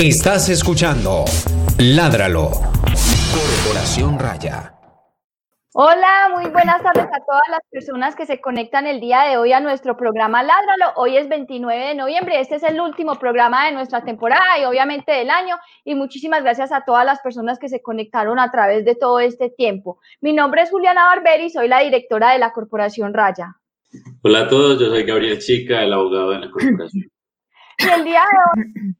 Estás 0.00 0.48
escuchando 0.48 1.24
Ládralo. 1.76 2.50
Corporación 3.34 4.16
Raya. 4.16 4.72
Hola, 5.74 6.28
muy 6.36 6.48
buenas 6.52 6.80
tardes 6.84 7.06
a 7.06 7.24
todas 7.26 7.42
las 7.50 7.60
personas 7.68 8.14
que 8.14 8.24
se 8.24 8.40
conectan 8.40 8.86
el 8.86 9.00
día 9.00 9.22
de 9.22 9.38
hoy 9.38 9.52
a 9.52 9.58
nuestro 9.58 9.96
programa 9.96 10.44
Ládralo. 10.44 10.92
Hoy 10.94 11.16
es 11.16 11.28
29 11.28 11.88
de 11.88 11.94
noviembre, 11.96 12.38
este 12.38 12.54
es 12.54 12.62
el 12.62 12.80
último 12.80 13.16
programa 13.16 13.66
de 13.66 13.72
nuestra 13.72 14.04
temporada 14.04 14.56
y 14.62 14.66
obviamente 14.66 15.10
del 15.10 15.30
año. 15.30 15.56
Y 15.84 15.96
muchísimas 15.96 16.44
gracias 16.44 16.70
a 16.70 16.84
todas 16.84 17.04
las 17.04 17.18
personas 17.18 17.58
que 17.58 17.68
se 17.68 17.82
conectaron 17.82 18.38
a 18.38 18.52
través 18.52 18.84
de 18.84 18.94
todo 18.94 19.18
este 19.18 19.50
tiempo. 19.50 19.98
Mi 20.20 20.32
nombre 20.32 20.62
es 20.62 20.70
Juliana 20.70 21.06
Barberi, 21.06 21.50
soy 21.50 21.66
la 21.66 21.80
directora 21.80 22.34
de 22.34 22.38
la 22.38 22.52
Corporación 22.52 23.12
Raya. 23.12 23.56
Hola 24.22 24.42
a 24.42 24.48
todos, 24.48 24.78
yo 24.78 24.90
soy 24.90 25.02
Gabriel 25.02 25.40
Chica, 25.40 25.82
el 25.82 25.92
abogado 25.92 26.30
de 26.30 26.38
la 26.38 26.50
Corporación. 26.52 27.10
Y 27.80 27.88
el 27.98 28.04
día 28.04 28.20
de 28.20 28.62
hoy 28.62 28.94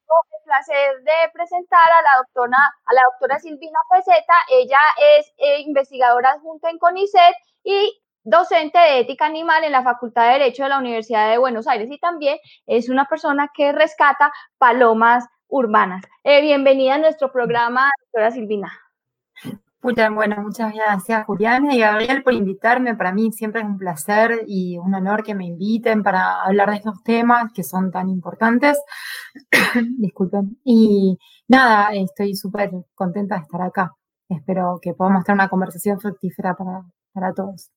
placer 0.49 1.03
de 1.05 1.30
presentar 1.35 1.89
a 1.93 2.03
la 2.03 2.17
doctora, 2.25 2.57
a 2.57 2.95
la 2.95 3.03
doctora 3.13 3.39
Silvina 3.39 3.79
Peseta. 3.91 4.35
Ella 4.50 4.81
es 5.18 5.32
eh, 5.36 5.61
investigadora 5.61 6.31
adjunta 6.31 6.71
en 6.71 6.79
CONICET 6.79 7.35
y 7.64 8.00
docente 8.25 8.79
de 8.79 9.00
ética 9.00 9.27
animal 9.27 9.64
en 9.64 9.72
la 9.72 9.82
Facultad 9.82 10.27
de 10.27 10.39
Derecho 10.39 10.63
de 10.63 10.71
la 10.71 10.79
Universidad 10.79 11.31
de 11.31 11.39
Buenos 11.39 11.67
Aires 11.67 11.91
y 11.91 11.99
también 11.99 12.39
es 12.67 12.89
una 12.89 13.05
persona 13.05 13.50
que 13.55 13.72
rescata 13.72 14.32
palomas 14.57 15.27
urbanas. 15.49 16.03
Eh, 16.25 16.41
bienvenida 16.41 16.94
a 16.94 16.99
nuestro 16.99 17.30
programa, 17.30 17.91
doctora 18.00 18.30
Silvina. 18.30 18.88
Bueno, 19.81 20.43
muchas 20.43 20.75
gracias 20.75 21.25
Juliana 21.25 21.73
y 21.75 21.79
Gabriel 21.79 22.23
por 22.25 22.35
invitarme. 22.35 22.96
Para 22.96 23.13
mí 23.13 23.31
siempre 23.32 23.61
es 23.61 23.67
un 23.67 23.79
placer 23.79 24.43
y 24.46 24.77
un 24.77 24.93
honor 24.95 25.23
que 25.23 25.36
me 25.36 25.46
inviten 25.46 26.03
para 26.03 26.43
hablar 26.43 26.71
de 26.71 26.77
estos 26.77 27.03
temas 27.05 27.53
que 27.53 27.63
son 27.63 27.93
tan 27.93 28.09
importantes. 28.09 28.77
Disculpen. 29.99 30.59
Y 30.64 31.19
nada, 31.46 31.91
estoy 31.95 32.34
súper 32.34 32.70
contenta 32.95 33.36
de 33.36 33.42
estar 33.42 33.62
acá. 33.62 33.94
Espero 34.28 34.78
que 34.83 34.94
podamos 34.94 35.25
tener 35.25 35.36
una 35.36 35.48
conversación 35.48 36.00
fructífera 36.00 36.55
para, 36.55 36.84
para 37.12 37.33
todos. 37.33 37.70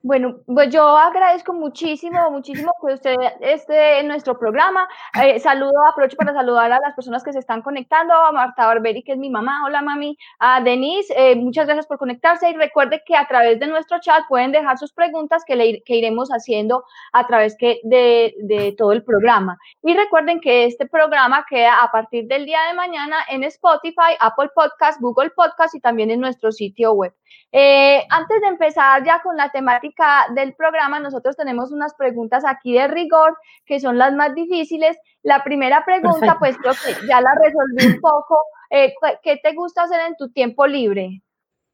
Bueno, 0.00 0.36
pues 0.46 0.70
yo 0.72 0.96
agradezco 0.96 1.52
muchísimo, 1.52 2.30
muchísimo 2.30 2.72
que 2.80 2.94
usted 2.94 3.16
esté 3.40 3.98
en 3.98 4.06
nuestro 4.06 4.38
programa. 4.38 4.86
Eh, 5.20 5.40
saludo, 5.40 5.72
aprovecho 5.90 6.16
para 6.16 6.32
saludar 6.32 6.70
a 6.70 6.78
las 6.78 6.94
personas 6.94 7.24
que 7.24 7.32
se 7.32 7.40
están 7.40 7.62
conectando, 7.62 8.14
a 8.14 8.30
Marta 8.30 8.66
Barberi, 8.66 9.02
que 9.02 9.12
es 9.12 9.18
mi 9.18 9.28
mamá, 9.28 9.64
hola 9.66 9.82
mami, 9.82 10.16
a 10.38 10.60
Denise, 10.60 11.12
eh, 11.16 11.34
muchas 11.34 11.66
gracias 11.66 11.88
por 11.88 11.98
conectarse 11.98 12.48
y 12.48 12.54
recuerde 12.54 13.02
que 13.04 13.16
a 13.16 13.26
través 13.26 13.58
de 13.58 13.66
nuestro 13.66 13.98
chat 14.00 14.22
pueden 14.28 14.52
dejar 14.52 14.78
sus 14.78 14.92
preguntas 14.92 15.42
que, 15.44 15.56
le, 15.56 15.82
que 15.82 15.96
iremos 15.96 16.28
haciendo 16.28 16.84
a 17.12 17.26
través 17.26 17.56
que 17.58 17.80
de, 17.82 18.34
de 18.42 18.72
todo 18.78 18.92
el 18.92 19.02
programa. 19.02 19.58
Y 19.82 19.94
recuerden 19.94 20.40
que 20.40 20.64
este 20.66 20.86
programa 20.86 21.44
queda 21.50 21.82
a 21.82 21.90
partir 21.90 22.28
del 22.28 22.46
día 22.46 22.60
de 22.68 22.74
mañana 22.74 23.16
en 23.28 23.42
Spotify, 23.42 24.14
Apple 24.20 24.50
Podcast, 24.54 25.00
Google 25.00 25.30
Podcast 25.30 25.74
y 25.74 25.80
también 25.80 26.12
en 26.12 26.20
nuestro 26.20 26.52
sitio 26.52 26.92
web. 26.92 27.12
Eh, 27.50 28.04
antes 28.10 28.40
de 28.42 28.48
empezar 28.48 29.04
ya 29.04 29.22
con 29.22 29.36
la 29.36 29.50
temática 29.50 30.26
del 30.34 30.54
programa, 30.54 31.00
nosotros 31.00 31.36
tenemos 31.36 31.72
unas 31.72 31.94
preguntas 31.94 32.44
aquí 32.46 32.74
de 32.74 32.88
rigor 32.88 33.36
que 33.64 33.80
son 33.80 33.96
las 33.96 34.12
más 34.12 34.34
difíciles. 34.34 34.96
La 35.22 35.42
primera 35.42 35.84
pregunta, 35.84 36.36
pues 36.38 36.56
creo 36.58 36.74
que 36.74 37.06
ya 37.06 37.20
la 37.20 37.30
resolví 37.42 37.94
un 37.94 38.00
poco. 38.00 38.38
Eh, 38.70 38.92
¿Qué 39.22 39.38
te 39.42 39.54
gusta 39.54 39.84
hacer 39.84 40.00
en 40.08 40.16
tu 40.16 40.30
tiempo 40.30 40.66
libre? 40.66 41.22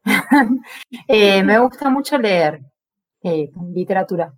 Eh, 1.08 1.42
me 1.42 1.58
gusta 1.58 1.90
mucho 1.90 2.18
leer 2.18 2.60
literatura, 3.74 4.32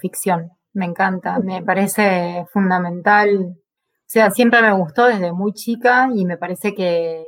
ficción. 0.00 0.50
Me 0.74 0.86
encanta, 0.86 1.38
me 1.38 1.62
parece 1.62 2.46
fundamental. 2.50 3.54
O 3.54 4.06
sea, 4.06 4.30
siempre 4.30 4.62
me 4.62 4.72
gustó 4.72 5.06
desde 5.06 5.32
muy 5.32 5.52
chica 5.52 6.08
y 6.14 6.24
me 6.24 6.38
parece 6.38 6.74
que 6.74 7.26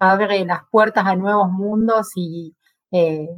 abre 0.00 0.44
las 0.44 0.60
puertas 0.70 1.06
a 1.06 1.16
nuevos 1.16 1.50
mundos 1.50 2.08
y 2.16 2.54
eh, 2.92 3.28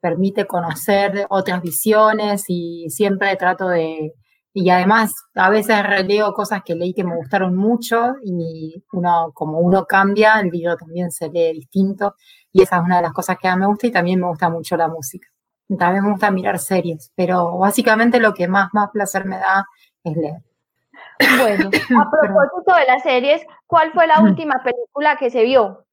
permite 0.00 0.46
conocer 0.46 1.26
otras 1.30 1.62
visiones 1.62 2.44
y 2.48 2.86
siempre 2.90 3.34
trato 3.36 3.68
de, 3.68 4.14
y 4.52 4.70
además 4.70 5.12
a 5.34 5.50
veces 5.50 5.82
releo 5.84 6.32
cosas 6.32 6.62
que 6.64 6.74
leí 6.74 6.94
que 6.94 7.04
me 7.04 7.16
gustaron 7.16 7.54
mucho 7.56 8.14
y 8.24 8.82
uno, 8.92 9.30
como 9.34 9.58
uno 9.60 9.84
cambia, 9.86 10.40
el 10.40 10.48
libro 10.50 10.76
también 10.76 11.10
se 11.10 11.28
lee 11.28 11.52
distinto 11.52 12.14
y 12.52 12.62
esa 12.62 12.78
es 12.78 12.82
una 12.82 12.96
de 12.96 13.02
las 13.02 13.12
cosas 13.12 13.36
que 13.40 13.48
mí 13.50 13.56
me 13.56 13.66
gusta 13.66 13.86
y 13.86 13.92
también 13.92 14.20
me 14.20 14.26
gusta 14.28 14.50
mucho 14.50 14.76
la 14.76 14.88
música. 14.88 15.28
También 15.78 16.04
me 16.04 16.10
gusta 16.12 16.30
mirar 16.30 16.58
series, 16.58 17.12
pero 17.14 17.58
básicamente 17.58 18.20
lo 18.20 18.32
que 18.34 18.48
más, 18.48 18.68
más 18.72 18.90
placer 18.90 19.26
me 19.26 19.36
da 19.36 19.66
es 20.02 20.16
leer. 20.16 20.47
Bueno, 21.40 21.70
a 21.70 22.10
propósito 22.10 22.74
de 22.74 22.86
las 22.86 23.02
series, 23.02 23.46
¿cuál 23.66 23.92
fue 23.92 24.06
la 24.06 24.20
última 24.20 24.62
película 24.62 25.16
que 25.16 25.30
se 25.30 25.42
vio? 25.42 25.84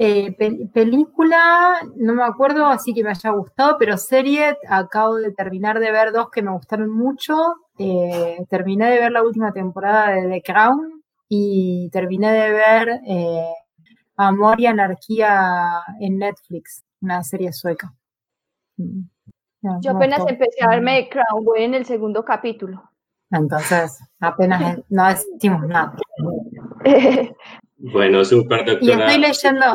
Eh, 0.00 0.32
película, 0.72 1.80
no 1.96 2.14
me 2.14 2.22
acuerdo, 2.22 2.66
así 2.66 2.94
que 2.94 3.02
me 3.02 3.10
haya 3.10 3.30
gustado, 3.30 3.76
pero 3.80 3.96
serie, 3.96 4.56
acabo 4.68 5.16
de 5.16 5.32
terminar 5.32 5.80
de 5.80 5.90
ver 5.90 6.12
dos 6.12 6.30
que 6.30 6.40
me 6.40 6.52
gustaron 6.52 6.90
mucho. 6.90 7.54
Eh, 7.78 8.38
terminé 8.48 8.90
de 8.90 9.00
ver 9.00 9.12
la 9.12 9.24
última 9.24 9.52
temporada 9.52 10.12
de 10.12 10.28
The 10.28 10.42
Crown 10.42 11.02
y 11.28 11.90
terminé 11.90 12.30
de 12.32 12.50
ver 12.52 13.00
eh, 13.06 13.52
Amor 14.16 14.60
y 14.60 14.66
Anarquía 14.66 15.82
en 16.00 16.18
Netflix, 16.18 16.84
una 17.00 17.24
serie 17.24 17.52
sueca. 17.52 17.92
Mm. 18.76 19.00
Yo 19.80 19.90
apenas 19.90 20.20
empecé 20.28 20.62
a 20.62 20.68
verme 20.68 21.02
The 21.02 21.08
Crown, 21.08 21.44
voy 21.44 21.64
en 21.64 21.74
el 21.74 21.84
segundo 21.84 22.24
capítulo. 22.24 22.88
Entonces, 23.30 23.98
apenas 24.20 24.78
no 24.88 25.08
decimos 25.08 25.66
nada. 25.66 25.94
Bueno, 27.80 28.24
súper, 28.24 28.64
doctora. 28.64 28.82
Y 28.82 28.90
estoy 28.90 29.20
leyendo. 29.20 29.66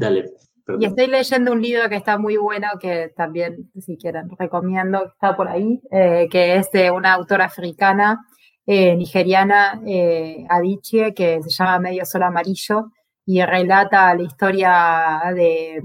Dale. 0.00 0.32
Y 0.80 0.84
estoy 0.86 1.06
leyendo 1.06 1.52
un 1.52 1.62
libro 1.62 1.88
que 1.88 1.94
está 1.94 2.18
muy 2.18 2.36
bueno, 2.36 2.66
que 2.80 3.12
también, 3.16 3.70
si 3.78 3.96
quieren, 3.96 4.28
recomiendo, 4.36 5.06
está 5.06 5.36
por 5.36 5.46
ahí, 5.46 5.80
eh, 5.92 6.26
que 6.28 6.56
es 6.56 6.72
de 6.72 6.90
una 6.90 7.12
autora 7.12 7.44
africana, 7.44 8.26
eh, 8.66 8.96
nigeriana, 8.96 9.80
eh, 9.86 10.44
Adichie, 10.48 11.14
que 11.14 11.40
se 11.42 11.50
llama 11.50 11.78
Medio 11.78 12.04
Sol 12.04 12.22
Amarillo, 12.24 12.90
y 13.26 13.42
relata 13.42 14.14
la 14.14 14.22
historia 14.22 15.22
de 15.34 15.82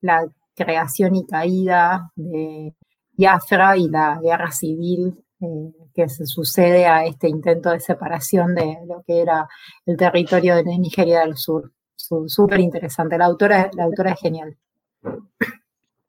la 0.00 0.26
creación 0.56 1.14
y 1.14 1.26
caída 1.26 2.10
de 2.16 2.74
Biafra 3.12 3.76
y 3.76 3.88
la 3.88 4.18
guerra 4.22 4.50
civil 4.50 5.22
eh, 5.40 5.77
que 5.98 6.08
se 6.08 6.26
sucede 6.26 6.86
a 6.86 7.04
este 7.04 7.28
intento 7.28 7.70
de 7.70 7.80
separación 7.80 8.54
de 8.54 8.78
lo 8.86 9.02
que 9.04 9.20
era 9.20 9.48
el 9.84 9.96
territorio 9.96 10.54
de 10.54 10.78
Nigeria 10.78 11.20
del 11.20 11.36
Sur. 11.36 11.72
Súper 11.96 12.60
interesante, 12.60 13.18
la 13.18 13.24
autora, 13.24 13.68
la 13.74 13.82
autora 13.82 14.12
es 14.12 14.20
genial. 14.20 14.56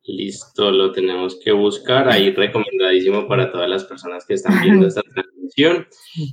Listo, 0.03 0.69
lo 0.69 0.91
tenemos 0.91 1.39
que 1.43 1.51
buscar 1.51 2.07
ahí 2.07 2.29
recomendadísimo 2.31 3.27
para 3.27 3.51
todas 3.51 3.67
las 3.67 3.83
personas 3.85 4.27
que 4.27 4.35
están 4.35 4.61
viendo 4.61 4.85
esta 4.85 5.01
transmisión. 5.13 5.87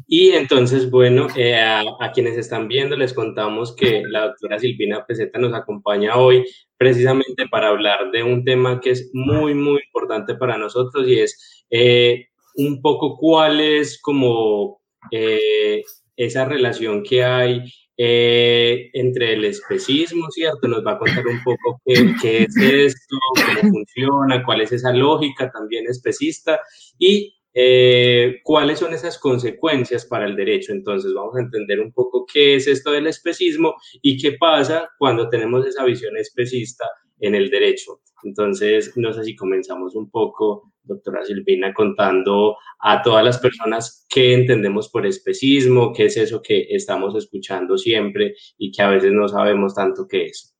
Y 0.06 0.33
entonces, 0.33 0.91
bueno, 0.91 1.27
eh, 1.34 1.56
a, 1.56 1.81
a, 2.00 2.12
quienes 2.12 2.37
están 2.37 2.69
viendo 2.69 2.94
les 2.94 3.15
contamos 3.15 3.75
que 3.75 4.03
la 4.11 4.27
doctora 4.27 4.59
Silvina 4.59 5.06
Peseta 5.06 5.38
nos 5.38 5.55
acompaña 5.55 6.17
hoy 6.17 6.44
precisamente 6.77 7.49
para 7.50 7.69
hablar 7.69 8.11
de 8.12 8.23
un 8.23 8.44
tema 8.44 8.81
que 8.83 8.91
es 8.91 9.11
muy, 9.15 9.55
muy 9.55 9.81
importante 9.83 10.34
para 10.34 10.59
nosotros 10.59 11.09
y 11.09 11.21
es 11.21 11.65
eh, 11.71 12.27
un 12.56 12.81
poco 12.81 13.17
cuál 13.17 13.61
es 13.61 14.00
como 14.00 14.81
eh, 15.11 15.83
esa 16.17 16.44
relación 16.44 17.03
que 17.03 17.25
hay 17.25 17.62
eh, 17.99 18.91
entre 18.93 19.34
el 19.34 19.44
especismo, 19.44 20.31
¿cierto? 20.31 20.69
Nos 20.69 20.84
va 20.84 20.93
a 20.93 20.99
contar 20.99 21.27
un 21.27 21.43
poco 21.43 21.81
qué, 21.84 22.44
es 22.44 22.56
esto, 22.56 23.17
cómo 23.34 23.72
funciona, 23.72 24.44
cuál 24.44 24.61
es 24.61 24.72
esa 24.72 24.93
lógica 24.93 25.50
también 25.50 25.87
especista 25.89 26.61
y 26.99 27.34
eh, 27.55 28.41
cuáles 28.43 28.81
son 28.81 28.93
esas 28.93 29.19
consecuencias 29.19 30.05
para 30.05 30.27
el 30.27 30.37
derecho. 30.37 30.73
Entonces 30.73 31.15
vamos 31.15 31.37
a 31.37 31.41
entender 31.41 31.81
un 31.81 31.93
poco 31.93 32.26
qué 32.31 32.56
es 32.56 32.67
esto 32.67 32.93
del 32.93 33.06
especismo 33.06 33.75
y 34.02 34.19
qué 34.19 34.32
pasa 34.32 34.91
cuando 34.99 35.31
tenemos 35.31 35.67
esa 35.67 35.85
visión 35.85 36.19
especista 36.19 36.85
en 37.20 37.35
el 37.35 37.49
derecho. 37.49 38.00
Entonces, 38.26 38.93
no 38.96 39.12
sé 39.12 39.23
si 39.25 39.37
comenzamos 39.37 39.94
un 39.94 40.11
poco, 40.11 40.73
doctora 40.82 41.25
Silvina, 41.25 41.73
contando 41.73 42.56
a 42.81 43.00
todas 43.00 43.25
las 43.25 43.38
personas 43.38 44.05
qué 44.08 44.34
entendemos 44.34 44.88
por 44.88 45.06
especismo, 45.06 45.93
qué 45.93 46.06
es 46.06 46.17
eso 46.17 46.43
que 46.43 46.67
estamos 46.70 47.14
escuchando 47.14 47.78
siempre 47.78 48.34
y 48.58 48.73
que 48.73 48.82
a 48.82 48.90
veces 48.90 49.12
no 49.12 49.28
sabemos 49.28 49.75
tanto 49.75 50.06
qué 50.08 50.26
es. 50.26 50.56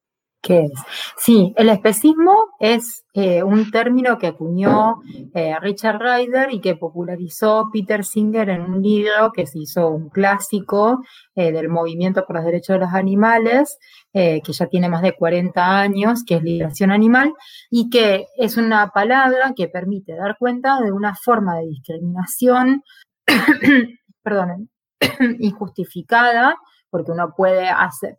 ¿Qué 0.47 0.67
es? 0.67 0.73
Sí, 1.19 1.53
el 1.57 1.69
especismo 1.71 2.51
es 2.61 3.05
eh, 3.15 3.43
un 3.43 3.73
término 3.73 4.17
que 4.17 4.29
acuñó 4.29 5.01
eh, 5.35 5.59
Richard 5.61 5.99
Ryder 5.99 6.53
y 6.53 6.61
que 6.61 6.77
popularizó 6.77 7.69
Peter 7.73 8.05
Singer 8.05 8.51
en 8.51 8.61
un 8.61 8.81
libro 8.81 9.33
que 9.35 9.49
se 9.49 9.59
hizo 9.59 9.89
un 9.89 10.09
clásico 10.09 11.03
eh, 11.35 11.51
del 11.51 11.69
movimiento 11.69 12.25
por 12.25 12.37
los 12.37 12.45
derechos 12.45 12.75
de 12.75 12.81
los 12.85 12.95
animales, 12.95 13.77
que 14.13 14.41
ya 14.47 14.67
tiene 14.67 14.89
más 14.89 15.03
de 15.03 15.17
40 15.17 15.79
años, 15.79 16.25
que 16.25 16.37
es 16.37 16.43
liberación 16.43 16.91
animal, 16.91 17.35
y 17.69 17.91
que 17.91 18.27
es 18.39 18.57
una 18.57 18.89
palabra 18.91 19.53
que 19.55 19.69
permite 19.69 20.15
dar 20.15 20.39
cuenta 20.39 20.81
de 20.81 20.93
una 20.93 21.15
forma 21.17 21.57
de 21.57 21.67
discriminación, 21.67 22.83
injustificada 25.41 26.57
porque 26.91 27.13
uno 27.13 27.35
puede, 27.37 27.69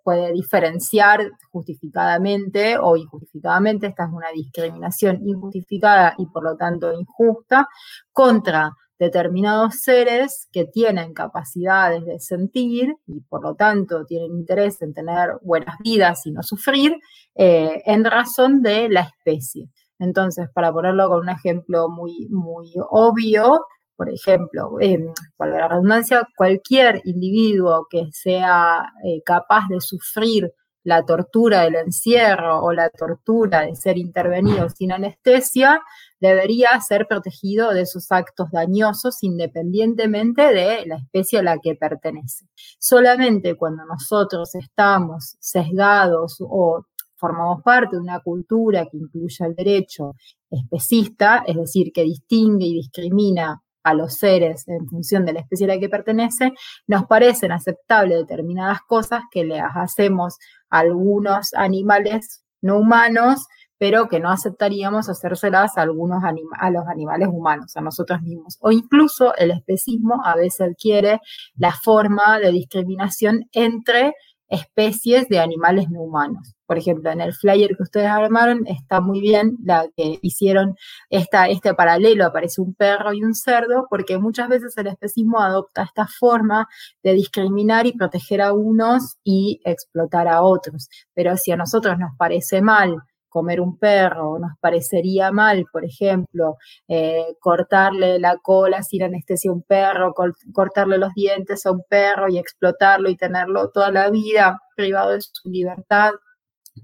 puede 0.03 0.33
diferenciar 0.33 1.31
justificadamente 1.51 2.77
o 2.77 2.95
injustificadamente, 2.95 3.87
esta 3.87 4.05
es 4.05 4.11
una 4.11 4.31
discriminación 4.31 5.19
injustificada 5.27 6.15
y 6.17 6.25
por 6.27 6.43
lo 6.43 6.55
tanto 6.57 6.91
injusta, 6.93 7.67
contra 8.11 8.71
determinados 8.99 9.75
seres 9.81 10.47
que 10.51 10.65
tienen 10.65 11.13
capacidades 11.13 12.05
de 12.05 12.19
sentir 12.19 12.95
y 13.05 13.21
por 13.21 13.43
lo 13.43 13.55
tanto 13.55 14.05
tienen 14.05 14.31
interés 14.31 14.81
en 14.81 14.93
tener 14.93 15.37
buenas 15.43 15.77
vidas 15.79 16.25
y 16.25 16.31
no 16.31 16.41
sufrir 16.41 16.97
eh, 17.35 17.81
en 17.85 18.03
razón 18.03 18.61
de 18.61 18.89
la 18.89 19.01
especie. 19.01 19.69
Entonces, 19.99 20.47
para 20.53 20.71
ponerlo 20.71 21.09
con 21.09 21.19
un 21.21 21.29
ejemplo 21.29 21.89
muy, 21.89 22.27
muy 22.29 22.71
obvio, 22.89 23.65
por 23.97 24.09
ejemplo, 24.09 24.79
eh, 24.79 24.99
la 25.39 25.67
redundancia, 25.67 26.27
cualquier 26.37 27.01
individuo 27.03 27.87
que 27.89 28.09
sea 28.13 28.93
eh, 29.03 29.21
capaz 29.25 29.67
de 29.69 29.81
sufrir 29.81 30.53
la 30.83 31.03
tortura 31.03 31.63
del 31.63 31.75
encierro 31.75 32.63
o 32.63 32.71
la 32.71 32.89
tortura 32.89 33.63
de 33.63 33.75
ser 33.75 33.97
intervenido 33.97 34.69
sin 34.69 34.93
anestesia, 34.93 35.81
debería 36.21 36.79
ser 36.79 37.07
protegido 37.07 37.73
de 37.73 37.81
esos 37.81 38.09
actos 38.09 38.49
dañosos 38.51 39.21
independientemente 39.21 40.43
de 40.53 40.85
la 40.85 40.95
especie 40.95 41.39
a 41.39 41.43
la 41.43 41.57
que 41.57 41.75
pertenece. 41.75 42.45
Solamente 42.79 43.55
cuando 43.55 43.83
nosotros 43.83 44.55
estamos 44.55 45.35
sesgados 45.41 46.37
o 46.39 46.85
formamos 47.17 47.61
parte 47.63 47.97
de 47.97 48.01
una 48.01 48.21
cultura 48.21 48.85
que 48.85 48.97
incluye 48.97 49.45
el 49.45 49.55
derecho 49.55 50.13
especista, 50.49 51.43
es 51.45 51.57
decir, 51.57 51.91
que 51.91 52.03
distingue 52.03 52.65
y 52.65 52.75
discrimina 52.75 53.61
a 53.87 53.93
los 53.93 54.15
seres 54.15 54.67
en 54.67 54.85
función 54.87 55.25
de 55.25 55.33
la 55.33 55.39
especie 55.39 55.65
a 55.65 55.75
la 55.75 55.79
que 55.79 55.87
pertenece, 55.87 56.51
nos 56.87 57.05
parecen 57.05 57.53
aceptables 57.53 58.19
determinadas 58.19 58.81
cosas 58.81 59.21
que 59.31 59.45
le 59.45 59.59
hacemos 59.61 60.37
a 60.69 60.79
algunos 60.79 61.53
animales 61.53 62.43
no 62.61 62.79
humanos, 62.79 63.47
pero 63.77 64.09
que 64.09 64.19
no 64.19 64.29
aceptaríamos 64.29 65.07
hacérselas 65.07 65.77
a 65.77 65.83
algunos 65.83 66.21
a 66.23 66.69
los 66.69 66.87
animales 66.87 67.29
humanos, 67.31 67.77
a 67.77 67.81
nosotros 67.81 68.21
mismos. 68.23 68.57
O 68.59 68.71
incluso 68.71 69.33
el 69.35 69.51
especismo 69.51 70.21
a 70.25 70.35
veces 70.35 70.61
adquiere 70.61 71.21
la 71.55 71.71
forma 71.71 72.39
de 72.39 72.51
discriminación 72.51 73.45
entre 73.53 74.15
especies 74.49 75.27
de 75.29 75.39
animales 75.39 75.89
no 75.89 76.01
humanos. 76.01 76.53
Por 76.65 76.77
ejemplo, 76.77 77.09
en 77.11 77.21
el 77.21 77.33
flyer 77.33 77.75
que 77.75 77.83
ustedes 77.83 78.07
armaron 78.07 78.67
está 78.67 78.99
muy 78.99 79.21
bien 79.21 79.57
la 79.63 79.87
que 79.95 80.19
hicieron 80.21 80.75
esta, 81.09 81.47
este 81.47 81.73
paralelo, 81.73 82.25
aparece 82.25 82.61
un 82.61 82.73
perro 82.73 83.13
y 83.13 83.23
un 83.23 83.33
cerdo, 83.35 83.87
porque 83.89 84.17
muchas 84.17 84.49
veces 84.49 84.77
el 84.77 84.87
especismo 84.87 85.39
adopta 85.39 85.83
esta 85.83 86.07
forma 86.07 86.67
de 87.03 87.13
discriminar 87.13 87.85
y 87.85 87.93
proteger 87.93 88.41
a 88.41 88.53
unos 88.53 89.17
y 89.23 89.61
explotar 89.63 90.27
a 90.27 90.41
otros. 90.41 90.89
Pero 91.13 91.37
si 91.37 91.51
a 91.51 91.57
nosotros 91.57 91.97
nos 91.97 92.11
parece 92.17 92.61
mal 92.61 92.97
comer 93.29 93.61
un 93.61 93.77
perro, 93.77 94.39
nos 94.39 94.51
parecería 94.59 95.31
mal, 95.31 95.65
por 95.71 95.85
ejemplo, 95.85 96.57
eh, 96.87 97.35
cortarle 97.39 98.19
la 98.19 98.37
cola 98.37 98.83
sin 98.83 99.03
anestesia 99.03 99.51
a 99.51 99.53
un 99.53 99.63
perro, 99.63 100.13
cortarle 100.53 100.97
los 100.97 101.13
dientes 101.13 101.65
a 101.65 101.71
un 101.71 101.83
perro 101.89 102.29
y 102.29 102.37
explotarlo 102.37 103.09
y 103.09 103.17
tenerlo 103.17 103.69
toda 103.71 103.91
la 103.91 104.09
vida 104.09 104.59
privado 104.75 105.11
de 105.11 105.21
su 105.21 105.49
libertad. 105.49 106.11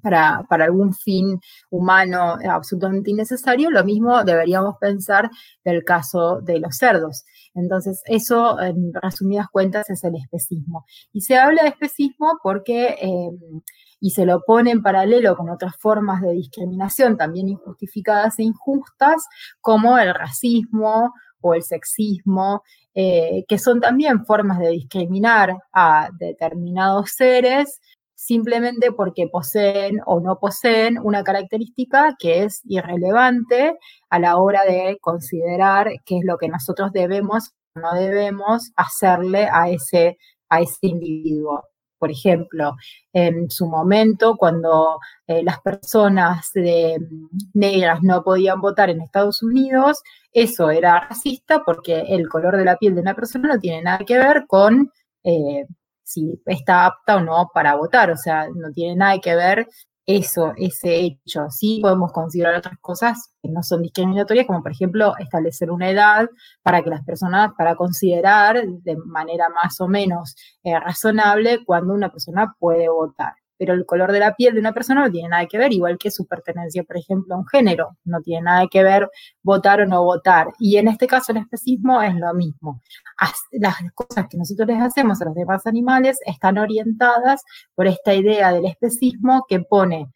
Para, 0.01 0.43
para 0.49 0.65
algún 0.65 0.91
fin 0.95 1.39
humano 1.69 2.35
absolutamente 2.49 3.11
innecesario, 3.11 3.69
lo 3.69 3.83
mismo 3.83 4.23
deberíamos 4.23 4.73
pensar 4.81 5.29
del 5.63 5.83
caso 5.83 6.41
de 6.41 6.59
los 6.59 6.77
cerdos. 6.77 7.23
Entonces, 7.53 8.01
eso, 8.05 8.59
en 8.59 8.91
resumidas 8.93 9.47
cuentas, 9.51 9.89
es 9.89 10.03
el 10.03 10.15
especismo. 10.15 10.85
Y 11.11 11.21
se 11.21 11.37
habla 11.37 11.63
de 11.63 11.69
especismo 11.69 12.39
porque 12.41 12.95
eh, 12.99 13.29
y 14.03 14.09
se 14.09 14.25
lo 14.25 14.41
pone 14.41 14.71
en 14.71 14.83
paralelo 14.83 15.37
con 15.37 15.49
otras 15.49 15.77
formas 15.77 16.21
de 16.21 16.33
discriminación 16.33 17.15
también 17.15 17.47
injustificadas 17.47 18.37
e 18.37 18.43
injustas, 18.43 19.25
como 19.61 19.97
el 19.97 20.13
racismo 20.13 21.13
o 21.39 21.53
el 21.53 21.63
sexismo, 21.63 22.63
eh, 22.93 23.45
que 23.47 23.57
son 23.57 23.79
también 23.79 24.25
formas 24.25 24.59
de 24.59 24.71
discriminar 24.71 25.55
a 25.71 26.09
determinados 26.19 27.11
seres 27.11 27.79
simplemente 28.13 28.91
porque 28.91 29.29
poseen 29.31 30.01
o 30.05 30.19
no 30.19 30.37
poseen 30.37 30.97
una 31.01 31.23
característica 31.23 32.17
que 32.19 32.43
es 32.43 32.59
irrelevante 32.65 33.77
a 34.09 34.19
la 34.19 34.35
hora 34.35 34.65
de 34.65 34.97
considerar 34.99 35.87
qué 36.05 36.17
es 36.17 36.25
lo 36.25 36.37
que 36.37 36.49
nosotros 36.49 36.91
debemos 36.91 37.53
o 37.77 37.79
no 37.79 37.93
debemos 37.93 38.73
hacerle 38.75 39.47
a 39.49 39.69
ese, 39.69 40.17
a 40.49 40.59
ese 40.59 40.87
individuo. 40.87 41.63
Por 42.03 42.11
ejemplo, 42.11 42.75
en 43.13 43.49
su 43.49 43.65
momento, 43.65 44.35
cuando 44.35 44.99
eh, 45.25 45.41
las 45.41 45.61
personas 45.61 46.51
negras 47.53 47.99
no 48.03 48.21
podían 48.25 48.59
votar 48.59 48.89
en 48.89 48.99
Estados 48.99 49.41
Unidos, 49.41 50.03
eso 50.33 50.69
era 50.69 51.07
racista 51.07 51.63
porque 51.65 52.01
el 52.09 52.27
color 52.27 52.57
de 52.57 52.65
la 52.65 52.75
piel 52.75 52.95
de 52.95 52.99
una 52.99 53.15
persona 53.15 53.47
no 53.53 53.57
tiene 53.57 53.83
nada 53.83 53.99
que 53.99 54.17
ver 54.17 54.43
con 54.47 54.91
eh, 55.23 55.65
si 56.03 56.37
está 56.45 56.87
apta 56.87 57.15
o 57.15 57.21
no 57.21 57.49
para 57.53 57.75
votar, 57.75 58.11
o 58.11 58.17
sea, 58.17 58.49
no 58.53 58.69
tiene 58.73 58.97
nada 58.97 59.19
que 59.19 59.35
ver 59.35 59.69
eso, 60.05 60.53
ese 60.57 60.99
hecho. 60.99 61.49
Sí 61.49 61.79
podemos 61.81 62.11
considerar 62.11 62.55
otras 62.55 62.77
cosas 62.81 63.31
que 63.41 63.49
no 63.49 63.63
son 63.63 63.81
discriminatorias, 63.81 64.45
como 64.47 64.61
por 64.61 64.71
ejemplo 64.71 65.13
establecer 65.17 65.71
una 65.71 65.89
edad 65.89 66.27
para 66.61 66.81
que 66.83 66.89
las 66.89 67.03
personas, 67.03 67.51
para 67.57 67.75
considerar 67.75 68.65
de 68.65 68.97
manera 68.97 69.47
más 69.49 69.79
o 69.81 69.87
menos 69.87 70.35
eh, 70.63 70.79
razonable 70.79 71.63
cuando 71.65 71.93
una 71.93 72.09
persona 72.09 72.55
puede 72.59 72.89
votar 72.89 73.33
pero 73.57 73.73
el 73.73 73.85
color 73.85 74.11
de 74.11 74.19
la 74.19 74.35
piel 74.35 74.53
de 74.53 74.59
una 74.59 74.73
persona 74.73 75.05
no 75.05 75.11
tiene 75.11 75.29
nada 75.29 75.45
que 75.45 75.57
ver, 75.57 75.71
igual 75.73 75.97
que 75.97 76.11
su 76.11 76.25
pertenencia, 76.25 76.83
por 76.83 76.97
ejemplo, 76.97 77.35
a 77.35 77.37
un 77.37 77.47
género, 77.47 77.97
no 78.03 78.21
tiene 78.21 78.43
nada 78.43 78.67
que 78.67 78.83
ver 78.83 79.09
votar 79.41 79.81
o 79.81 79.85
no 79.85 80.03
votar. 80.03 80.47
Y 80.59 80.77
en 80.77 80.87
este 80.87 81.07
caso 81.07 81.31
el 81.31 81.39
especismo 81.39 82.01
es 82.01 82.15
lo 82.15 82.33
mismo. 82.33 82.81
Las 83.51 83.75
cosas 83.93 84.27
que 84.29 84.37
nosotros 84.37 84.67
les 84.67 84.81
hacemos 84.81 85.21
a 85.21 85.25
los 85.25 85.35
demás 85.35 85.65
animales 85.67 86.19
están 86.25 86.57
orientadas 86.57 87.43
por 87.75 87.87
esta 87.87 88.13
idea 88.13 88.51
del 88.51 88.65
especismo 88.65 89.45
que 89.47 89.59
pone, 89.59 90.07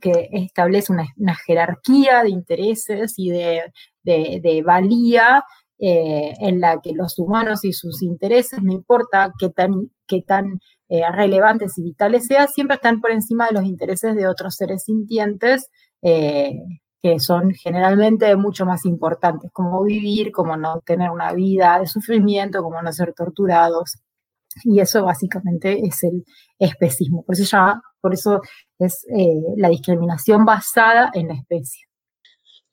que 0.00 0.28
establece 0.32 0.92
una, 0.92 1.34
jerarquía 1.46 2.22
de 2.22 2.30
intereses 2.30 3.14
y 3.16 3.30
de, 3.30 4.62
valía 4.64 5.44
eh, 5.78 6.32
en 6.40 6.60
la 6.60 6.80
que 6.80 6.92
los 6.94 7.18
humanos 7.18 7.62
y 7.64 7.72
sus 7.74 8.02
intereses, 8.02 8.62
no 8.62 8.72
importa 8.72 9.32
qué 9.38 9.50
tan, 9.50 9.90
qué 10.06 10.22
tan 10.22 10.58
eh, 10.88 11.02
relevantes 11.12 11.76
y 11.76 11.82
vitales 11.82 12.26
sea, 12.26 12.46
siempre 12.46 12.76
están 12.76 13.02
por 13.02 13.10
encima 13.10 13.46
de 13.48 13.54
los 13.54 13.64
intereses 13.64 14.16
de 14.16 14.26
otros 14.26 14.54
seres 14.54 14.84
sintientes 14.84 15.68
eh, 16.00 16.52
que 17.02 17.20
son 17.20 17.52
generalmente 17.52 18.34
mucho 18.36 18.64
más 18.64 18.86
importantes, 18.86 19.50
como 19.52 19.84
vivir, 19.84 20.32
como 20.32 20.56
no 20.56 20.80
tener 20.80 21.10
una 21.10 21.32
vida 21.34 21.78
de 21.78 21.86
sufrimiento, 21.86 22.62
como 22.62 22.80
no 22.80 22.90
ser 22.92 23.12
torturados. 23.12 23.98
Y 24.64 24.80
eso 24.80 25.04
básicamente 25.04 25.80
es 25.86 26.02
el 26.04 26.24
especismo. 26.58 27.22
Por 27.24 27.34
eso, 27.34 27.44
ya, 27.44 27.80
por 28.00 28.14
eso 28.14 28.40
es 28.78 29.04
la 29.56 29.68
discriminación 29.68 30.46
basada 30.46 31.10
en 31.14 31.28
la 31.28 31.34
especie. 31.34 31.86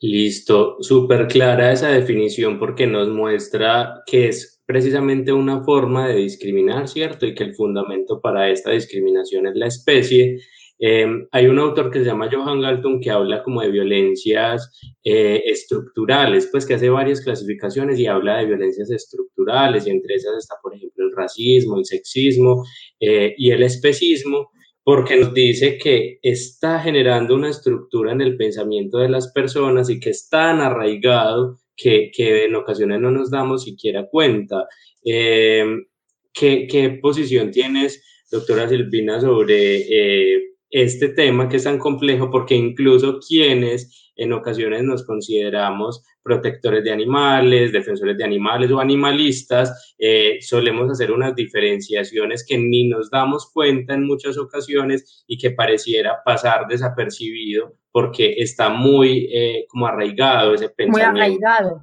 Listo, 0.05 0.75
súper 0.81 1.27
clara 1.27 1.71
esa 1.71 1.87
definición 1.87 2.59
porque 2.59 2.85
nos 2.85 3.07
muestra 3.07 4.03
que 4.05 4.27
es 4.27 4.61
precisamente 4.65 5.31
una 5.31 5.63
forma 5.63 6.09
de 6.09 6.15
discriminar, 6.15 6.89
¿cierto? 6.89 7.25
Y 7.25 7.33
que 7.33 7.45
el 7.45 7.55
fundamento 7.55 8.19
para 8.19 8.49
esta 8.49 8.71
discriminación 8.71 9.47
es 9.47 9.55
la 9.55 9.67
especie. 9.67 10.41
Em, 10.77 11.25
hay 11.31 11.47
un 11.47 11.57
autor 11.57 11.89
que 11.89 11.99
se 11.99 12.05
llama 12.05 12.29
Johan 12.29 12.59
Galton 12.59 12.99
que 12.99 13.11
habla 13.11 13.43
como 13.43 13.61
de 13.61 13.71
violencias 13.71 14.77
eh, 15.05 15.41
estructurales, 15.45 16.49
pues 16.51 16.65
que 16.65 16.73
hace 16.73 16.89
varias 16.89 17.21
clasificaciones 17.21 17.97
y 17.97 18.05
habla 18.05 18.39
de 18.39 18.47
violencias 18.47 18.91
estructurales 18.91 19.87
y 19.87 19.91
entre 19.91 20.15
esas 20.15 20.37
está, 20.37 20.55
por 20.61 20.75
ejemplo, 20.75 21.05
el 21.05 21.15
racismo, 21.15 21.77
el 21.77 21.85
sexismo 21.85 22.65
eh, 22.99 23.35
y 23.37 23.51
el 23.51 23.63
especismo, 23.63 24.51
porque 24.83 25.15
nos 25.15 25.33
dice 25.33 25.77
que 25.77 26.19
está 26.21 26.79
generando 26.79 27.35
una 27.35 27.49
estructura 27.49 28.11
en 28.11 28.21
el 28.21 28.35
pensamiento 28.35 28.97
de 28.97 29.09
las 29.09 29.31
personas 29.31 29.89
y 29.89 29.99
que 29.99 30.09
es 30.09 30.27
tan 30.29 30.59
arraigado 30.59 31.59
que, 31.75 32.11
en 32.17 32.55
ocasiones 32.55 32.99
no 32.99 33.11
nos 33.11 33.31
damos 33.31 33.63
siquiera 33.63 34.07
cuenta. 34.09 34.67
Eh, 35.05 35.65
¿qué, 36.33 36.99
posición 37.01 37.51
tienes, 37.51 38.03
doctora 38.31 38.67
Silvina, 38.67 39.21
sobre 39.21 39.77
eh, 39.89 40.52
este 40.73 41.09
tema 41.09 41.47
que 41.47 41.57
es 41.57 41.63
tan 41.63 41.77
complejo? 41.77 42.31
Porque 42.31 42.55
incluso 42.55 43.19
quienes 43.19 44.11
en 44.15 44.33
ocasiones 44.33 44.83
nos 44.83 45.05
consideramos 45.05 46.03
protectores 46.23 46.83
de 46.83 46.91
animales, 46.91 47.71
defensores 47.71 48.17
de 48.17 48.23
animales 48.23 48.71
o 48.71 48.79
animalistas, 48.79 49.95
eh, 49.97 50.37
solemos 50.41 50.89
hacer 50.89 51.11
unas 51.11 51.35
diferenciaciones 51.35 52.45
que 52.47 52.57
ni 52.57 52.87
nos 52.87 53.09
damos 53.09 53.51
cuenta 53.51 53.93
en 53.93 54.05
muchas 54.05 54.37
ocasiones 54.37 55.23
y 55.27 55.37
que 55.37 55.51
pareciera 55.51 56.17
pasar 56.25 56.67
desapercibido 56.67 57.75
porque 57.91 58.33
está 58.37 58.69
muy 58.69 59.29
eh, 59.31 59.65
como 59.69 59.85
arraigado 59.85 60.55
ese 60.55 60.69
pensamiento. 60.69 61.11
Muy 61.11 61.21
arraigado. 61.21 61.81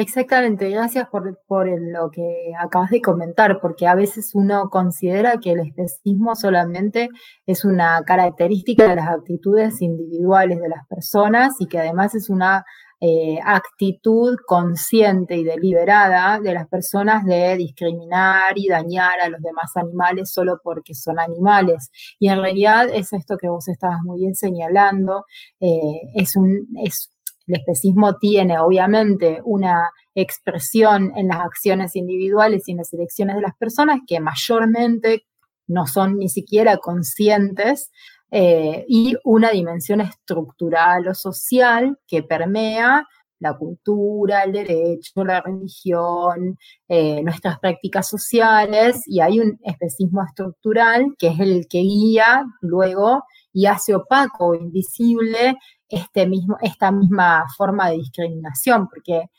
Exactamente, 0.00 0.70
gracias 0.70 1.08
por, 1.08 1.40
por 1.48 1.66
lo 1.68 2.08
que 2.12 2.52
acabas 2.56 2.90
de 2.90 3.00
comentar, 3.00 3.58
porque 3.60 3.88
a 3.88 3.96
veces 3.96 4.30
uno 4.32 4.70
considera 4.70 5.40
que 5.40 5.50
el 5.50 5.58
especismo 5.58 6.36
solamente 6.36 7.08
es 7.46 7.64
una 7.64 8.04
característica 8.06 8.86
de 8.86 8.94
las 8.94 9.08
actitudes 9.08 9.82
individuales 9.82 10.60
de 10.60 10.68
las 10.68 10.86
personas 10.86 11.56
y 11.58 11.66
que 11.66 11.80
además 11.80 12.14
es 12.14 12.30
una 12.30 12.64
eh, 13.00 13.40
actitud 13.44 14.36
consciente 14.46 15.36
y 15.36 15.42
deliberada 15.42 16.38
de 16.38 16.54
las 16.54 16.68
personas 16.68 17.24
de 17.24 17.56
discriminar 17.56 18.52
y 18.56 18.68
dañar 18.68 19.20
a 19.20 19.28
los 19.28 19.40
demás 19.42 19.72
animales 19.76 20.30
solo 20.30 20.60
porque 20.62 20.94
son 20.94 21.18
animales. 21.18 21.90
Y 22.20 22.28
en 22.28 22.40
realidad 22.40 22.88
es 22.92 23.12
esto 23.12 23.36
que 23.36 23.48
vos 23.48 23.66
estabas 23.66 23.98
muy 24.04 24.20
bien 24.20 24.36
señalando, 24.36 25.24
eh, 25.58 26.02
es 26.14 26.36
un... 26.36 26.68
Es, 26.84 27.10
el 27.48 27.56
especismo 27.56 28.18
tiene 28.18 28.58
obviamente 28.58 29.40
una 29.44 29.90
expresión 30.14 31.12
en 31.16 31.28
las 31.28 31.40
acciones 31.40 31.96
individuales 31.96 32.68
y 32.68 32.72
en 32.72 32.78
las 32.78 32.92
elecciones 32.92 33.36
de 33.36 33.42
las 33.42 33.56
personas 33.56 34.00
que 34.06 34.20
mayormente 34.20 35.24
no 35.66 35.86
son 35.86 36.18
ni 36.18 36.28
siquiera 36.28 36.76
conscientes 36.76 37.90
eh, 38.30 38.84
y 38.88 39.16
una 39.24 39.50
dimensión 39.50 40.02
estructural 40.02 41.08
o 41.08 41.14
social 41.14 41.98
que 42.06 42.22
permea 42.22 43.06
la 43.40 43.56
cultura, 43.56 44.42
el 44.42 44.52
derecho, 44.52 45.24
la 45.24 45.40
religión, 45.40 46.58
eh, 46.88 47.22
nuestras 47.22 47.58
prácticas 47.60 48.08
sociales, 48.08 49.02
y 49.06 49.20
hay 49.20 49.40
un 49.40 49.58
especismo 49.62 50.24
estructural 50.24 51.14
que 51.18 51.28
es 51.28 51.40
el 51.40 51.66
que 51.68 51.78
guía 51.78 52.44
luego 52.60 53.22
y 53.52 53.66
hace 53.66 53.94
opaco 53.94 54.54
invisible 54.54 55.56
este 55.88 56.26
mismo, 56.26 56.56
esta 56.60 56.90
misma 56.90 57.44
forma 57.56 57.90
de 57.90 57.96
discriminación, 57.96 58.88
porque 58.88 59.30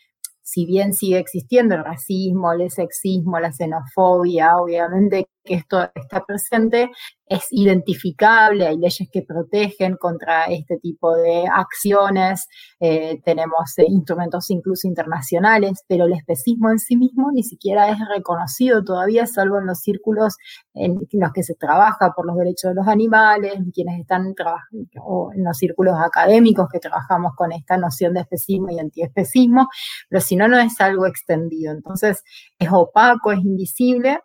si 0.41 0.65
bien 0.65 0.93
sigue 0.93 1.19
existiendo 1.19 1.75
el 1.75 1.83
racismo, 1.83 2.51
el 2.53 2.71
sexismo, 2.71 3.39
la 3.39 3.51
xenofobia, 3.51 4.57
obviamente 4.57 5.27
que 5.49 5.55
esto 5.55 5.89
está 5.95 6.23
presente, 6.23 6.91
es 7.25 7.47
identificable, 7.49 8.67
hay 8.67 8.77
leyes 8.77 9.09
que 9.11 9.23
protegen 9.23 9.97
contra 9.97 10.45
este 10.45 10.77
tipo 10.77 11.15
de 11.15 11.45
acciones, 11.51 12.47
eh, 12.79 13.19
tenemos 13.25 13.77
eh, 13.77 13.85
instrumentos 13.87 14.49
incluso 14.51 14.87
internacionales, 14.87 15.83
pero 15.87 16.05
el 16.05 16.13
especismo 16.13 16.69
en 16.69 16.77
sí 16.77 16.97
mismo 16.97 17.31
ni 17.31 17.41
siquiera 17.41 17.89
es 17.89 17.97
reconocido 18.07 18.83
todavía, 18.83 19.25
salvo 19.25 19.57
en 19.57 19.65
los 19.65 19.79
círculos 19.79 20.35
en 20.75 20.99
los 21.11 21.31
que 21.33 21.43
se 21.43 21.55
trabaja 21.55 22.13
por 22.15 22.27
los 22.27 22.37
derechos 22.37 22.69
de 22.69 22.75
los 22.75 22.87
animales, 22.87 23.53
quienes 23.73 23.99
están 23.99 24.35
o 25.03 25.31
en 25.33 25.43
los 25.43 25.57
círculos 25.57 25.95
académicos 25.99 26.67
que 26.71 26.79
trabajamos 26.79 27.33
con 27.35 27.51
esta 27.51 27.75
noción 27.77 28.13
de 28.13 28.21
especismo 28.21 28.69
y 28.69 28.79
antiespecismo, 28.79 29.67
pero 30.09 30.21
si 30.21 30.35
no, 30.35 30.47
no 30.47 30.59
es 30.59 30.79
algo 30.79 31.07
extendido. 31.07 31.73
Entonces, 31.73 32.23
es 32.59 32.69
opaco, 32.71 33.31
es 33.31 33.39
invisible 33.39 34.19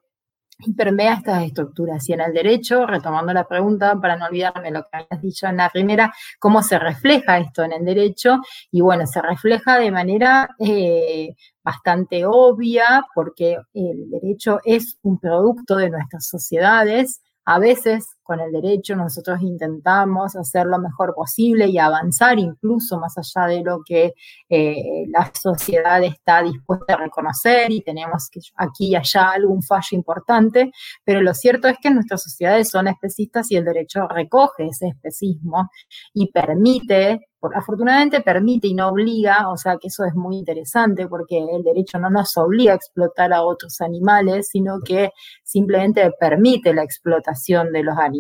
y 0.59 0.73
permea 0.73 1.15
estas 1.15 1.45
estructuras. 1.45 2.09
Y 2.09 2.13
en 2.13 2.21
el 2.21 2.33
derecho, 2.33 2.87
retomando 2.87 3.33
la 3.33 3.47
pregunta, 3.47 3.99
para 4.01 4.17
no 4.17 4.27
olvidarme 4.27 4.71
lo 4.71 4.83
que 4.83 4.89
habías 4.93 5.23
dicho 5.23 5.47
en 5.47 5.57
la 5.57 5.71
primera, 5.71 6.13
¿cómo 6.39 6.63
se 6.63 6.79
refleja 6.79 7.39
esto 7.39 7.63
en 7.63 7.73
el 7.73 7.85
derecho? 7.85 8.41
Y 8.71 8.81
bueno, 8.81 9.07
se 9.07 9.21
refleja 9.23 9.79
de 9.79 9.91
manera 9.91 10.51
eh, 10.59 11.35
bastante 11.63 12.25
obvia, 12.27 13.05
porque 13.15 13.57
el 13.73 14.11
derecho 14.11 14.61
es 14.65 14.99
un 15.03 15.19
producto 15.19 15.77
de 15.77 15.91
nuestras 15.91 16.27
sociedades, 16.27 17.23
a 17.45 17.59
veces 17.59 18.17
con 18.25 18.41
el 18.41 18.51
derecho 18.51 18.97
nosotros 18.97 19.41
intentamos 19.43 20.35
hacer 20.35 20.67
lo 20.67 20.79
mejor 20.79 21.15
posible 21.15 21.67
y 21.67 21.79
avanzar 21.79 22.39
incluso 22.39 22.99
más 22.99 23.17
allá 23.19 23.47
de 23.47 23.63
lo 23.63 23.83
que 23.85 24.15
eh, 24.49 25.05
la 25.09 25.31
sociedad 25.41 26.03
está 26.03 26.43
dispuesta 26.43 26.95
a 26.95 26.97
reconocer 26.97 27.71
y 27.71 27.83
tenemos 27.83 28.31
aquí 28.57 28.89
y 28.89 28.97
allá 28.97 29.31
algún 29.31 29.63
fallo 29.63 29.89
importante, 29.93 30.73
pero 31.05 31.21
lo 31.21 31.35
cierto 31.35 31.69
es 31.69 31.77
que 31.81 31.91
nuestras 31.91 32.23
sociedades 32.23 32.71
son 32.71 32.89
especistas 32.89 33.51
y 33.51 33.57
el 33.57 33.65
derecho 33.65 34.09
recoge 34.09 34.67
ese 34.67 34.89
especismo 34.89 35.71
y 36.13 36.33
permite 36.33 37.29
afortunadamente 37.55 38.21
permite 38.21 38.69
y 38.69 38.75
no 38.75 38.89
obliga, 38.89 39.51
o 39.51 39.57
sea 39.57 39.77
que 39.77 39.89
eso 39.89 40.05
es 40.05 40.15
muy 40.15 40.37
interesante 40.37 41.07
porque 41.09 41.39
el 41.39 41.63
derecho 41.63 41.99
no 41.99 42.09
nos 42.11 42.37
obliga 42.37 42.73
a 42.73 42.77
explotar 42.77 43.33
a 43.33 43.43
otros 43.43 43.81
animales, 43.81 44.49
sino 44.49 44.81
que 44.81 45.11
simplemente 45.43 46.11
permite 46.19 46.73
la 46.73 46.83
explotación 46.83 47.73
de 47.73 47.83
los 47.83 47.99
animales 47.99 48.14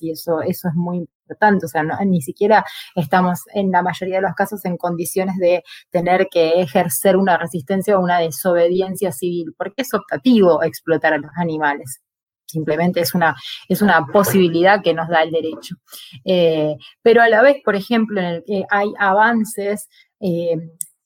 y 0.00 0.10
eso, 0.10 0.40
eso 0.42 0.68
es 0.68 0.74
muy 0.74 0.98
importante, 0.98 1.66
o 1.66 1.68
sea, 1.68 1.82
ni 2.04 2.22
siquiera 2.22 2.64
estamos 2.94 3.40
en 3.54 3.70
la 3.70 3.82
mayoría 3.82 4.16
de 4.16 4.22
los 4.22 4.34
casos 4.34 4.64
en 4.64 4.76
condiciones 4.76 5.36
de 5.36 5.62
tener 5.90 6.28
que 6.30 6.60
ejercer 6.60 7.16
una 7.16 7.36
resistencia 7.36 7.98
o 7.98 8.02
una 8.02 8.18
desobediencia 8.18 9.12
civil, 9.12 9.54
porque 9.56 9.82
es 9.82 9.92
optativo 9.94 10.62
explotar 10.62 11.12
a 11.12 11.18
los 11.18 11.30
animales. 11.36 12.00
Simplemente 12.46 13.00
es 13.00 13.14
una, 13.14 13.36
es 13.68 13.82
una 13.82 14.06
posibilidad 14.06 14.82
que 14.82 14.94
nos 14.94 15.08
da 15.08 15.22
el 15.22 15.30
derecho. 15.30 15.76
Eh, 16.24 16.76
pero 17.02 17.20
a 17.20 17.28
la 17.28 17.42
vez, 17.42 17.56
por 17.62 17.76
ejemplo, 17.76 18.20
en 18.20 18.26
el 18.26 18.44
que 18.44 18.64
hay 18.70 18.90
avances 18.98 19.86
eh, 20.20 20.56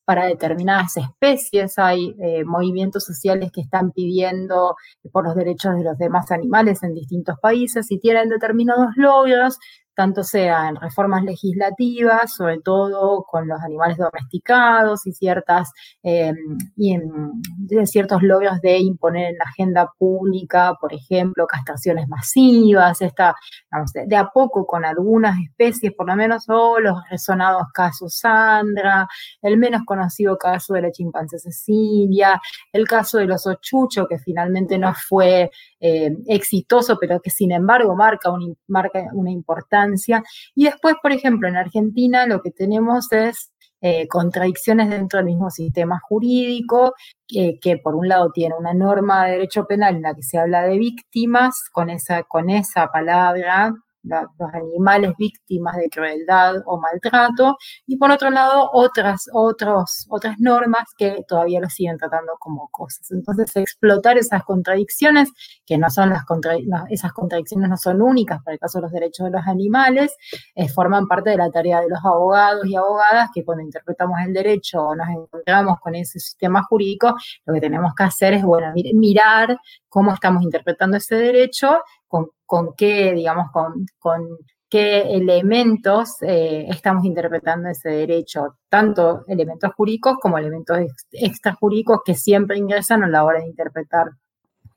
para 0.05 0.27
determinadas 0.27 0.97
especies, 0.97 1.79
hay 1.79 2.15
eh, 2.21 2.45
movimientos 2.45 3.05
sociales 3.05 3.51
que 3.53 3.61
están 3.61 3.93
pidiendo 3.93 4.77
por 5.13 5.25
los 5.25 5.35
derechos 5.37 5.77
de 5.77 5.85
los 5.85 5.99
demás 5.99 6.31
animales 6.31 6.83
en 6.83 6.95
distintos 6.95 7.39
países 7.41 7.91
y 7.91 7.99
tienen 7.99 8.29
determinados 8.29 8.89
logros 8.97 9.59
tanto 9.95 10.23
sea 10.23 10.69
en 10.69 10.77
reformas 10.77 11.25
legislativas, 11.25 12.35
sobre 12.35 12.61
todo 12.61 13.25
con 13.25 13.49
los 13.49 13.61
animales 13.61 13.99
domesticados 13.99 15.07
y 15.07 15.13
ciertas 15.13 15.73
em, 16.03 16.37
y 16.77 16.95
en, 16.95 17.87
ciertos 17.87 18.23
logros 18.23 18.61
de 18.61 18.79
imponer 18.79 19.31
en 19.31 19.39
la 19.39 19.45
agenda 19.45 19.91
pública, 19.99 20.75
por 20.81 20.93
ejemplo, 20.93 21.47
castraciones 21.47 22.09
masivas, 22.09 23.01
esta, 23.03 23.35
de, 24.07 24.17
a 24.17 24.29
poco 24.29 24.67
con 24.67 24.85
algunas 24.85 25.39
especies, 25.41 25.93
por 25.93 26.07
lo 26.07 26.17
menos, 26.17 26.45
o 26.49 26.79
los 26.81 26.99
resonados 27.11 27.65
casos 27.73 28.19
Sandra, 28.19 29.09
el 29.43 29.59
menos 29.59 29.83
conocido 29.85 30.37
caso 30.37 30.75
de 30.75 30.83
la 30.83 30.91
chimpancé 30.93 31.39
Cecilia, 31.39 32.41
el 32.73 32.87
caso 32.87 33.19
de 33.19 33.27
los 33.27 33.47
ochucho, 33.47 34.07
que 34.07 34.19
finalmente 34.19 34.79
no 34.79 34.93
fue 34.95 35.51
eh, 35.85 36.17
exitoso, 36.29 36.97
pero 37.01 37.21
que 37.21 37.31
sin 37.31 37.51
embargo 37.51 37.97
marca, 37.97 38.31
un, 38.31 38.57
marca 38.69 39.05
una 39.12 39.33
importancia. 39.33 40.23
Y 40.55 40.65
después, 40.65 40.95
por 41.03 41.11
ejemplo, 41.11 41.49
en 41.49 41.57
Argentina 41.57 42.25
lo 42.27 42.41
que 42.41 42.53
tenemos 42.53 43.11
es 43.11 43.51
eh, 43.81 44.07
contradicciones 44.07 44.91
dentro 44.91 45.19
del 45.19 45.27
mismo 45.27 45.51
sistema 45.51 45.99
jurídico, 46.01 46.95
que 47.27 47.81
por 47.83 47.97
un 47.97 48.09
lado 48.09 48.31
tiene 48.31 48.55
una 48.57 48.75
norma 48.75 49.25
de 49.27 49.33
derecho 49.33 49.67
penal 49.67 49.97
en 49.97 50.03
la 50.03 50.15
que 50.15 50.23
se 50.23 50.39
habla 50.39 50.62
de 50.62 50.79
víctimas, 50.79 51.65
con 51.73 51.91
esa, 51.91 52.23
con 52.23 52.49
esa 52.49 52.87
palabra 52.93 53.75
los 54.03 54.55
animales 54.55 55.13
víctimas 55.17 55.77
de 55.77 55.89
crueldad 55.89 56.57
o 56.67 56.81
maltrato, 56.81 57.57
y 57.87 57.97
por 57.97 58.11
otro 58.11 58.31
lado 58.31 58.71
otras, 58.73 59.27
otros, 59.33 60.07
otras 60.09 60.39
normas 60.39 60.85
que 60.97 61.25
todavía 61.27 61.61
lo 61.61 61.69
siguen 61.69 61.99
tratando 61.99 62.33
como 62.39 62.69
cosas. 62.71 63.11
Entonces, 63.11 63.55
explotar 63.57 64.19
esas 64.19 64.45
contradicciones, 64.45 65.31
que 65.67 65.79
no 65.79 65.91
son 65.91 66.11
las 66.11 66.25
esas 66.91 67.13
contradicciones 67.13 67.69
no 67.69 67.77
son 67.77 68.03
únicas 68.03 68.43
para 68.43 68.55
el 68.55 68.61
caso 68.61 68.79
de 68.79 68.83
los 68.83 68.93
derechos 68.93 69.27
de 69.27 69.33
los 69.33 69.47
animales, 69.47 70.17
eh, 70.55 70.69
forman 70.69 71.07
parte 71.07 71.31
de 71.31 71.37
la 71.37 71.51
tarea 71.51 71.81
de 71.81 71.89
los 71.89 72.05
abogados 72.05 72.67
y 72.67 72.77
abogadas 72.77 73.31
que 73.35 73.45
cuando 73.45 73.63
interpretamos 73.65 74.19
el 74.25 74.33
derecho 74.33 74.83
o 74.83 74.95
nos 74.95 75.09
encontramos 75.09 75.79
con 75.81 75.95
ese 75.95 76.19
sistema 76.19 76.63
jurídico, 76.63 77.15
lo 77.45 77.55
que 77.55 77.61
tenemos 77.61 77.95
que 77.95 78.03
hacer 78.05 78.35
es, 78.35 78.43
bueno, 78.43 78.73
mirar 78.95 79.59
cómo 79.89 80.13
estamos 80.13 80.43
interpretando 80.43 80.97
ese 80.97 81.17
derecho 81.17 81.79
con, 82.47 82.75
qué, 82.76 83.12
digamos, 83.12 83.50
con, 83.52 83.87
qué 84.69 85.00
elementos 85.14 86.16
eh, 86.23 86.66
estamos 86.69 87.04
interpretando 87.04 87.69
ese 87.69 87.90
derecho, 87.90 88.59
tanto 88.69 89.25
elementos 89.28 89.73
jurídicos 89.75 90.16
como 90.21 90.38
elementos 90.38 90.78
extrajurídicos 91.12 92.00
que 92.04 92.14
siempre 92.14 92.59
ingresan 92.59 93.02
a 93.02 93.09
la 93.09 93.25
hora 93.25 93.40
de 93.40 93.47
interpretar 93.47 94.11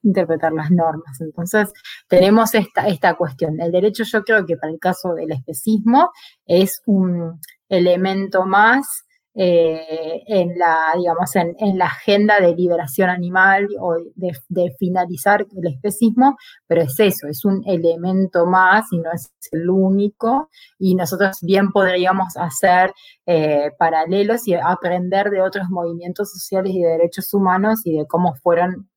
interpretar 0.03 0.53
las 0.53 0.69
normas. 0.69 1.19
Entonces, 1.19 1.73
tenemos 2.07 2.53
esta, 2.53 2.87
esta 2.87 3.15
cuestión. 3.15 3.59
El 3.59 3.71
derecho 3.71 4.03
yo 4.03 4.23
creo 4.23 4.45
que 4.45 4.55
para 4.55 4.71
el 4.71 4.77
caso 4.77 5.15
del 5.15 5.31
especismo 5.31 6.11
es 6.45 6.83
un 6.85 7.41
elemento 7.69 8.45
más 8.45 9.04
eh, 9.37 10.23
en 10.27 10.57
la, 10.57 10.93
digamos, 10.95 11.35
en, 11.35 11.77
la 11.77 11.87
agenda 11.87 12.39
de 12.39 12.55
liberación 12.55 13.09
animal 13.09 13.67
o 13.81 13.95
de, 14.15 14.75
finalizar 14.79 15.45
el 15.57 15.67
especismo, 15.67 16.37
pero 16.67 16.83
es 16.83 16.97
eso, 16.99 17.27
es 17.27 17.43
un 17.43 17.61
elemento 17.67 18.45
más 18.45 18.85
y 18.91 18.99
no 18.99 19.11
es 19.11 19.29
el 19.51 19.69
único, 19.69 20.49
y 20.79 20.95
nosotros 20.95 21.39
bien 21.41 21.71
podríamos 21.71 22.37
hacer 22.37 22.93
eh, 23.25 23.71
paralelos 23.77 24.47
y 24.47 24.53
aprender 24.53 25.29
de 25.29 25.41
otros 25.41 25.67
movimientos 25.69 26.31
sociales 26.31 26.73
y 26.73 26.81
de 26.81 26.91
derechos 26.91 27.33
humanos 27.33 27.81
y 27.83 27.97
de 27.97 28.07
cómo 28.07 28.35
fueron 28.35 28.89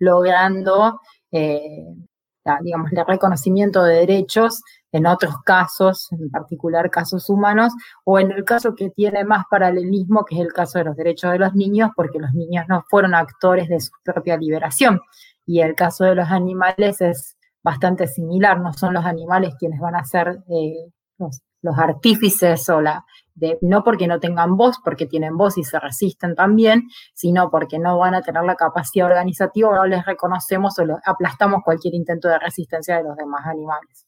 logrando 0.00 1.00
eh, 1.30 1.86
digamos, 2.62 2.92
el 2.92 3.04
reconocimiento 3.06 3.82
de 3.84 4.00
derechos 4.00 4.62
en 4.92 5.06
otros 5.06 5.34
casos, 5.44 6.08
en 6.12 6.30
particular 6.30 6.90
casos 6.90 7.28
humanos, 7.28 7.72
o 8.04 8.18
en 8.18 8.30
el 8.30 8.44
caso 8.44 8.74
que 8.74 8.90
tiene 8.90 9.24
más 9.24 9.44
paralelismo, 9.50 10.24
que 10.24 10.36
es 10.36 10.40
el 10.40 10.52
caso 10.52 10.78
de 10.78 10.84
los 10.84 10.96
derechos 10.96 11.32
de 11.32 11.38
los 11.38 11.54
niños, 11.54 11.90
porque 11.96 12.18
los 12.18 12.32
niños 12.32 12.66
no 12.68 12.84
fueron 12.88 13.14
actores 13.14 13.68
de 13.68 13.80
su 13.80 13.90
propia 14.04 14.36
liberación. 14.36 15.00
Y 15.46 15.60
el 15.60 15.74
caso 15.74 16.04
de 16.04 16.14
los 16.14 16.30
animales 16.30 17.00
es 17.00 17.36
bastante 17.62 18.06
similar, 18.06 18.60
no 18.60 18.72
son 18.72 18.94
los 18.94 19.04
animales 19.04 19.54
quienes 19.58 19.80
van 19.80 19.96
a 19.96 20.04
ser 20.04 20.38
eh, 20.48 20.92
los, 21.18 21.40
los, 21.62 21.78
artífices 21.78 22.68
o 22.68 22.80
la, 22.80 23.04
no 23.60 23.82
porque 23.82 24.06
no 24.06 24.20
tengan 24.20 24.56
voz, 24.56 24.78
porque 24.84 25.06
tienen 25.06 25.36
voz 25.36 25.58
y 25.58 25.64
se 25.64 25.78
resisten 25.80 26.34
también, 26.34 26.88
sino 27.14 27.50
porque 27.50 27.78
no 27.78 27.98
van 27.98 28.14
a 28.14 28.22
tener 28.22 28.44
la 28.44 28.56
capacidad 28.56 29.06
organizativa 29.06 29.74
no 29.74 29.86
les 29.86 30.04
reconocemos 30.04 30.78
o 30.78 30.82
aplastamos 31.04 31.62
cualquier 31.64 31.94
intento 31.94 32.28
de 32.28 32.38
resistencia 32.38 32.96
de 32.96 33.04
los 33.04 33.16
demás 33.16 33.46
animales. 33.46 34.06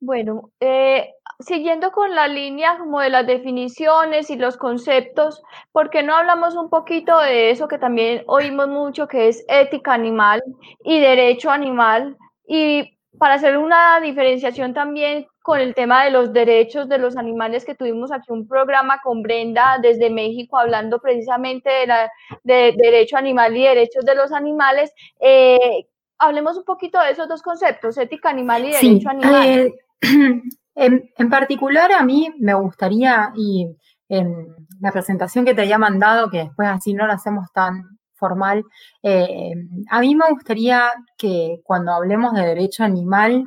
Bueno, 0.00 0.50
eh, 0.60 1.14
siguiendo 1.40 1.90
con 1.90 2.14
la 2.14 2.28
línea 2.28 2.76
como 2.78 3.00
de 3.00 3.08
las 3.08 3.26
definiciones 3.26 4.28
y 4.28 4.36
los 4.36 4.58
conceptos, 4.58 5.42
¿por 5.72 5.88
qué 5.88 6.02
no 6.02 6.14
hablamos 6.14 6.56
un 6.56 6.68
poquito 6.68 7.18
de 7.20 7.50
eso 7.50 7.68
que 7.68 7.78
también 7.78 8.22
oímos 8.26 8.68
mucho, 8.68 9.08
que 9.08 9.28
es 9.28 9.44
ética 9.48 9.94
animal 9.94 10.42
y 10.84 11.00
derecho 11.00 11.50
animal? 11.50 12.18
Y 12.46 12.98
para 13.18 13.34
hacer 13.34 13.56
una 13.56 13.98
diferenciación 14.00 14.74
también 14.74 15.26
con 15.44 15.60
el 15.60 15.74
tema 15.74 16.04
de 16.04 16.10
los 16.10 16.32
derechos 16.32 16.88
de 16.88 16.96
los 16.96 17.18
animales, 17.18 17.66
que 17.66 17.74
tuvimos 17.74 18.10
aquí 18.10 18.32
un 18.32 18.48
programa 18.48 19.02
con 19.04 19.20
Brenda 19.20 19.78
desde 19.80 20.08
México 20.08 20.56
hablando 20.56 21.00
precisamente 21.00 21.68
de, 21.68 21.86
la, 21.86 22.10
de 22.44 22.74
derecho 22.74 23.18
animal 23.18 23.54
y 23.54 23.64
derechos 23.64 24.06
de 24.06 24.14
los 24.14 24.32
animales. 24.32 24.90
Eh, 25.20 25.84
hablemos 26.18 26.56
un 26.56 26.64
poquito 26.64 26.98
de 26.98 27.10
esos 27.10 27.28
dos 27.28 27.42
conceptos, 27.42 27.98
ética 27.98 28.30
animal 28.30 28.64
y 28.64 28.72
derecho 28.72 29.10
animal. 29.10 29.46
Eh, 29.46 29.74
en, 30.76 31.28
particular, 31.28 31.92
a 31.92 32.02
mí 32.02 32.32
me 32.38 32.54
gustaría, 32.54 33.30
y 33.36 33.68
en 34.08 34.46
la 34.80 34.92
presentación 34.92 35.44
que 35.44 35.52
te 35.52 35.60
había 35.60 35.76
mandado, 35.76 36.30
que 36.30 36.38
después 36.38 36.68
así 36.68 36.94
no 36.94 37.06
la 37.06 37.14
hacemos 37.14 37.52
tan 37.52 37.82
formal, 38.14 38.64
eh, 39.02 39.52
a 39.90 40.00
mí 40.00 40.14
me 40.14 40.30
gustaría 40.30 40.90
que 41.18 41.60
cuando 41.64 41.92
hablemos 41.92 42.32
de 42.32 42.46
derecho 42.46 42.82
animal, 42.82 43.44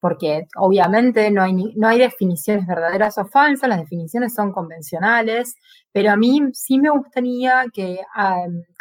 porque 0.00 0.46
obviamente 0.56 1.30
no 1.30 1.42
hay, 1.42 1.52
no 1.52 1.88
hay 1.88 1.98
definiciones 1.98 2.66
verdaderas 2.66 3.18
o 3.18 3.26
falsas, 3.26 3.68
las 3.68 3.80
definiciones 3.80 4.34
son 4.34 4.52
convencionales, 4.52 5.54
pero 5.92 6.10
a 6.10 6.16
mí 6.16 6.40
sí 6.52 6.78
me 6.78 6.90
gustaría 6.90 7.64
que 7.72 7.98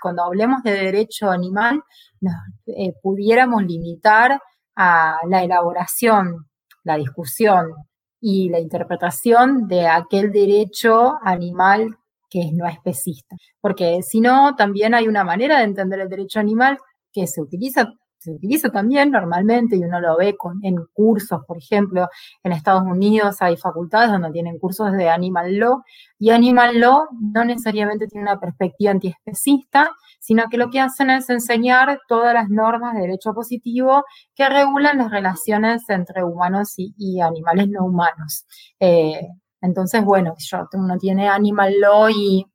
cuando 0.01 0.23
hablemos 0.23 0.63
de 0.63 0.71
derecho 0.71 1.29
animal 1.29 1.81
nos 2.21 2.33
eh, 2.67 2.93
pudiéramos 3.01 3.63
limitar 3.63 4.39
a 4.75 5.17
la 5.27 5.43
elaboración 5.43 6.49
la 6.83 6.97
discusión 6.97 7.73
y 8.19 8.49
la 8.49 8.59
interpretación 8.59 9.67
de 9.67 9.87
aquel 9.87 10.31
derecho 10.31 11.13
animal 11.23 11.97
que 12.29 12.51
no 12.53 12.67
especista. 12.67 13.35
Porque 13.61 14.01
si 14.03 14.21
no, 14.21 14.55
también 14.55 14.93
hay 14.93 15.07
una 15.07 15.23
manera 15.23 15.59
de 15.59 15.65
entender 15.65 15.99
el 15.99 16.09
derecho 16.09 16.39
animal 16.39 16.77
que 17.11 17.27
se 17.27 17.41
utiliza 17.41 17.93
se 18.19 18.31
utiliza 18.31 18.69
también 18.69 19.11
normalmente 19.11 19.77
y 19.77 19.83
uno 19.83 19.99
lo 19.99 20.17
ve 20.17 20.35
con, 20.37 20.59
en 20.63 20.77
cursos, 20.93 21.41
por 21.47 21.57
ejemplo, 21.57 22.07
en 22.43 22.51
Estados 22.51 22.83
Unidos 22.83 23.37
hay 23.41 23.55
facultades 23.57 24.11
donde 24.11 24.31
tienen 24.31 24.59
cursos 24.59 24.91
de 24.91 25.09
Animal 25.09 25.57
Law 25.57 25.83
y 26.19 26.31
Animal 26.31 26.79
Law 26.79 27.07
no 27.19 27.45
necesariamente 27.45 28.07
tiene 28.07 28.23
una 28.23 28.39
perspectiva 28.39 28.91
antiespecista, 28.91 29.89
sino 30.19 30.43
que 30.49 30.57
lo 30.57 30.69
que 30.69 30.81
hacen 30.81 31.09
es 31.09 31.29
enseñar 31.29 32.01
todas 32.07 32.33
las 32.33 32.49
normas 32.49 32.93
de 32.93 33.01
derecho 33.01 33.33
positivo 33.33 34.03
que 34.35 34.49
regulan 34.49 34.97
las 34.97 35.11
relaciones 35.11 35.89
entre 35.89 36.23
humanos 36.23 36.73
y, 36.77 37.21
animales 37.21 37.69
no 37.69 37.85
humanos. 37.85 38.45
Eh, 38.79 39.27
entonces, 39.61 40.03
bueno, 40.03 40.35
uno 40.73 40.97
tiene 40.97 41.29
Animal 41.29 41.79
Law 41.79 42.09
y 42.09 42.45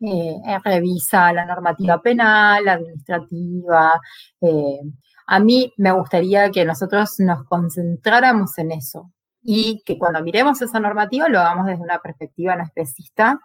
eh, 0.00 0.58
revisa 0.64 1.32
la 1.32 1.44
normativa 1.44 2.00
penal, 2.00 2.66
administrativa. 2.68 4.00
Eh, 4.40 4.80
a 5.26 5.38
mí 5.40 5.72
me 5.76 5.92
gustaría 5.92 6.50
que 6.50 6.64
nosotros 6.64 7.14
nos 7.18 7.44
concentráramos 7.44 8.56
en 8.58 8.72
eso 8.72 9.12
y 9.42 9.82
que 9.84 9.98
cuando 9.98 10.22
miremos 10.22 10.60
esa 10.62 10.80
normativa 10.80 11.28
lo 11.28 11.40
hagamos 11.40 11.66
desde 11.66 11.82
una 11.82 11.98
perspectiva 11.98 12.56
no 12.56 12.64
especista 12.64 13.38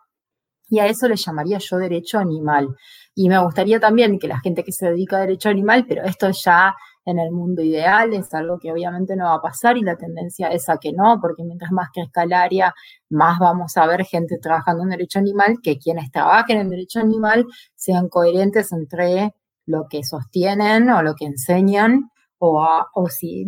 y 0.67 0.79
a 0.79 0.87
eso 0.87 1.07
le 1.07 1.15
llamaría 1.15 1.59
yo 1.59 1.77
derecho 1.77 2.19
animal. 2.19 2.69
Y 3.13 3.29
me 3.29 3.37
gustaría 3.39 3.79
también 3.79 4.17
que 4.19 4.27
la 4.27 4.39
gente 4.39 4.63
que 4.63 4.71
se 4.71 4.89
dedica 4.89 5.17
a 5.17 5.21
derecho 5.21 5.49
animal, 5.49 5.85
pero 5.87 6.03
esto 6.03 6.29
ya 6.31 6.75
en 7.05 7.19
el 7.19 7.31
mundo 7.31 7.61
ideal, 7.61 8.13
es 8.13 8.33
algo 8.33 8.59
que 8.59 8.71
obviamente 8.71 9.15
no 9.15 9.25
va 9.25 9.35
a 9.35 9.41
pasar 9.41 9.77
y 9.77 9.81
la 9.81 9.95
tendencia 9.95 10.47
es 10.49 10.67
a 10.69 10.77
que 10.77 10.91
no, 10.91 11.19
porque 11.21 11.43
mientras 11.43 11.71
más 11.71 11.89
crezca 11.93 12.23
el 12.23 12.33
área, 12.33 12.73
más 13.09 13.39
vamos 13.39 13.77
a 13.77 13.85
ver 13.85 14.05
gente 14.05 14.37
trabajando 14.39 14.83
en 14.83 14.89
derecho 14.89 15.19
animal, 15.19 15.57
que 15.61 15.77
quienes 15.77 16.11
trabajen 16.11 16.59
en 16.59 16.69
derecho 16.69 16.99
animal 16.99 17.45
sean 17.75 18.09
coherentes 18.09 18.71
entre 18.71 19.33
lo 19.67 19.87
que 19.89 20.03
sostienen 20.03 20.89
o 20.89 21.01
lo 21.03 21.15
que 21.15 21.25
enseñan, 21.25 22.09
o, 22.37 22.65
o 22.93 23.09
si, 23.09 23.45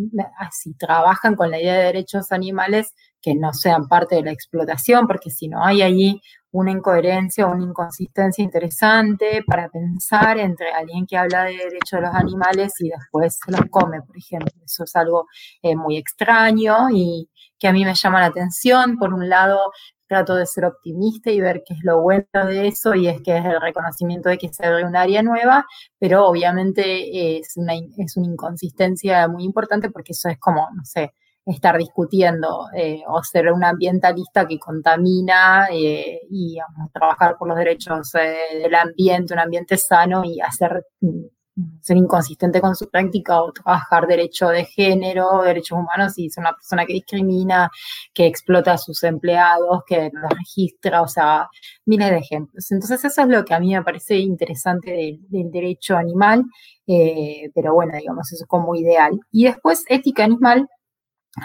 si 0.52 0.74
trabajan 0.74 1.34
con 1.34 1.50
la 1.50 1.60
idea 1.60 1.74
de 1.74 1.84
derechos 1.84 2.32
animales, 2.32 2.94
que 3.20 3.34
no 3.34 3.52
sean 3.52 3.88
parte 3.88 4.16
de 4.16 4.22
la 4.22 4.32
explotación, 4.32 5.06
porque 5.06 5.30
si 5.30 5.48
no 5.48 5.64
hay 5.64 5.82
allí 5.82 6.20
una 6.50 6.70
incoherencia 6.70 7.46
o 7.46 7.52
una 7.52 7.64
inconsistencia 7.64 8.42
interesante 8.42 9.42
para 9.46 9.68
pensar 9.68 10.38
entre 10.38 10.72
alguien 10.72 11.06
que 11.06 11.16
habla 11.16 11.44
de 11.44 11.56
derechos 11.56 11.92
de 11.92 12.00
los 12.02 12.14
animales 12.14 12.74
y 12.80 12.88
después 12.88 13.38
se 13.44 13.52
los 13.52 13.62
come, 13.70 14.00
por 14.02 14.16
ejemplo. 14.16 14.52
Eso 14.64 14.84
es 14.84 14.96
algo 14.96 15.26
eh, 15.62 15.76
muy 15.76 15.96
extraño 15.96 16.88
y 16.90 17.28
que 17.58 17.68
a 17.68 17.72
mí 17.72 17.84
me 17.84 17.94
llama 17.94 18.20
la 18.20 18.26
atención. 18.26 18.96
Por 18.96 19.12
un 19.12 19.28
lado, 19.28 19.72
trato 20.08 20.34
de 20.34 20.46
ser 20.46 20.64
optimista 20.64 21.30
y 21.30 21.40
ver 21.40 21.62
qué 21.66 21.74
es 21.74 21.80
lo 21.82 22.00
bueno 22.00 22.26
de 22.32 22.68
eso 22.68 22.94
y 22.94 23.08
es 23.08 23.20
que 23.22 23.36
es 23.36 23.44
el 23.44 23.60
reconocimiento 23.60 24.30
de 24.30 24.38
que 24.38 24.52
se 24.52 24.66
abre 24.66 24.84
un 24.84 24.96
área 24.96 25.22
nueva, 25.22 25.66
pero 25.98 26.26
obviamente 26.26 27.38
es 27.38 27.56
una, 27.56 27.74
es 27.74 28.16
una 28.16 28.26
inconsistencia 28.26 29.28
muy 29.28 29.44
importante 29.44 29.90
porque 29.90 30.12
eso 30.12 30.28
es 30.30 30.38
como, 30.38 30.66
no 30.74 30.84
sé, 30.84 31.12
estar 31.52 31.78
discutiendo 31.78 32.66
eh, 32.74 33.02
o 33.06 33.22
ser 33.22 33.50
un 33.50 33.64
ambientalista 33.64 34.46
que 34.46 34.58
contamina 34.58 35.68
eh, 35.72 36.20
y 36.30 36.58
trabajar 36.92 37.36
por 37.38 37.48
los 37.48 37.56
derechos 37.56 38.14
eh, 38.14 38.60
del 38.62 38.74
ambiente, 38.74 39.32
un 39.32 39.40
ambiente 39.40 39.76
sano 39.78 40.22
y 40.24 40.40
hacer 40.40 40.84
mm, 41.00 41.24
ser 41.80 41.96
inconsistente 41.96 42.60
con 42.60 42.76
su 42.76 42.88
práctica 42.88 43.42
o 43.42 43.50
trabajar 43.52 44.06
derecho 44.06 44.48
de 44.48 44.64
género, 44.64 45.42
derechos 45.42 45.76
humanos 45.78 46.16
y 46.16 46.30
ser 46.30 46.42
una 46.42 46.52
persona 46.52 46.86
que 46.86 46.92
discrimina, 46.92 47.68
que 48.14 48.26
explota 48.26 48.74
a 48.74 48.78
sus 48.78 49.02
empleados, 49.02 49.80
que 49.84 50.10
los 50.12 50.30
registra, 50.30 51.02
o 51.02 51.08
sea, 51.08 51.48
miles 51.84 52.10
de 52.10 52.18
ejemplos. 52.18 52.70
Entonces 52.70 53.04
eso 53.04 53.22
es 53.22 53.28
lo 53.28 53.44
que 53.44 53.54
a 53.54 53.60
mí 53.60 53.74
me 53.74 53.82
parece 53.82 54.18
interesante 54.18 54.92
del, 54.92 55.50
derecho 55.50 55.96
animal, 55.96 56.44
pero 56.86 57.74
bueno, 57.74 57.92
digamos, 57.98 58.32
eso 58.32 58.44
es 58.44 58.48
como 58.48 58.76
ideal. 58.76 59.18
Y 59.32 59.46
después 59.46 59.84
ética 59.88 60.22
animal 60.22 60.68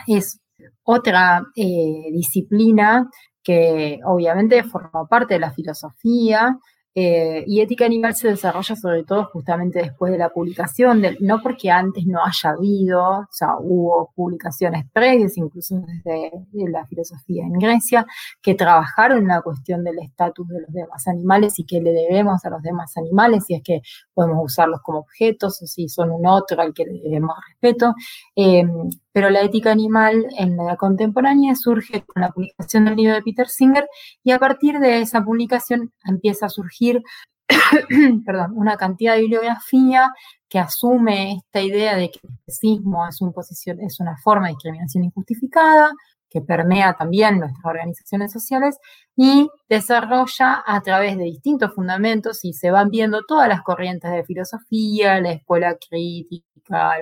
es 0.07 0.39
otra 0.83 1.43
eh, 1.55 2.09
disciplina 2.11 3.09
que 3.43 3.99
obviamente 4.05 4.63
forma 4.63 5.05
parte 5.07 5.35
de 5.35 5.39
la 5.41 5.51
filosofía, 5.51 6.57
eh, 6.95 7.43
y 7.47 7.59
ética 7.59 7.85
animal 7.85 8.13
se 8.15 8.27
desarrolla 8.27 8.75
sobre 8.75 9.03
todo 9.03 9.25
justamente 9.33 9.79
después 9.79 10.11
de 10.11 10.19
la 10.19 10.29
publicación, 10.29 11.01
no 11.21 11.41
porque 11.41 11.71
antes 11.71 12.05
no 12.05 12.19
haya 12.23 12.51
habido, 12.51 13.01
o 13.01 13.27
sea, 13.31 13.57
hubo 13.59 14.11
publicaciones 14.15 14.85
previas, 14.93 15.35
incluso 15.37 15.83
desde 15.87 16.31
la 16.69 16.85
filosofía 16.85 17.45
en 17.45 17.53
Grecia, 17.53 18.05
que 18.43 18.53
trabajaron 18.53 19.27
la 19.27 19.41
cuestión 19.41 19.83
del 19.83 19.97
estatus 19.99 20.47
de 20.47 20.61
los 20.61 20.71
demás 20.71 21.07
animales 21.07 21.57
y 21.57 21.65
que 21.65 21.81
le 21.81 21.93
debemos 21.93 22.45
a 22.45 22.51
los 22.51 22.61
demás 22.61 22.95
animales, 22.95 23.45
si 23.47 23.55
es 23.55 23.63
que 23.63 23.81
podemos 24.13 24.37
usarlos 24.45 24.79
como 24.83 24.99
objetos 24.99 25.63
o 25.63 25.65
si 25.65 25.89
son 25.89 26.11
un 26.11 26.27
otro 26.27 26.61
al 26.61 26.73
que 26.75 26.85
le 26.85 26.99
debemos 26.99 27.35
respeto. 27.47 27.95
Em, 28.35 28.89
pero 29.13 29.29
la 29.29 29.41
ética 29.41 29.71
animal 29.71 30.25
en 30.37 30.57
la 30.57 30.75
contemporánea 30.75 31.55
surge 31.55 32.03
con 32.03 32.21
la 32.21 32.31
publicación 32.31 32.85
del 32.85 32.95
libro 32.97 33.13
de 33.13 33.21
Peter 33.21 33.47
Singer 33.47 33.87
y 34.23 34.31
a 34.31 34.39
partir 34.39 34.79
de 34.79 34.99
esa 34.99 35.23
publicación 35.23 35.93
empieza 36.05 36.47
a 36.47 36.49
surgir 36.49 37.01
perdón, 38.25 38.53
una 38.55 38.77
cantidad 38.77 39.15
de 39.15 39.21
bibliografía 39.21 40.11
que 40.49 40.59
asume 40.59 41.33
esta 41.33 41.61
idea 41.61 41.95
de 41.95 42.09
que 42.11 42.19
el 42.23 42.33
especismo 42.33 43.07
es, 43.07 43.21
un 43.21 43.33
es 43.79 43.99
una 43.99 44.17
forma 44.17 44.47
de 44.47 44.53
discriminación 44.53 45.03
injustificada, 45.05 45.91
que 46.29 46.41
permea 46.41 46.95
también 46.95 47.39
nuestras 47.39 47.63
organizaciones 47.63 48.31
sociales 48.31 48.79
y 49.15 49.49
desarrolla 49.69 50.63
a 50.65 50.81
través 50.81 51.15
de 51.17 51.25
distintos 51.25 51.73
fundamentos 51.75 52.43
y 52.43 52.53
se 52.53 52.71
van 52.71 52.89
viendo 52.89 53.21
todas 53.27 53.47
las 53.47 53.61
corrientes 53.61 54.11
de 54.11 54.23
filosofía, 54.23 55.21
la 55.21 55.33
escuela 55.33 55.77
crítica, 55.77 56.97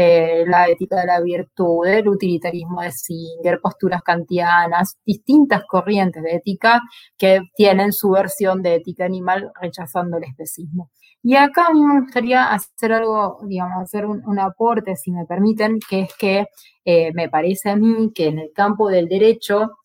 eh, 0.00 0.44
la 0.46 0.68
ética 0.68 1.00
de 1.00 1.06
la 1.06 1.20
virtud, 1.20 1.84
el 1.84 2.08
utilitarismo 2.08 2.82
de 2.82 2.92
Singer, 2.92 3.58
posturas 3.60 4.00
kantianas, 4.00 4.96
distintas 5.04 5.64
corrientes 5.68 6.22
de 6.22 6.36
ética 6.36 6.80
que 7.16 7.40
tienen 7.56 7.92
su 7.92 8.10
versión 8.10 8.62
de 8.62 8.76
ética 8.76 9.04
animal 9.04 9.50
rechazando 9.60 10.18
el 10.18 10.22
especismo. 10.22 10.92
Y 11.20 11.34
acá 11.34 11.66
a 11.66 11.72
mí 11.72 11.84
me 11.84 12.00
gustaría 12.02 12.52
hacer 12.52 12.92
algo, 12.92 13.40
digamos, 13.48 13.82
hacer 13.82 14.06
un, 14.06 14.38
aporte, 14.38 14.94
si 14.94 15.10
me 15.10 15.26
permiten, 15.26 15.80
que 15.80 16.02
es 16.02 16.14
que 16.16 16.46
eh, 16.84 17.12
me 17.12 17.28
parece 17.28 17.70
a 17.70 17.76
mí 17.76 18.12
que 18.14 18.28
en 18.28 18.38
el 18.38 18.52
campo 18.54 18.88
del 18.88 19.08
derecho 19.08 19.78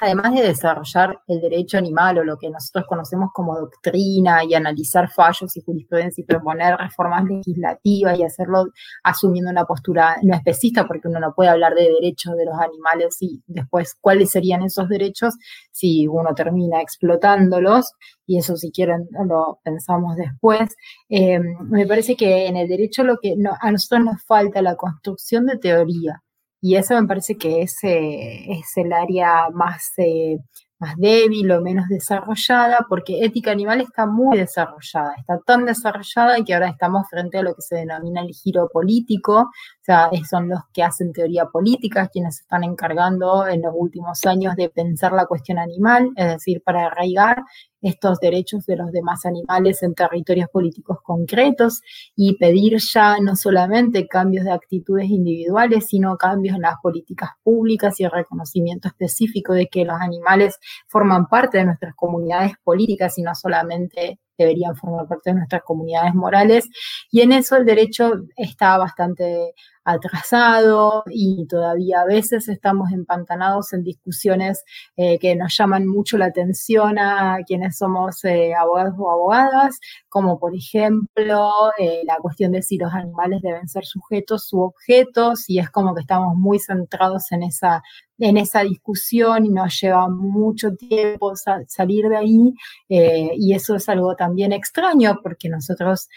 además 0.00 0.34
de 0.34 0.42
desarrollar 0.42 1.20
el 1.26 1.40
derecho 1.40 1.78
animal 1.78 2.18
o 2.18 2.24
lo 2.24 2.38
que 2.38 2.50
nosotros 2.50 2.84
conocemos 2.88 3.30
como 3.32 3.58
doctrina 3.58 4.44
y 4.44 4.54
analizar 4.54 5.10
fallos 5.10 5.56
y 5.56 5.62
jurisprudencia 5.62 6.22
y 6.22 6.24
proponer 6.24 6.76
reformas 6.76 7.24
legislativas 7.24 8.18
y 8.18 8.22
hacerlo 8.22 8.66
asumiendo 9.02 9.50
una 9.50 9.64
postura 9.64 10.16
no 10.22 10.34
especista, 10.34 10.86
porque 10.86 11.08
uno 11.08 11.20
no 11.20 11.34
puede 11.34 11.50
hablar 11.50 11.74
de 11.74 11.90
derechos 11.90 12.36
de 12.36 12.44
los 12.44 12.58
animales 12.58 13.16
y 13.20 13.42
después 13.46 13.96
cuáles 14.00 14.30
serían 14.30 14.62
esos 14.62 14.88
derechos 14.88 15.34
si 15.72 16.06
uno 16.06 16.34
termina 16.34 16.80
explotándolos, 16.80 17.92
y 18.26 18.38
eso 18.38 18.56
si 18.56 18.70
quieren 18.70 19.08
lo 19.26 19.58
pensamos 19.64 20.16
después. 20.16 20.76
Eh, 21.08 21.40
me 21.40 21.86
parece 21.86 22.16
que 22.16 22.46
en 22.46 22.56
el 22.56 22.68
derecho 22.68 23.04
lo 23.04 23.18
que 23.18 23.34
a 23.60 23.72
nosotros 23.72 24.04
nos 24.04 24.24
falta 24.24 24.62
la 24.62 24.76
construcción 24.76 25.46
de 25.46 25.58
teoría 25.58 26.22
y 26.60 26.76
eso 26.76 27.00
me 27.00 27.06
parece 27.06 27.36
que 27.36 27.62
es, 27.62 27.78
es 27.82 28.76
el 28.76 28.92
área 28.92 29.48
más, 29.52 29.92
eh, 29.98 30.38
más 30.80 30.96
débil 30.96 31.50
o 31.52 31.60
menos 31.60 31.86
desarrollada, 31.88 32.86
porque 32.88 33.24
ética 33.24 33.50
animal 33.52 33.80
está 33.80 34.06
muy 34.06 34.38
desarrollada, 34.38 35.14
está 35.18 35.38
tan 35.44 35.66
desarrollada 35.66 36.42
que 36.44 36.54
ahora 36.54 36.68
estamos 36.68 37.06
frente 37.08 37.38
a 37.38 37.42
lo 37.42 37.54
que 37.54 37.62
se 37.62 37.76
denomina 37.76 38.22
el 38.22 38.32
giro 38.32 38.68
político, 38.72 39.40
o 39.42 39.84
sea, 39.84 40.10
son 40.28 40.48
los 40.48 40.60
que 40.72 40.82
hacen 40.82 41.12
teoría 41.12 41.46
política, 41.46 42.08
quienes 42.08 42.40
están 42.40 42.64
encargando 42.64 43.46
en 43.46 43.62
los 43.62 43.72
últimos 43.76 44.24
años 44.26 44.56
de 44.56 44.68
pensar 44.68 45.12
la 45.12 45.26
cuestión 45.26 45.58
animal, 45.58 46.10
es 46.16 46.26
decir, 46.26 46.62
para 46.64 46.86
arraigar 46.86 47.44
estos 47.80 48.18
derechos 48.18 48.66
de 48.66 48.76
los 48.76 48.90
demás 48.92 49.24
animales 49.24 49.82
en 49.82 49.94
territorios 49.94 50.48
políticos 50.50 50.98
concretos 51.02 51.80
y 52.16 52.36
pedir 52.36 52.78
ya 52.78 53.18
no 53.20 53.36
solamente 53.36 54.08
cambios 54.08 54.44
de 54.44 54.52
actitudes 54.52 55.08
individuales, 55.10 55.86
sino 55.86 56.16
cambios 56.16 56.56
en 56.56 56.62
las 56.62 56.76
políticas 56.82 57.30
públicas 57.42 57.98
y 58.00 58.04
el 58.04 58.10
reconocimiento 58.10 58.88
específico 58.88 59.52
de 59.52 59.68
que 59.68 59.84
los 59.84 60.00
animales 60.00 60.58
forman 60.86 61.26
parte 61.26 61.58
de 61.58 61.64
nuestras 61.66 61.94
comunidades 61.94 62.52
políticas 62.64 63.16
y 63.18 63.22
no 63.22 63.34
solamente 63.34 64.18
deberían 64.38 64.76
formar 64.76 65.06
parte 65.08 65.30
de 65.30 65.34
nuestras 65.34 65.62
comunidades 65.62 66.14
morales. 66.14 66.68
Y 67.10 67.20
en 67.20 67.32
eso 67.32 67.56
el 67.56 67.66
derecho 67.66 68.12
está 68.36 68.78
bastante 68.78 69.52
atrasado 69.88 71.02
y 71.06 71.46
todavía 71.46 72.02
a 72.02 72.04
veces 72.04 72.48
estamos 72.48 72.92
empantanados 72.92 73.72
en 73.72 73.82
discusiones 73.82 74.64
eh, 74.96 75.18
que 75.18 75.34
nos 75.34 75.56
llaman 75.56 75.86
mucho 75.86 76.18
la 76.18 76.26
atención 76.26 76.98
a 76.98 77.38
quienes 77.46 77.78
somos 77.78 78.22
eh, 78.24 78.54
abogados 78.54 78.94
o 78.98 79.10
abogadas, 79.10 79.80
como 80.08 80.38
por 80.38 80.54
ejemplo 80.54 81.50
eh, 81.78 82.02
la 82.06 82.16
cuestión 82.16 82.52
de 82.52 82.62
si 82.62 82.76
los 82.76 82.92
animales 82.92 83.40
deben 83.42 83.66
ser 83.68 83.86
sujetos 83.86 84.52
u 84.52 84.60
objetos, 84.60 85.48
y 85.48 85.58
es 85.58 85.70
como 85.70 85.94
que 85.94 86.02
estamos 86.02 86.36
muy 86.36 86.58
centrados 86.58 87.32
en 87.32 87.42
esa 87.44 87.82
en 88.20 88.36
esa 88.36 88.62
discusión 88.62 89.46
y 89.46 89.50
nos 89.50 89.80
lleva 89.80 90.08
mucho 90.08 90.74
tiempo 90.74 91.34
salir 91.68 92.08
de 92.08 92.16
ahí 92.16 92.52
y 92.88 93.54
eso 93.54 93.76
es 93.76 93.88
algo 93.88 94.16
también 94.16 94.52
extraño 94.52 95.20
porque 95.22 95.48
nosotros 95.48 96.08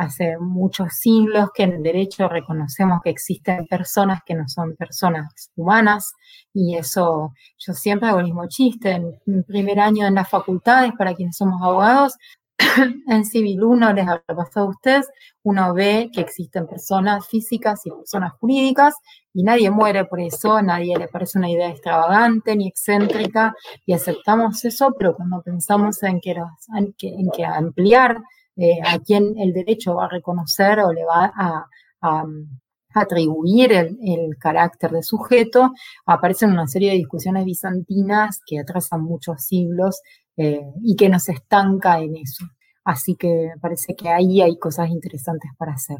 hace 0.00 0.38
muchos 0.38 0.94
siglos 0.94 1.50
que 1.54 1.64
en 1.64 1.82
derecho 1.82 2.26
reconocemos 2.26 3.00
que 3.04 3.10
existen 3.10 3.66
personas 3.66 4.20
que 4.24 4.34
no 4.34 4.48
son 4.48 4.74
personas 4.76 5.50
humanas 5.56 6.14
y 6.54 6.76
eso 6.76 7.34
yo 7.58 7.74
siempre 7.74 8.08
hago 8.08 8.20
el 8.20 8.24
mismo 8.26 8.48
chiste. 8.48 8.92
En 8.92 9.20
mi 9.26 9.42
primer 9.42 9.78
año 9.78 10.06
en 10.06 10.14
las 10.14 10.28
facultades, 10.28 10.92
para 10.96 11.14
quienes 11.14 11.36
somos 11.36 11.60
abogados, 11.60 12.14
en 13.08 13.24
Civil 13.26 13.62
1 13.62 13.92
les 13.92 14.08
ha 14.08 14.22
pasado 14.26 14.66
a 14.66 14.70
ustedes, 14.70 15.10
uno 15.42 15.74
ve 15.74 16.10
que 16.12 16.22
existen 16.22 16.66
personas 16.66 17.26
físicas 17.28 17.84
y 17.84 17.90
personas 17.90 18.32
jurídicas 18.40 18.94
y 19.34 19.42
nadie 19.42 19.70
muere 19.70 20.06
por 20.06 20.20
eso, 20.20 20.62
nadie 20.62 20.96
le 20.96 21.08
parece 21.08 21.38
una 21.38 21.50
idea 21.50 21.68
extravagante 21.68 22.56
ni 22.56 22.68
excéntrica 22.68 23.54
y 23.84 23.92
aceptamos 23.92 24.64
eso, 24.64 24.94
pero 24.98 25.14
cuando 25.14 25.42
pensamos 25.42 26.02
en 26.02 26.20
que, 26.20 26.30
en 26.30 26.94
que, 26.96 27.08
en 27.08 27.30
que 27.30 27.44
ampliar 27.44 28.16
eh, 28.62 28.78
a 28.84 28.98
quien 28.98 29.38
el 29.38 29.54
derecho 29.54 29.94
va 29.94 30.04
a 30.04 30.10
reconocer 30.10 30.80
o 30.80 30.92
le 30.92 31.02
va 31.02 31.32
a, 31.34 31.66
atribuir 32.92 33.72
el, 33.72 34.36
carácter 34.38 34.90
de 34.90 35.02
sujeto, 35.02 35.72
aparecen 36.04 36.50
una 36.50 36.66
serie 36.66 36.90
de 36.90 36.98
discusiones 36.98 37.46
bizantinas 37.46 38.40
que 38.44 38.58
atrasan 38.58 39.02
muchos 39.02 39.44
siglos 39.44 40.02
eh, 40.36 40.60
y 40.82 40.94
que 40.94 41.08
nos 41.08 41.28
estanca 41.30 42.00
en 42.00 42.16
eso. 42.16 42.44
Así 42.84 43.16
que 43.16 43.52
parece 43.62 43.94
que 43.96 44.10
ahí 44.10 44.42
hay 44.42 44.58
cosas 44.58 44.90
interesantes 44.90 45.50
para 45.56 45.72
hacer. 45.72 45.98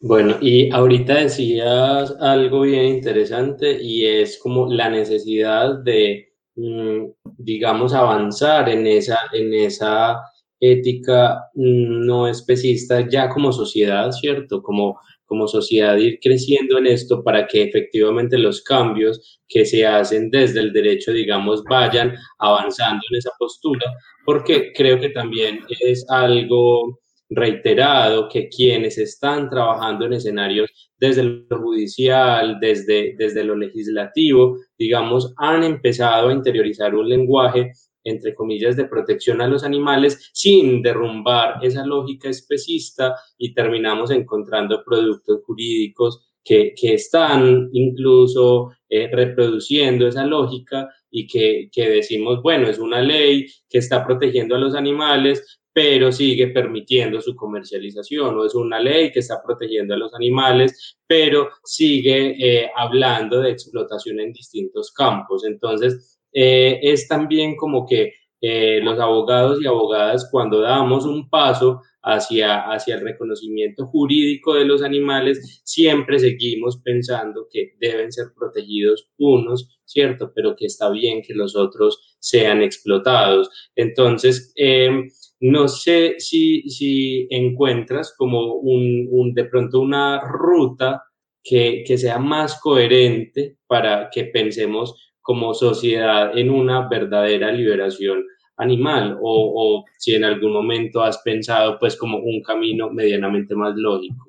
Bueno, 0.00 0.36
y 0.40 0.70
ahorita 0.70 1.14
decías 1.14 2.14
algo 2.20 2.62
bien 2.62 2.86
interesante 2.86 3.78
y 3.80 4.04
es 4.04 4.38
como 4.38 4.66
la 4.70 4.90
necesidad 4.90 5.78
de, 5.78 6.34
mm, 6.56 7.06
digamos, 7.38 7.94
avanzar 7.94 8.68
en 8.68 8.86
esa, 8.86 9.18
en 9.32 9.54
esa 9.54 10.20
ética 10.62 11.42
no 11.54 12.28
especista 12.28 13.06
ya 13.08 13.28
como 13.28 13.52
sociedad, 13.52 14.12
¿cierto? 14.12 14.62
Como, 14.62 14.98
como 15.26 15.48
sociedad 15.48 15.96
ir 15.96 16.20
creciendo 16.22 16.78
en 16.78 16.86
esto 16.86 17.24
para 17.24 17.48
que 17.48 17.64
efectivamente 17.64 18.38
los 18.38 18.62
cambios 18.62 19.40
que 19.48 19.66
se 19.66 19.84
hacen 19.84 20.30
desde 20.30 20.60
el 20.60 20.72
derecho, 20.72 21.12
digamos, 21.12 21.64
vayan 21.64 22.14
avanzando 22.38 23.02
en 23.10 23.18
esa 23.18 23.30
postura, 23.38 23.86
porque 24.24 24.72
creo 24.72 25.00
que 25.00 25.10
también 25.10 25.58
es 25.80 26.06
algo 26.08 27.00
reiterado 27.28 28.28
que 28.28 28.48
quienes 28.48 28.98
están 28.98 29.50
trabajando 29.50 30.06
en 30.06 30.12
escenarios 30.12 30.70
desde 30.98 31.24
lo 31.24 31.58
judicial, 31.58 32.58
desde, 32.60 33.16
desde 33.18 33.42
lo 33.42 33.56
legislativo, 33.56 34.58
digamos, 34.78 35.32
han 35.38 35.64
empezado 35.64 36.28
a 36.28 36.32
interiorizar 36.32 36.94
un 36.94 37.08
lenguaje 37.08 37.72
entre 38.04 38.34
comillas, 38.34 38.76
de 38.76 38.86
protección 38.86 39.40
a 39.40 39.48
los 39.48 39.64
animales 39.64 40.30
sin 40.32 40.82
derrumbar 40.82 41.58
esa 41.62 41.84
lógica 41.86 42.28
especista 42.28 43.14
y 43.38 43.54
terminamos 43.54 44.10
encontrando 44.10 44.82
productos 44.84 45.40
jurídicos 45.44 46.32
que, 46.44 46.74
están 46.82 47.68
incluso 47.72 48.72
eh, 48.88 49.08
reproduciendo 49.12 50.08
esa 50.08 50.24
lógica 50.24 50.88
y 51.10 51.26
que, 51.26 51.68
que 51.72 51.88
decimos, 51.88 52.42
bueno, 52.42 52.68
es 52.68 52.78
una 52.78 53.00
ley 53.00 53.46
que 53.68 53.78
está 53.78 54.04
protegiendo 54.04 54.56
a 54.56 54.58
los 54.58 54.74
animales, 54.74 55.60
pero 55.72 56.12
sigue 56.12 56.48
permitiendo 56.48 57.20
su 57.20 57.34
comercialización, 57.34 58.36
o 58.36 58.44
es 58.44 58.54
una 58.54 58.80
ley 58.80 59.10
que 59.10 59.20
está 59.20 59.42
protegiendo 59.42 59.94
a 59.94 59.96
los 59.96 60.14
animales, 60.14 60.98
pero 61.06 61.48
sigue 61.64 62.36
eh, 62.38 62.70
hablando 62.76 63.40
de 63.40 63.50
explotación 63.50 64.20
en 64.20 64.32
distintos 64.32 64.92
campos. 64.92 65.44
Entonces, 65.44 66.20
eh, 66.32 66.80
es 66.82 67.08
también 67.08 67.56
como 67.56 67.86
que 67.86 68.12
eh, 68.40 68.80
los 68.82 68.98
abogados 68.98 69.62
y 69.62 69.66
abogadas 69.68 70.28
cuando 70.30 70.60
damos 70.60 71.04
un 71.06 71.30
paso 71.30 71.80
hacia, 72.02 72.62
hacia 72.72 72.96
el 72.96 73.02
reconocimiento 73.02 73.86
jurídico 73.86 74.54
de 74.54 74.64
los 74.64 74.82
animales, 74.82 75.62
siempre 75.64 76.18
seguimos 76.18 76.80
pensando 76.82 77.46
que 77.48 77.74
deben 77.78 78.10
ser 78.10 78.32
protegidos 78.36 79.08
unos, 79.16 79.78
¿cierto? 79.84 80.32
Pero 80.34 80.56
que 80.56 80.66
está 80.66 80.90
bien 80.90 81.22
que 81.22 81.34
los 81.34 81.54
otros 81.54 82.16
sean 82.18 82.62
explotados. 82.62 83.48
Entonces, 83.76 84.52
em, 84.56 85.08
no 85.38 85.68
sé 85.68 86.16
si, 86.18 86.68
si 86.68 87.28
encuentras 87.30 88.14
como 88.16 88.54
un, 88.56 89.06
un, 89.10 89.34
de 89.34 89.44
pronto 89.44 89.80
una 89.80 90.20
ruta 90.20 91.04
que, 91.44 91.84
que 91.86 91.98
sea 91.98 92.18
más 92.18 92.60
coherente 92.60 93.58
para 93.68 94.08
que 94.10 94.24
pensemos 94.24 95.11
como 95.22 95.54
sociedad 95.54 96.36
en 96.36 96.50
una 96.50 96.88
verdadera 96.88 97.50
liberación 97.52 98.24
animal 98.56 99.18
o, 99.20 99.84
si 99.98 100.14
en 100.14 100.24
algún 100.24 100.52
momento 100.52 101.02
has 101.02 101.18
pensado 101.18 101.78
pues 101.78 101.96
como 101.96 102.18
un 102.18 102.42
camino 102.42 102.90
medianamente 102.90 103.54
más 103.54 103.74
lógico. 103.76 104.26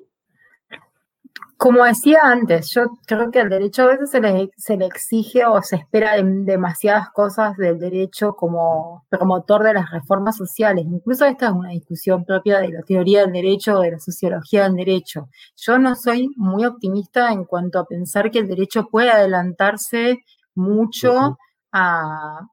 Como 1.56 1.84
decía 1.84 2.18
antes, 2.24 2.72
yo 2.74 2.98
creo 3.06 3.30
que 3.30 3.40
al 3.40 3.48
derecho 3.48 3.84
a 3.84 3.86
veces 3.86 4.10
se 4.10 4.20
le, 4.20 4.50
se 4.56 4.76
le 4.76 4.86
exige 4.86 5.46
o 5.46 5.62
se 5.62 5.76
espera 5.76 6.16
demasiadas 6.20 7.08
cosas 7.10 7.56
del 7.56 7.78
derecho 7.78 8.34
como 8.34 9.06
promotor 9.08 9.62
de 9.62 9.74
las 9.74 9.90
reformas 9.90 10.36
sociales. 10.36 10.84
Incluso 10.86 11.24
esta 11.24 11.46
es 11.46 11.52
una 11.52 11.70
discusión 11.70 12.24
propia 12.24 12.58
de 12.58 12.70
la 12.70 12.82
teoría 12.82 13.22
del 13.22 13.32
derecho 13.32 13.78
o 13.78 13.80
de 13.80 13.92
la 13.92 13.98
sociología 13.98 14.64
del 14.64 14.74
derecho. 14.74 15.28
Yo 15.56 15.78
no 15.78 15.94
soy 15.94 16.28
muy 16.36 16.66
optimista 16.66 17.32
en 17.32 17.44
cuanto 17.44 17.78
a 17.78 17.86
pensar 17.86 18.30
que 18.30 18.40
el 18.40 18.48
derecho 18.48 18.88
puede 18.90 19.10
adelantarse 19.10 20.18
mucho 20.54 21.36
a, 21.72 22.46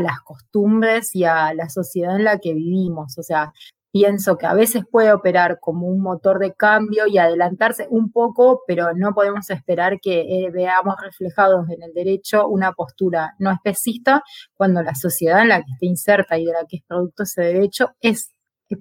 las 0.00 0.20
costumbres 0.22 1.14
y 1.14 1.24
a 1.24 1.52
la 1.54 1.68
sociedad 1.68 2.16
en 2.16 2.24
la 2.24 2.38
que 2.38 2.54
vivimos. 2.54 3.18
O 3.18 3.22
sea, 3.22 3.52
pienso 3.92 4.36
que 4.36 4.46
a 4.46 4.54
veces 4.54 4.84
puede 4.90 5.12
operar 5.12 5.58
como 5.60 5.86
un 5.88 6.00
motor 6.00 6.38
de 6.38 6.54
cambio 6.54 7.06
y 7.06 7.18
adelantarse 7.18 7.86
un 7.90 8.10
poco, 8.10 8.62
pero 8.66 8.94
no 8.94 9.14
podemos 9.14 9.50
esperar 9.50 9.98
que 10.00 10.20
eh, 10.20 10.50
veamos 10.50 10.96
reflejados 11.02 11.68
en 11.70 11.82
el 11.82 11.92
derecho 11.94 12.48
una 12.48 12.72
postura 12.72 13.34
no 13.38 13.50
especista 13.50 14.22
cuando 14.54 14.82
la 14.82 14.94
sociedad 14.94 15.42
en 15.42 15.48
la 15.48 15.58
que 15.58 15.72
está 15.72 15.86
inserta 15.86 16.38
y 16.38 16.46
de 16.46 16.52
la 16.52 16.64
que 16.68 16.76
es 16.78 16.82
producto 16.86 17.24
ese 17.24 17.42
derecho 17.42 17.90
es 18.00 18.32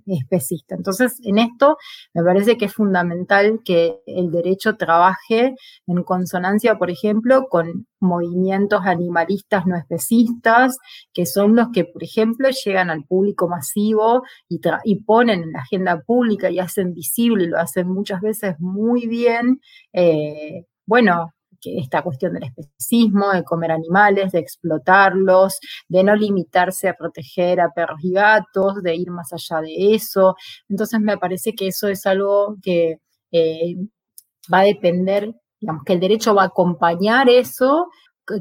especista. 0.06 0.76
Entonces, 0.76 1.20
en 1.24 1.38
esto 1.38 1.78
me 2.14 2.24
parece 2.24 2.58
que 2.58 2.66
es 2.66 2.74
fundamental 2.74 3.62
que 3.64 4.00
el 4.06 4.32
derecho 4.32 4.76
trabaje 4.76 5.56
en 5.88 6.04
consonancia, 6.04 6.78
por 6.78 6.90
ejemplo, 6.90 7.48
con 7.50 7.88
movimientos 8.00 8.82
animalistas 8.86 9.66
no 9.66 9.76
especistas, 9.76 10.78
que 11.14 11.26
son 11.26 11.56
los 11.56 11.70
que, 11.74 11.86
por 11.86 12.04
ejemplo, 12.04 12.50
llegan 12.50 12.90
al 12.90 13.04
público 13.06 13.48
masivo 13.48 14.24
y, 14.48 14.60
y 14.84 15.04
ponen 15.04 15.44
en 15.44 15.52
la 15.54 15.60
agenda 15.60 16.02
pública 16.02 16.50
y 16.50 16.60
hacen 16.60 16.94
visible, 16.94 17.48
lo 17.48 17.58
hacen 17.58 17.88
muchas 17.88 18.22
veces 18.22 18.56
muy 18.60 19.08
bien, 19.08 19.62
eh, 19.94 20.66
bueno, 20.86 21.34
esta 21.78 22.02
cuestión 22.02 22.34
del 22.34 22.44
especismo, 22.44 23.32
de 23.32 23.44
comer 23.44 23.72
animales, 23.72 24.32
de 24.32 24.40
explotarlos, 24.40 25.60
de 25.88 26.04
no 26.04 26.16
limitarse 26.16 26.90
a 26.90 26.94
proteger 26.94 27.60
a 27.60 27.72
perros 27.72 28.00
y 28.04 28.12
gatos, 28.14 28.82
de 28.84 28.96
ir 28.96 29.12
más 29.12 29.34
allá 29.34 29.62
de 29.62 29.96
eso. 29.96 30.36
Entonces 30.70 31.00
me 31.00 31.18
parece 31.18 31.54
que 31.54 31.68
eso 31.68 31.88
es 31.88 32.06
algo 32.06 32.56
que 32.62 32.98
eh, 33.32 33.76
va 34.54 34.60
a 34.60 34.64
depender, 34.64 35.34
digamos, 35.60 35.84
que 35.84 35.94
el 35.94 36.00
derecho 36.00 36.34
va 36.36 36.44
a 36.44 36.48
acompañar 36.48 37.30
eso 37.30 37.88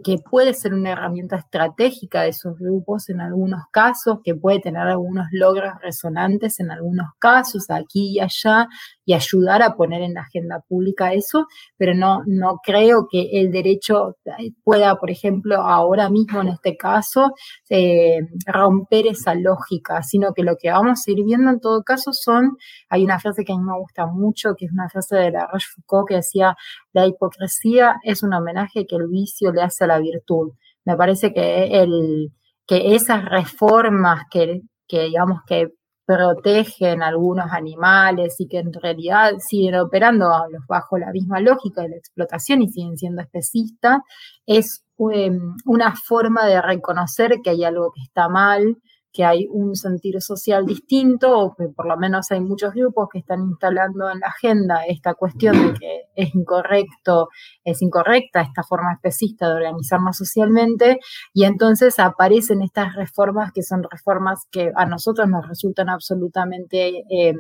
que 0.03 0.17
puede 0.19 0.55
ser 0.55 0.75
una 0.75 0.91
herramienta 0.93 1.37
estratégica 1.37 2.23
de 2.23 2.31
esos 2.31 2.59
grupos 2.59 3.09
en 3.09 3.21
algunos 3.21 3.63
casos, 3.71 4.19
que 4.25 4.35
puede 4.35 4.61
tener 4.61 4.83
algunos 4.83 5.27
logros 5.31 5.73
resonantes 5.81 6.59
en 6.61 6.71
algunos 6.71 7.07
casos, 7.19 7.71
aquí 7.71 8.15
y 8.15 8.21
allá, 8.21 8.69
y 9.05 9.15
ayudar 9.15 9.63
a 9.63 9.77
poner 9.77 10.03
en 10.03 10.15
la 10.15 10.23
agenda 10.23 10.61
pública 10.69 11.13
eso, 11.13 11.47
pero 11.77 11.95
no, 11.95 12.23
no 12.27 12.61
creo 12.63 13.07
que 13.09 13.41
el 13.41 13.53
derecho 13.53 14.17
pueda, 14.65 14.97
por 14.97 15.11
ejemplo, 15.11 15.63
ahora 15.63 16.11
mismo 16.11 16.41
en 16.41 16.49
este 16.49 16.77
caso, 16.77 17.33
eh, 17.71 18.19
romper 18.47 19.07
esa 19.07 19.35
lógica, 19.35 20.03
sino 20.03 20.35
que 20.35 20.43
lo 20.43 20.57
que 20.57 20.71
vamos 20.71 21.07
a 21.07 21.11
ir 21.11 21.23
viendo 21.25 21.51
en 21.51 21.61
todo 21.61 21.85
caso 21.85 22.13
son, 22.13 22.57
hay 22.89 23.05
una 23.05 23.21
frase 23.21 23.45
que 23.45 23.53
a 23.53 23.57
mí 23.57 23.63
me 23.63 23.79
gusta 23.79 24.07
mucho, 24.07 24.55
que 24.57 24.67
es 24.67 24.73
una 24.73 24.89
frase 24.89 25.17
de 25.17 25.31
la 25.31 25.47
Rochefoucauld 25.47 26.09
que 26.09 26.17
decía, 26.17 26.57
la 26.97 27.07
hipocresía 27.07 27.97
es 28.03 28.23
un 28.23 28.33
homenaje 28.33 28.87
que 28.87 28.97
el 28.97 29.07
vicio 29.09 29.53
le 29.53 29.61
hace 29.61 29.85
a 29.85 29.87
la 29.87 29.99
virtud. 29.99 30.53
Me 30.87 30.97
parece 30.97 31.35
que, 31.35 31.83
el, 31.83 32.33
que 32.67 32.95
esas 32.95 33.23
reformas 33.27 34.23
que, 34.31 34.63
digamos 34.89 35.41
que 35.47 35.75
protegen 36.07 37.03
algunos 37.03 37.53
animales 37.53 38.37
y 38.39 38.49
que 38.49 38.61
en 38.61 38.73
realidad 38.73 39.33
siguen 39.47 39.75
operando 39.75 40.31
bajo 40.67 40.97
la 40.97 41.11
misma 41.13 41.41
lógica 41.41 41.83
de 41.83 41.91
la 41.91 41.97
explotación 41.97 42.63
y 42.63 42.71
siguen 42.71 42.97
siendo 42.97 43.21
especistas, 43.21 43.99
es 44.47 44.83
em, 45.13 45.55
una 45.67 45.95
forma 45.97 46.47
de 46.47 46.63
reconocer 46.63 47.41
que 47.45 47.51
hay 47.51 47.65
algo 47.65 47.93
que 47.93 48.01
está 48.05 48.31
mal, 48.31 48.79
que 49.17 49.25
hay 49.25 49.49
un 49.51 49.75
sentido 49.77 50.21
social 50.21 50.67
distinto 50.67 51.39
o 51.39 51.55
que 51.57 51.69
por 51.69 51.87
lo 51.87 51.97
menos 51.97 52.31
hay 52.31 52.41
muchos 52.41 52.75
grupos 52.75 53.09
que 53.11 53.21
están 53.21 53.41
instalando 53.41 54.11
en 54.11 54.21
la 54.21 54.27
agenda 54.27 54.85
esta 54.85 55.15
cuestión 55.15 55.57
de 55.57 55.73
que 55.73 56.03
es 56.15 56.35
incorrecto, 56.35 57.29
es 57.65 57.81
incorrecta 57.81 58.43
esta 58.43 58.63
forma 58.63 58.93
especista 58.93 59.49
de 59.49 59.55
organizarnos 59.55 60.19
socialmente 60.19 60.99
y 61.33 61.45
entonces 61.45 61.99
aparecen 61.99 62.61
estas 62.61 62.95
reformas 62.95 63.53
que 63.53 63.63
son 63.63 63.85
reformas 63.91 64.47
que 64.51 64.71
a 64.77 64.85
nosotros 64.85 65.27
nos 65.29 65.49
resultan 65.49 65.89
absolutamente 65.89 67.03
em, 67.09 67.37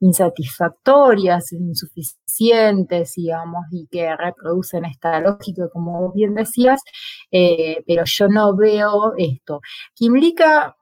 insatisfactorias, 0.00 1.52
insuficientes, 1.52 3.14
digamos, 3.16 3.66
y 3.70 3.86
que 3.86 4.16
reproducen 4.16 4.84
esta 4.84 5.20
lógica, 5.20 5.68
como 5.72 6.12
bien 6.12 6.34
decías, 6.34 6.82
eh, 7.30 7.84
pero 7.86 8.02
yo 8.04 8.28
no 8.28 8.56
veo 8.56 9.14
esto. 9.16 9.60
Kimlicka 9.94 10.76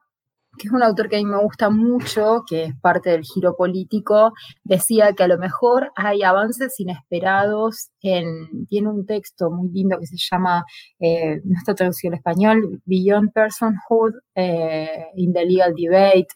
que 0.57 0.67
es 0.67 0.73
un 0.73 0.83
autor 0.83 1.09
que 1.09 1.17
a 1.17 1.19
mí 1.19 1.25
me 1.25 1.41
gusta 1.41 1.69
mucho, 1.69 2.43
que 2.47 2.65
es 2.65 2.75
parte 2.79 3.11
del 3.11 3.23
giro 3.23 3.55
político, 3.55 4.33
decía 4.63 5.13
que 5.13 5.23
a 5.23 5.27
lo 5.27 5.37
mejor 5.37 5.91
hay 5.95 6.23
avances 6.23 6.79
inesperados 6.79 7.89
en, 8.01 8.67
tiene 8.67 8.89
un 8.89 9.05
texto 9.05 9.49
muy 9.49 9.69
lindo 9.69 9.99
que 9.99 10.07
se 10.07 10.17
llama, 10.17 10.65
eh, 10.99 11.41
no 11.43 11.57
está 11.57 11.75
traducido 11.75 12.13
al 12.13 12.17
español, 12.17 12.81
Beyond 12.85 13.31
Personhood 13.31 14.13
eh, 14.35 15.07
in 15.15 15.33
the 15.33 15.45
Legal 15.45 15.73
Debate, 15.75 16.27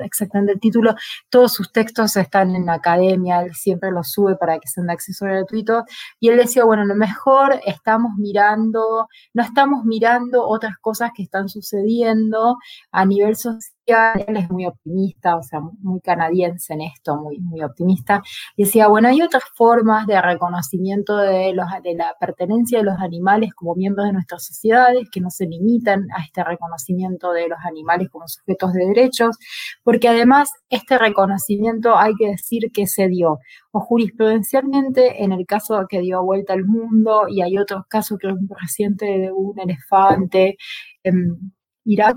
exactamente 0.00 0.52
el 0.52 0.60
título, 0.60 0.94
todos 1.30 1.52
sus 1.52 1.72
textos 1.72 2.16
están 2.16 2.54
en 2.54 2.66
la 2.66 2.74
academia, 2.74 3.40
él 3.42 3.54
siempre 3.54 3.90
los 3.90 4.10
sube 4.10 4.36
para 4.36 4.58
que 4.58 4.68
sean 4.68 4.86
de 4.86 4.94
acceso 4.94 5.26
gratuito, 5.26 5.84
y 6.20 6.28
él 6.28 6.38
decía, 6.38 6.64
bueno, 6.64 6.84
lo 6.84 6.94
mejor 6.94 7.60
estamos 7.66 8.12
mirando, 8.18 9.08
no 9.34 9.42
estamos 9.42 9.84
mirando 9.84 10.46
otras 10.46 10.76
cosas 10.80 11.10
que 11.14 11.22
están 11.22 11.48
sucediendo 11.48 12.56
a 12.92 13.04
nivel 13.04 13.36
social 13.36 13.75
él 13.86 14.36
es 14.36 14.50
muy 14.50 14.66
optimista, 14.66 15.36
o 15.36 15.42
sea, 15.42 15.60
muy 15.60 16.00
canadiense 16.00 16.74
en 16.74 16.82
esto, 16.82 17.16
muy, 17.16 17.38
muy 17.38 17.62
optimista, 17.62 18.22
decía, 18.56 18.88
bueno, 18.88 19.08
hay 19.08 19.22
otras 19.22 19.44
formas 19.54 20.06
de 20.06 20.20
reconocimiento 20.20 21.16
de, 21.16 21.52
los, 21.52 21.66
de 21.82 21.94
la 21.94 22.14
pertenencia 22.18 22.78
de 22.78 22.84
los 22.84 22.98
animales 22.98 23.54
como 23.54 23.74
miembros 23.74 24.06
de 24.06 24.12
nuestras 24.12 24.44
sociedades 24.44 25.08
que 25.10 25.20
no 25.20 25.30
se 25.30 25.46
limitan 25.46 26.08
a 26.16 26.22
este 26.22 26.42
reconocimiento 26.42 27.32
de 27.32 27.48
los 27.48 27.58
animales 27.64 28.08
como 28.10 28.26
sujetos 28.28 28.72
de 28.72 28.86
derechos, 28.86 29.36
porque 29.82 30.08
además 30.08 30.48
este 30.68 30.98
reconocimiento 30.98 31.96
hay 31.96 32.14
que 32.16 32.28
decir 32.28 32.70
que 32.72 32.86
se 32.86 33.08
dio, 33.08 33.38
o 33.72 33.80
jurisprudencialmente 33.80 35.22
en 35.22 35.32
el 35.32 35.46
caso 35.46 35.86
que 35.88 36.00
dio 36.00 36.22
vuelta 36.24 36.52
al 36.52 36.64
mundo, 36.64 37.28
y 37.28 37.42
hay 37.42 37.58
otros 37.58 37.84
casos, 37.88 38.18
que 38.18 38.28
es 38.28 38.32
un 38.34 38.48
reciente 38.60 39.06
de 39.06 39.32
un 39.32 39.58
elefante 39.58 40.56
en 41.02 41.52
Irak, 41.84 42.16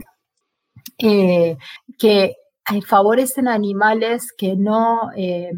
eh, 0.97 1.57
que 1.97 2.35
favorecen 2.85 3.47
animales 3.47 4.31
que 4.37 4.55
no 4.55 5.09
eh, 5.15 5.51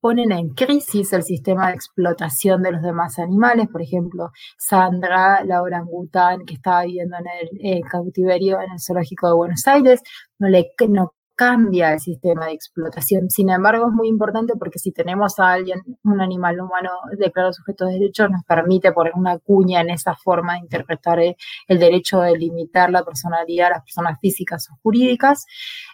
ponen 0.00 0.32
en 0.32 0.48
crisis 0.50 1.12
el 1.12 1.22
sistema 1.22 1.68
de 1.68 1.74
explotación 1.74 2.62
de 2.62 2.72
los 2.72 2.82
demás 2.82 3.18
animales. 3.18 3.68
Por 3.68 3.82
ejemplo, 3.82 4.30
Sandra, 4.58 5.44
la 5.44 5.62
orangután 5.62 6.44
que 6.44 6.54
estaba 6.54 6.84
viviendo 6.84 7.16
en 7.18 7.76
el 7.76 7.82
cautiverio 7.88 8.60
en 8.60 8.72
el 8.72 8.80
zoológico 8.80 9.28
de 9.28 9.34
Buenos 9.34 9.66
Aires, 9.66 10.02
no, 10.38 10.48
le, 10.48 10.72
no 10.88 11.12
cambia 11.38 11.92
el 11.92 12.00
sistema 12.00 12.46
de 12.46 12.52
explotación. 12.54 13.30
Sin 13.30 13.48
embargo, 13.48 13.86
es 13.86 13.92
muy 13.94 14.08
importante 14.08 14.54
porque 14.58 14.80
si 14.80 14.90
tenemos 14.90 15.38
a 15.38 15.52
alguien, 15.52 15.82
un 16.02 16.20
animal 16.20 16.60
humano 16.60 16.90
declarado 17.16 17.52
sujeto 17.52 17.86
de 17.86 17.92
derechos, 17.92 18.28
nos 18.28 18.42
permite 18.44 18.90
poner 18.90 19.12
una 19.14 19.38
cuña 19.38 19.80
en 19.80 19.90
esa 19.90 20.16
forma 20.16 20.54
de 20.54 20.60
interpretar 20.60 21.20
el 21.20 21.78
derecho 21.78 22.22
de 22.22 22.36
limitar 22.36 22.90
la 22.90 23.04
personalidad 23.04 23.66
de 23.66 23.74
las 23.74 23.84
personas 23.84 24.18
físicas 24.20 24.68
o 24.72 24.78
jurídicas. 24.82 25.46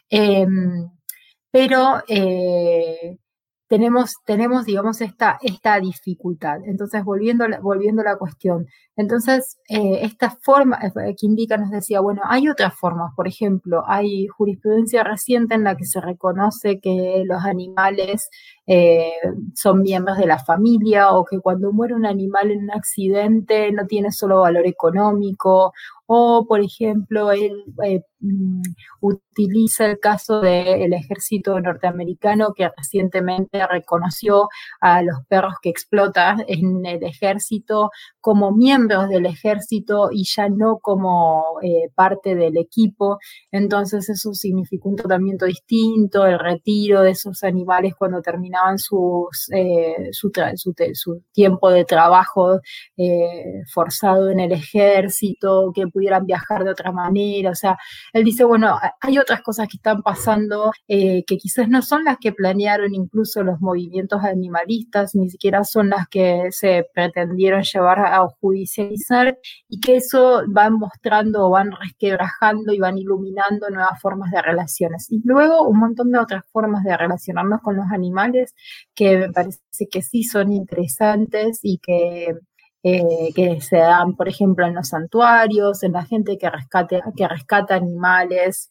Em, 0.09 0.91
pero 1.51 2.03
eh, 2.09 3.19
tenemos, 3.75 4.15
tenemos, 4.25 4.67
digamos, 4.67 5.01
esta, 5.01 5.37
esta 5.43 5.81
dificultad. 5.81 6.61
Entonces, 6.65 7.03
volviendo, 7.03 7.45
volviendo 7.61 8.03
a 8.03 8.05
la 8.05 8.17
cuestión, 8.17 8.69
entonces, 8.95 9.59
eh, 9.69 9.99
esta 10.03 10.31
forma 10.31 10.79
eh, 10.81 11.17
que 11.19 11.27
indica 11.27 11.57
nos 11.57 11.73
decía, 11.73 11.99
bueno, 11.99 12.23
hay 12.25 12.49
otras 12.49 12.73
formas, 12.79 13.13
por 13.17 13.27
ejemplo, 13.27 13.83
hay 13.89 14.29
jurisprudencia 14.29 15.03
reciente 15.03 15.57
en 15.57 15.65
la 15.65 15.77
que 15.77 15.87
se 15.87 16.01
reconoce 16.01 16.79
que 16.79 17.25
los 17.27 17.45
animales 17.45 18.31
eh, 18.69 19.11
son 19.57 19.83
miembros 19.83 20.19
de 20.19 20.27
la 20.27 20.39
familia 20.39 21.11
o 21.11 21.25
que 21.25 21.41
cuando 21.41 21.73
muere 21.73 21.95
un 21.97 22.07
animal 22.07 22.53
en 22.53 22.63
un 22.63 22.71
accidente 22.71 23.73
no 23.73 23.89
tiene 23.89 24.13
solo 24.13 24.43
valor 24.43 24.69
económico 24.69 25.73
o, 26.07 26.47
por 26.47 26.61
ejemplo, 26.61 27.33
él 27.33 27.65
mm, 28.21 28.63
utiliza 29.01 29.87
el 29.87 29.99
caso 29.99 30.41
del 30.41 30.93
ejército 30.93 31.59
norteamericano 31.61 32.53
que 32.55 32.69
recientemente 32.77 33.67
reconoció 33.67 34.49
a 34.81 35.03
los 35.03 35.17
perros 35.29 35.55
que 35.63 35.71
explota 35.71 36.37
en 36.47 36.85
el 36.87 37.03
ejército 37.05 37.91
como 38.21 38.53
miembros 38.53 39.09
del 39.09 39.27
ejército 39.27 40.09
y 40.13 40.25
ya 40.25 40.49
no 40.49 40.79
como 40.79 41.45
eh, 41.63 41.91
parte 41.95 42.35
del 42.35 42.57
equipo. 42.57 43.19
Entonces 43.51 44.09
eso 44.09 44.35
significó 44.35 44.91
un 44.91 44.97
tratamiento 44.97 45.47
distinto, 45.47 46.27
el 46.27 46.39
retiro 46.39 47.03
de 47.03 47.11
esos 47.13 47.43
animales 47.45 47.95
cuando 47.99 48.21
terminaban 48.23 48.79
sus, 48.79 49.51
eh, 49.55 50.09
su, 50.13 50.31
su, 50.57 51.23
tiempo 51.33 51.71
de 51.71 51.85
trabajo 51.85 52.61
eh, 52.97 53.63
forzado 53.73 54.31
en 54.31 54.41
el 54.41 54.53
ejército, 54.53 55.73
que 55.75 55.87
pudieran 55.95 56.27
viajar 56.27 56.65
de 56.65 56.71
otra 56.71 56.93
manera. 56.93 57.51
O 57.51 57.55
sea, 57.55 57.79
él 58.13 58.25
dice, 58.25 58.45
bueno, 58.45 58.77
hay 59.01 59.19
otras 59.19 59.41
cosas 59.43 59.69
que 59.69 59.77
están 59.79 60.03
pasando 60.03 60.73
eh, 60.89 61.25
que 61.27 61.39
quizás 61.39 61.69
no 61.69 61.81
son 61.81 62.05
las 62.05 62.19
que 62.19 62.33
planearon 62.33 62.95
incluso 62.95 63.43
los 63.43 63.61
movimientos 63.61 64.23
animalistas, 64.25 65.15
ni 65.15 65.31
siquiera 65.31 65.65
son 65.65 65.91
las 65.91 66.09
que 66.09 66.49
se 66.51 66.87
pretendieron 66.93 67.63
llevar 67.63 68.01
a 68.01 68.27
judicializar 68.41 69.39
y 69.69 69.81
que 69.81 69.97
eso 69.97 70.43
van 70.49 70.75
mostrando, 70.75 71.49
van 71.51 71.71
resquebrajando 71.73 72.73
y 72.73 72.81
van 72.81 72.99
iluminando 72.99 73.71
nuevas 73.71 74.01
formas 74.01 74.33
de 74.33 74.43
relaciones. 74.43 75.11
Y 75.11 75.21
luego 75.25 75.63
un 75.69 75.79
montón 75.79 76.11
de 76.11 76.19
otras 76.19 76.45
formas 76.53 76.83
de 76.85 76.97
relacionarnos 76.97 77.61
con 77.63 77.77
los 77.77 77.87
animales 77.93 78.55
que 78.95 79.17
me 79.19 79.33
parece 79.33 79.61
que 79.91 80.03
sí 80.03 80.25
son 80.25 80.53
interesantes 80.53 81.61
y 81.63 81.79
que 81.79 82.35
eh, 82.85 83.33
que 83.35 83.61
se 83.63 83.79
dan, 83.79 84.15
por 84.15 84.29
ejemplo, 84.29 84.67
en 84.67 84.75
los 84.75 84.89
santuarios, 84.89 85.83
en 85.83 85.93
la 85.93 86.05
gente 86.05 86.37
que, 86.37 86.51
rescate, 86.51 87.01
que 87.17 87.27
rescata 87.27 87.75
animales 87.75 88.71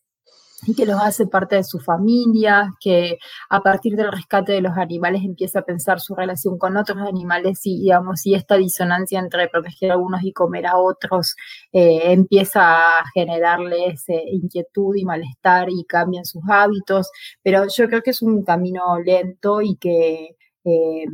y 0.67 0.75
que 0.75 0.85
los 0.85 1.01
hace 1.01 1.25
parte 1.25 1.55
de 1.55 1.63
su 1.63 1.79
familia, 1.79 2.73
que 2.79 3.17
a 3.49 3.61
partir 3.61 3.95
del 3.95 4.11
rescate 4.11 4.53
de 4.53 4.61
los 4.61 4.77
animales 4.77 5.23
empieza 5.23 5.59
a 5.59 5.65
pensar 5.65 5.99
su 5.99 6.15
relación 6.15 6.59
con 6.59 6.77
otros 6.77 6.99
animales 6.99 7.61
y, 7.63 7.81
digamos, 7.81 8.25
y 8.25 8.35
esta 8.35 8.55
disonancia 8.55 9.19
entre 9.19 9.47
proteger 9.49 9.91
a 9.91 9.97
unos 9.97 10.23
y 10.23 10.31
comer 10.31 10.67
a 10.67 10.77
otros 10.77 11.35
eh, 11.71 12.11
empieza 12.11 12.99
a 12.99 13.03
generarles 13.15 14.07
eh, 14.09 14.23
inquietud 14.31 14.95
y 14.95 15.05
malestar 15.05 15.69
y 15.69 15.85
cambian 15.85 16.25
sus 16.25 16.43
hábitos, 16.47 17.09
pero 17.41 17.65
yo 17.67 17.87
creo 17.87 18.03
que 18.03 18.11
es 18.11 18.21
un 18.21 18.43
camino 18.43 18.99
lento 19.03 19.61
y 19.61 19.75
que 19.77 20.35
eh, 20.65 21.05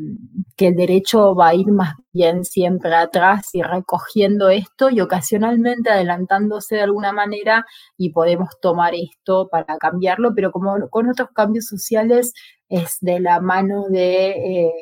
que 0.56 0.68
el 0.68 0.76
derecho 0.76 1.36
va 1.36 1.50
a 1.50 1.56
ir 1.56 1.68
más 1.68 1.96
bien 2.14 2.46
siempre 2.46 2.94
atrás 2.96 3.50
y 3.54 3.62
recogiendo 3.64 4.50
esto 4.50 4.90
y 4.90 5.02
ocasionalmente 5.02 5.90
adelantándose 5.90 6.76
de 6.76 6.82
alguna 6.84 7.12
manera 7.14 7.66
y 7.98 8.12
podemos 8.12 8.50
tomar 8.62 8.94
esto 8.96 9.48
para 9.50 9.78
cambiarlo, 9.78 10.34
pero 10.36 10.52
como 10.52 10.90
con 10.90 11.10
otros 11.10 11.30
cambios 11.34 11.66
sociales 11.66 12.34
es 12.70 12.98
de 13.02 13.20
la 13.20 13.42
mano 13.42 13.86
de 13.90 14.30
eh, 14.30 14.74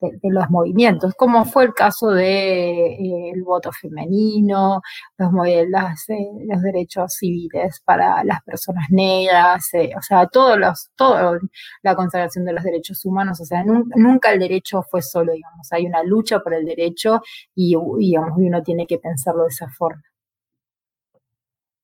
de, 0.00 0.18
los 0.30 0.48
movimientos, 0.50 1.14
como 1.14 1.44
fue 1.44 1.64
el 1.64 1.74
caso 1.74 2.10
del 2.10 2.18
de, 2.18 3.30
eh, 3.30 3.32
voto 3.44 3.70
femenino, 3.72 4.80
los, 5.16 5.30
las, 5.68 6.08
eh, 6.10 6.28
los 6.46 6.62
derechos 6.62 7.14
civiles 7.14 7.80
para 7.84 8.22
las 8.24 8.42
personas 8.42 8.86
negras, 8.90 9.72
eh, 9.74 9.90
o 9.96 10.02
sea, 10.02 10.26
todos 10.26 10.58
los, 10.58 10.90
todo 10.96 11.38
la 11.82 11.94
consagración 11.96 12.44
de 12.44 12.52
los 12.52 12.64
derechos 12.64 13.04
humanos, 13.04 13.40
o 13.40 13.44
sea, 13.44 13.64
nunca, 13.64 14.32
el 14.32 14.40
derecho 14.40 14.82
fue 14.82 15.02
solo, 15.02 15.32
digamos, 15.32 15.72
hay 15.72 15.86
una 15.86 16.02
lucha 16.02 16.40
por 16.40 16.54
el 16.54 16.64
derecho 16.64 17.20
y, 17.54 17.76
digamos, 17.98 18.32
uno 18.36 18.62
tiene 18.62 18.86
que 18.86 18.98
pensarlo 18.98 19.42
de 19.44 19.48
esa 19.48 19.68
forma. 19.68 20.02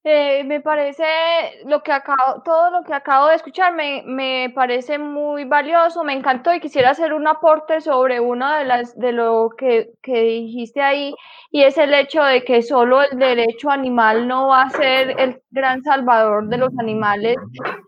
Eh, 0.06 0.44
me 0.44 0.60
parece 0.60 1.02
lo 1.64 1.82
que 1.82 1.90
acabo, 1.90 2.42
todo 2.44 2.70
lo 2.70 2.82
que 2.84 2.92
acabo 2.92 3.28
de 3.28 3.36
escuchar 3.36 3.74
me, 3.74 4.02
me, 4.04 4.52
parece 4.54 4.98
muy 4.98 5.46
valioso, 5.46 6.04
me 6.04 6.12
encantó 6.12 6.52
y 6.52 6.60
quisiera 6.60 6.90
hacer 6.90 7.14
un 7.14 7.26
aporte 7.26 7.80
sobre 7.80 8.20
uno 8.20 8.52
de 8.52 8.66
las 8.66 8.98
de 8.98 9.12
lo 9.12 9.48
que, 9.56 9.92
que, 10.02 10.20
dijiste 10.20 10.82
ahí 10.82 11.14
y 11.50 11.62
es 11.62 11.78
el 11.78 11.94
hecho 11.94 12.22
de 12.22 12.44
que 12.44 12.60
solo 12.60 13.00
el 13.02 13.18
derecho 13.18 13.70
animal 13.70 14.28
no 14.28 14.48
va 14.48 14.64
a 14.64 14.70
ser 14.70 15.18
el 15.18 15.40
gran 15.50 15.82
salvador 15.82 16.48
de 16.48 16.58
los 16.58 16.78
animales, 16.78 17.36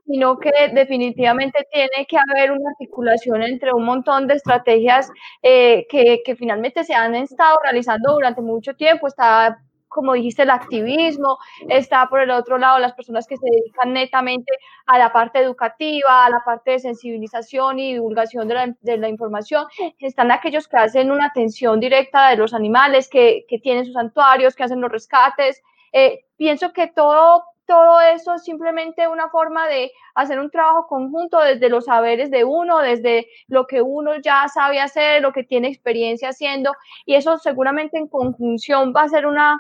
sino 0.07 0.39
que 0.39 0.53
definitivamente 0.73 1.67
tiene 1.71 2.07
que 2.09 2.17
haber 2.17 2.53
una 2.53 2.71
articulación 2.71 3.43
entre 3.43 3.75
un 3.75 3.85
montón 3.85 4.27
de 4.27 4.35
estrategias 4.35 5.11
eh, 5.43 5.87
que, 5.91 6.23
que 6.25 6.35
finalmente 6.35 6.83
se 6.85 6.95
han 6.95 7.15
estado 7.15 7.59
realizando 7.63 8.15
durante 8.15 8.41
mucho 8.41 8.75
tiempo. 8.75 9.07
Está 9.07 9.59
como 9.97 10.13
dijiste, 10.13 10.43
el 10.43 10.51
activismo, 10.51 11.39
está 11.69 12.07
por 12.09 12.21
el 12.21 12.31
otro 12.31 12.59
lado 12.59 12.79
las 12.79 12.93
personas 12.93 13.27
que 13.27 13.39
se 13.39 13.47
dedican 13.51 13.95
netamente 13.95 14.53
a 14.85 14.99
la 14.99 15.11
parte 15.11 15.41
educativa, 15.41 16.27
a 16.27 16.31
la 16.31 16.43
parte 16.45 16.73
de 16.73 16.79
sensibilización 16.81 17.79
y 17.79 17.95
divulgación 17.95 18.47
de 18.47 18.55
la, 18.55 18.77
de 18.83 18.99
la 18.99 19.09
información, 19.09 19.67
están 19.99 20.31
aquellos 20.31 20.69
que 20.69 20.77
hacen 20.77 21.11
una 21.11 21.27
atención 21.27 21.81
directa 21.81 22.29
de 22.29 22.37
los 22.37 22.53
animales, 22.53 23.09
que, 23.09 23.47
que 23.49 23.59
tienen 23.59 23.87
sus 23.87 23.95
santuarios, 23.95 24.55
que 24.55 24.65
hacen 24.65 24.83
los 24.83 24.93
rescates. 24.93 25.63
Eh, 25.93 26.27
pienso 26.37 26.73
que 26.75 26.89
todo 26.89 27.43
todo 27.67 28.01
eso 28.01 28.35
es 28.35 28.45
simplemente 28.45 29.09
una 29.09 29.29
forma 29.29 29.67
de 29.67 29.91
hacer 30.15 30.39
un 30.39 30.51
trabajo 30.51 30.87
conjunto 30.87 31.41
desde 31.41 31.69
los 31.69 31.87
saberes 31.87 32.31
de 32.31 32.45
uno, 32.45 32.79
desde 32.79 33.27
lo 33.49 33.67
que 33.67 33.83
uno 33.83 34.13
ya 34.21 34.47
sabe 34.49 34.81
hacer, 34.81 35.21
lo 35.21 35.33
que 35.33 35.43
tiene 35.43 35.69
experiencia 35.69 36.31
haciendo, 36.31 36.73
y 37.05 37.15
eso 37.15 37.39
seguramente 37.39 37.99
en 37.99 38.09
conjunción 38.09 38.93
va 38.95 39.03
a 39.03 39.09
ser 39.09 39.27
una, 39.27 39.59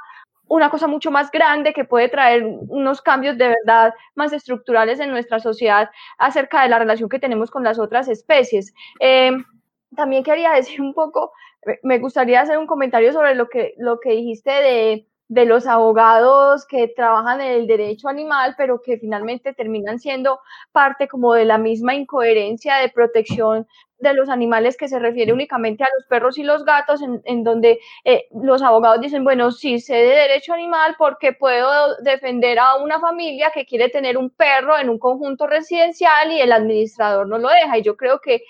una 0.49 0.71
cosa 0.71 0.87
mucho 0.87 1.11
más 1.11 1.31
grande 1.31 1.73
que 1.73 1.85
puede 1.85 2.09
traer 2.09 2.45
unos 2.45 3.03
cambios 3.03 3.37
de 3.37 3.49
verdad 3.49 3.95
más 4.15 4.33
estructurales 4.33 5.01
en 5.01 5.11
nuestra 5.11 5.41
sociedad 5.41 5.91
acerca 6.19 6.63
de 6.63 6.69
la 6.69 6.79
relación 6.79 7.09
que 7.09 7.19
tenemos 7.19 7.51
con 7.51 7.65
las 7.65 7.79
otras 7.79 8.09
especies. 8.09 8.73
Eh, 9.01 9.33
también 9.97 10.23
quería 10.23 10.53
decir 10.55 10.81
un 10.81 10.95
poco, 10.95 11.33
me 11.83 11.99
gustaría 11.99 12.41
hacer 12.41 12.59
un 12.59 12.67
comentario 12.67 13.13
sobre 13.13 13.35
lo 13.35 13.49
que, 13.49 13.75
lo 13.79 13.99
que 13.99 14.11
dijiste 14.11 14.51
de, 14.51 15.07
de 15.29 15.45
los 15.45 15.67
abogados 15.67 16.65
que 16.67 16.89
trabajan 16.89 17.41
en 17.41 17.53
el 17.53 17.67
derecho 17.67 18.09
animal, 18.09 18.55
pero 18.57 18.81
que 18.81 18.99
finalmente 18.99 19.53
terminan 19.53 19.99
siendo 19.99 20.41
parte 20.71 21.09
como 21.09 21.35
de 21.35 21.45
la 21.45 21.59
misma 21.59 21.95
incoherencia 21.95 22.77
de 22.77 22.91
protección 22.91 23.67
de 23.99 24.15
los 24.15 24.29
animales 24.29 24.77
que 24.77 24.89
se 24.89 24.99
refiere 24.99 25.33
únicamente 25.33 25.85
a 25.85 25.89
los 25.97 26.07
perros 26.07 26.39
y 26.39 26.43
los 26.43 26.65
gatos, 26.65 27.01
en, 27.25 27.45
donde 27.45 27.79
eh, 28.05 28.27
los 28.33 28.63
abogados 28.63 29.01
dicen, 29.01 29.25
bueno, 29.25 29.51
sí 29.53 29.81
sé 29.81 29.95
de 29.95 30.15
derecho 30.15 30.53
animal 30.53 30.97
porque 30.99 31.33
puedo 31.33 31.97
defender 32.03 32.59
a 32.59 32.77
una 32.77 33.01
familia 33.01 33.51
que 33.55 33.65
quiere 33.65 33.89
tener 33.89 34.19
un 34.19 34.31
perro 34.31 34.79
en 34.79 34.91
un 34.91 34.99
conjunto 34.99 35.47
residencial 35.47 36.33
y 36.33 36.41
el 36.41 36.53
administrador 36.53 37.27
no 37.27 37.39
lo 37.39 37.49
deja. 37.49 37.79
Y 37.79 37.83
yo 37.83 37.97
creo 37.97 38.21
que 38.21 38.43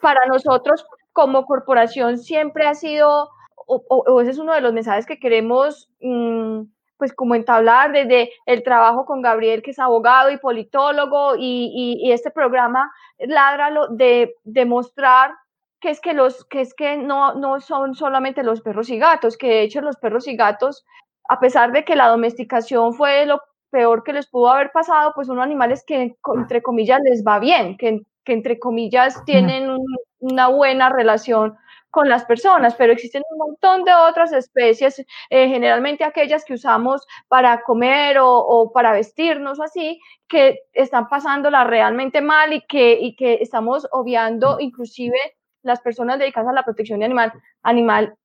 para 0.00 0.26
nosotros 0.26 0.86
como 1.12 1.44
corporación 1.44 2.18
siempre 2.18 2.66
ha 2.66 2.74
sido 2.74 3.28
o, 3.66 4.20
ese 4.20 4.32
es 4.32 4.38
uno 4.38 4.52
de 4.54 4.60
los 4.60 4.72
mensajes 4.72 5.06
que 5.06 5.18
queremos, 5.18 5.88
mm, 6.00 6.62
pues 7.02 7.12
como 7.14 7.34
entablar 7.34 7.90
desde 7.90 8.30
el 8.46 8.62
trabajo 8.62 9.04
con 9.04 9.22
Gabriel, 9.22 9.60
que 9.60 9.72
es 9.72 9.80
abogado 9.80 10.30
y 10.30 10.36
politólogo, 10.36 11.34
y, 11.36 12.12
este 12.12 12.30
programa 12.30 12.92
Ládralo, 13.18 13.88
de 13.88 14.36
demostrar 14.44 15.32
que 15.80 15.90
es 15.90 16.00
que 16.00 16.12
los 16.12 16.44
que 16.44 16.60
es 16.60 16.74
que 16.74 16.96
no, 16.96 17.34
no 17.34 17.60
son 17.60 17.96
solamente 17.96 18.44
los 18.44 18.60
perros 18.60 18.88
y 18.88 19.00
gatos, 19.00 19.36
que 19.36 19.48
de 19.48 19.62
hecho 19.62 19.80
los 19.80 19.96
perros 19.96 20.28
y 20.28 20.36
gatos, 20.36 20.84
a 21.28 21.40
pesar 21.40 21.72
de 21.72 21.84
que 21.84 21.96
la 21.96 22.06
domesticación 22.06 22.94
fue 22.94 23.26
lo 23.26 23.40
peor 23.70 24.04
que 24.04 24.12
les 24.12 24.28
pudo 24.28 24.50
haber 24.50 24.70
pasado, 24.70 25.10
pues 25.12 25.26
son 25.26 25.40
animales 25.40 25.82
que 25.84 26.14
entre 26.36 26.62
comillas 26.62 27.00
les 27.02 27.24
va 27.26 27.40
bien, 27.40 27.76
que, 27.78 28.02
que 28.24 28.32
entre 28.32 28.60
comillas 28.60 29.24
tienen 29.24 29.76
una 30.20 30.46
buena 30.46 30.88
relación 30.88 31.56
con 31.92 32.08
las 32.08 32.24
personas, 32.24 32.74
pero 32.74 32.92
existen 32.94 33.22
un 33.30 33.38
montón 33.38 33.84
de 33.84 33.92
otras 33.94 34.32
especies, 34.32 34.98
eh, 34.98 35.48
generalmente 35.48 36.04
aquellas 36.04 36.42
que 36.42 36.54
usamos 36.54 37.06
para 37.28 37.62
comer 37.62 38.16
o, 38.18 38.72
para 38.72 38.92
vestirnos 38.92 39.60
así, 39.60 40.00
que 40.26 40.60
están 40.72 41.08
pasándola 41.08 41.64
realmente 41.64 42.22
mal 42.22 42.54
y 42.54 42.62
que, 42.62 42.98
y 42.98 43.14
que 43.14 43.34
estamos 43.42 43.86
obviando 43.92 44.58
inclusive 44.58 45.18
las 45.62 45.82
personas 45.82 46.18
dedicadas 46.18 46.48
a 46.48 46.54
la 46.54 46.64
protección 46.64 47.00
de 47.00 47.04
animal, 47.04 47.32
animal 47.62 48.16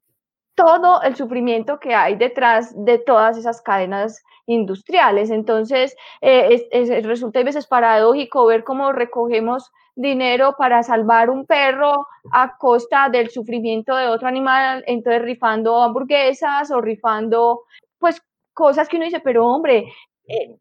todo 0.57 1.03
el 1.03 1.15
sufrimiento 1.15 1.79
que 1.79 1.93
hay 1.93 2.15
detrás 2.15 2.73
de 2.83 2.97
todas 2.97 3.37
esas 3.37 3.61
cadenas 3.61 4.23
industriales. 4.47 5.29
Entonces, 5.29 5.95
eh, 6.21 6.67
resulta 7.03 7.39
a 7.39 7.43
veces 7.43 7.67
paradójico 7.67 8.47
ver 8.47 8.63
cómo 8.63 8.91
recogemos 8.91 9.71
dinero 9.95 10.55
para 10.57 10.81
salvar 10.81 11.29
un 11.29 11.45
perro 11.45 12.07
a 12.31 12.57
costa 12.57 13.07
del 13.09 13.29
sufrimiento 13.29 13.95
de 13.95 14.07
otro 14.07 14.27
animal, 14.27 14.83
entonces 14.87 15.21
rifando 15.21 15.83
hamburguesas 15.83 16.71
o 16.71 16.81
rifando, 16.81 17.61
pues, 17.99 18.19
cosas 18.53 18.89
que 18.89 18.97
uno 18.97 19.05
dice, 19.05 19.19
pero 19.19 19.45
hombre, 19.45 19.85
eh, 20.27 20.55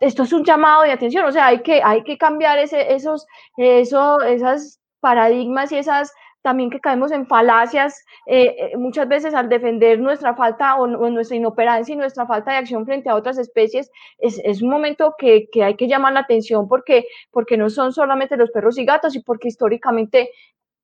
esto 0.00 0.22
es 0.22 0.32
un 0.32 0.44
llamado 0.44 0.82
de 0.84 0.92
atención, 0.92 1.26
o 1.26 1.32
sea, 1.32 1.48
hay 1.48 1.60
que, 1.60 1.82
hay 1.84 2.02
que 2.02 2.16
cambiar 2.16 2.58
ese, 2.58 2.94
esos, 2.94 3.26
eso, 3.58 4.22
esas 4.22 4.80
paradigmas 5.00 5.70
y 5.70 5.76
esas 5.76 6.12
también 6.44 6.68
que 6.68 6.78
caemos 6.78 7.10
en 7.10 7.26
falacias 7.26 8.04
eh, 8.26 8.54
eh, 8.58 8.76
muchas 8.76 9.08
veces 9.08 9.34
al 9.34 9.48
defender 9.48 9.98
nuestra 9.98 10.36
falta 10.36 10.76
o, 10.76 10.86
nuestra 10.86 11.36
inoperancia 11.36 11.94
y 11.94 11.96
nuestra 11.96 12.26
falta 12.26 12.52
de 12.52 12.58
acción 12.58 12.84
frente 12.84 13.08
a 13.08 13.14
otras 13.14 13.38
especies, 13.38 13.90
es, 14.18 14.38
es 14.44 14.60
un 14.60 14.68
momento 14.68 15.14
que, 15.18 15.48
que, 15.50 15.64
hay 15.64 15.74
que 15.74 15.88
llamar 15.88 16.12
la 16.12 16.20
atención 16.20 16.68
porque, 16.68 17.06
porque 17.30 17.56
no 17.56 17.70
son 17.70 17.92
solamente 17.92 18.36
los 18.36 18.50
perros 18.50 18.78
y 18.78 18.84
gatos 18.84 19.16
y 19.16 19.22
porque 19.22 19.48
históricamente 19.48 20.30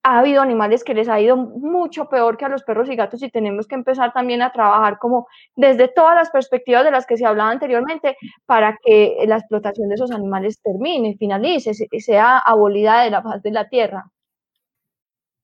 ha 0.02 0.20
habido 0.20 0.40
animales 0.40 0.82
que 0.82 0.94
les 0.94 1.10
ha 1.10 1.20
ido 1.20 1.36
mucho 1.36 2.08
peor 2.08 2.38
que 2.38 2.46
a 2.46 2.48
los 2.48 2.62
perros 2.62 2.88
y 2.88 2.96
gatos 2.96 3.22
y 3.22 3.30
tenemos 3.30 3.66
que 3.66 3.74
empezar 3.74 4.14
también 4.14 4.40
a 4.40 4.52
trabajar 4.52 4.98
como 4.98 5.26
desde 5.56 5.88
todas 5.88 6.14
las 6.14 6.30
perspectivas 6.30 6.84
de 6.84 6.90
las 6.90 7.04
que 7.04 7.18
se 7.18 7.26
hablaba 7.26 7.50
anteriormente 7.50 8.16
para 8.46 8.78
que 8.82 9.16
la 9.26 9.36
explotación 9.36 9.90
de 9.90 9.96
esos 9.96 10.10
animales 10.10 10.62
termine, 10.62 11.16
finalice, 11.18 11.74
sea 11.74 12.38
abolida 12.38 13.02
de 13.02 13.10
la 13.10 13.22
faz 13.22 13.42
de 13.42 13.50
la 13.50 13.68
tierra. 13.68 14.10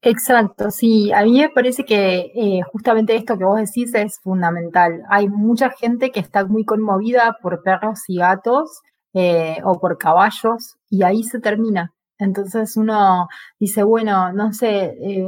Exacto, 0.09 0.71
sí. 0.71 1.11
A 1.13 1.25
mí 1.25 1.41
me 1.41 1.49
parece 1.49 1.85
que 1.85 2.31
eh, 2.37 2.61
justamente 2.71 3.17
esto 3.17 3.37
que 3.37 3.45
vos 3.45 3.59
decís 3.59 3.93
es 3.93 4.21
fundamental. 4.21 5.03
Hay 5.11 5.29
mucha 5.29 5.71
gente 5.71 6.13
que 6.13 6.21
está 6.21 6.45
muy 6.47 6.65
conmovida 6.65 7.37
por 7.43 7.61
perros 7.65 8.03
y 8.07 8.19
gatos 8.19 8.83
eh, 9.15 9.57
o 9.65 9.81
por 9.81 9.99
caballos 9.99 10.77
y 10.89 11.03
ahí 11.03 11.25
se 11.25 11.41
termina. 11.41 11.93
Entonces 12.19 12.77
uno 12.77 13.27
dice, 13.59 13.83
bueno, 13.83 14.33
no 14.33 14.53
sé, 14.53 14.95
eh, 15.03 15.27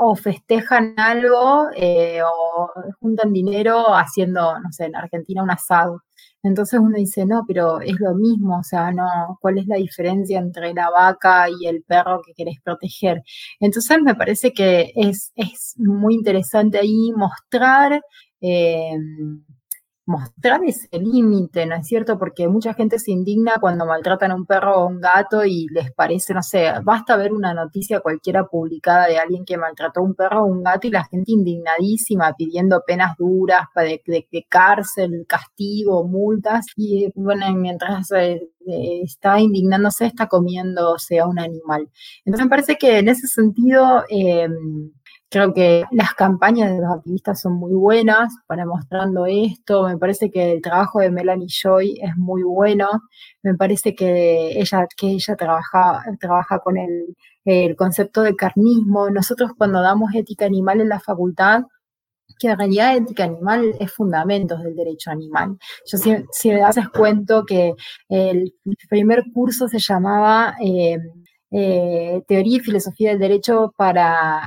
o 0.00 0.16
festejan 0.16 0.94
algo 0.98 1.68
o 1.70 2.70
juntan 3.00 3.32
dinero 3.32 3.84
haciendo, 3.94 4.58
no 4.58 4.72
sé, 4.72 4.86
en 4.86 4.96
Argentina 4.96 5.44
un 5.44 5.52
asado. 5.52 6.02
Entonces 6.42 6.80
uno 6.80 6.96
dice, 6.96 7.24
no, 7.26 7.44
pero 7.46 7.80
es 7.80 7.98
lo 8.00 8.14
mismo, 8.14 8.58
o 8.58 8.62
sea, 8.64 8.90
no, 8.92 9.38
¿cuál 9.40 9.58
es 9.58 9.66
la 9.66 9.76
diferencia 9.76 10.38
entre 10.38 10.74
la 10.74 10.90
vaca 10.90 11.46
y 11.48 11.66
el 11.66 11.82
perro 11.84 12.20
que 12.24 12.34
querés 12.34 12.60
proteger? 12.62 13.22
Entonces 13.60 13.98
me 14.02 14.14
parece 14.14 14.52
que 14.52 14.92
es, 14.96 15.32
es 15.36 15.74
muy 15.78 16.14
interesante 16.14 16.78
ahí 16.78 17.12
mostrar 17.16 18.00
eh, 18.40 18.96
mostrar 20.12 20.60
ese 20.64 20.88
límite, 20.98 21.64
¿no 21.64 21.74
es 21.74 21.86
cierto? 21.86 22.18
Porque 22.18 22.46
mucha 22.46 22.74
gente 22.74 22.98
se 22.98 23.12
indigna 23.12 23.54
cuando 23.60 23.86
maltratan 23.86 24.30
a 24.30 24.34
un 24.34 24.44
perro 24.44 24.76
o 24.76 24.86
un 24.86 25.00
gato 25.00 25.44
y 25.44 25.66
les 25.70 25.90
parece, 25.92 26.34
no 26.34 26.42
sé, 26.42 26.70
basta 26.84 27.16
ver 27.16 27.32
una 27.32 27.54
noticia 27.54 28.00
cualquiera 28.00 28.46
publicada 28.46 29.06
de 29.06 29.18
alguien 29.18 29.44
que 29.44 29.56
maltrató 29.56 30.00
a 30.00 30.02
un 30.04 30.14
perro 30.14 30.42
o 30.42 30.46
un 30.46 30.62
gato 30.62 30.86
y 30.86 30.90
la 30.90 31.04
gente 31.04 31.32
indignadísima 31.32 32.34
pidiendo 32.36 32.82
penas 32.86 33.16
duras 33.16 33.62
de, 33.74 34.02
de, 34.06 34.46
cárcel, 34.48 35.24
castigo, 35.26 36.06
multas 36.06 36.66
y 36.76 37.10
bueno, 37.14 37.46
mientras 37.54 38.10
eh, 38.12 38.50
eh, 38.66 39.00
está 39.02 39.40
indignándose 39.40 40.06
está 40.06 40.26
comiéndose 40.26 41.20
a 41.20 41.26
un 41.26 41.38
animal. 41.38 41.88
Entonces 42.24 42.46
me 42.46 42.50
parece 42.50 42.76
que 42.76 42.98
en 42.98 43.08
ese 43.08 43.26
sentido... 43.26 44.04
Eh, 44.10 44.48
Creo 45.32 45.54
que 45.54 45.82
las 45.92 46.12
campañas 46.12 46.70
de 46.70 46.82
los 46.82 46.90
activistas 46.90 47.40
son 47.40 47.54
muy 47.54 47.72
buenas 47.72 48.34
para 48.46 48.66
mostrando 48.66 49.24
esto. 49.24 49.88
Me 49.88 49.96
parece 49.96 50.30
que 50.30 50.52
el 50.52 50.60
trabajo 50.60 51.00
de 51.00 51.10
Melanie 51.10 51.48
Joy 51.48 51.98
es 52.02 52.14
muy 52.18 52.42
bueno. 52.42 52.86
Me 53.42 53.54
parece 53.54 53.94
que 53.94 54.60
ella, 54.60 54.86
que 54.94 55.06
ella 55.06 55.34
trabaja, 55.34 56.04
trabaja 56.20 56.58
con 56.58 56.76
el, 56.76 57.16
el 57.46 57.76
concepto 57.76 58.20
de 58.20 58.36
carnismo. 58.36 59.08
Nosotros 59.08 59.52
cuando 59.56 59.80
damos 59.80 60.14
ética 60.14 60.44
animal 60.44 60.82
en 60.82 60.90
la 60.90 61.00
facultad, 61.00 61.62
que 62.38 62.48
en 62.48 62.58
realidad 62.58 62.94
ética 62.94 63.24
animal 63.24 63.74
es 63.80 63.90
fundamentos 63.90 64.62
del 64.62 64.76
derecho 64.76 65.10
animal. 65.12 65.56
Yo 65.90 65.96
si, 65.96 66.50
me 66.50 66.62
haces 66.62 66.90
cuento 66.90 67.46
que 67.46 67.72
el 68.10 68.52
primer 68.90 69.24
curso 69.32 69.66
se 69.66 69.78
llamaba 69.78 70.56
eh, 70.62 70.98
eh, 71.50 72.22
Teoría 72.28 72.58
y 72.58 72.60
Filosofía 72.60 73.10
del 73.10 73.18
Derecho 73.18 73.72
para 73.78 74.42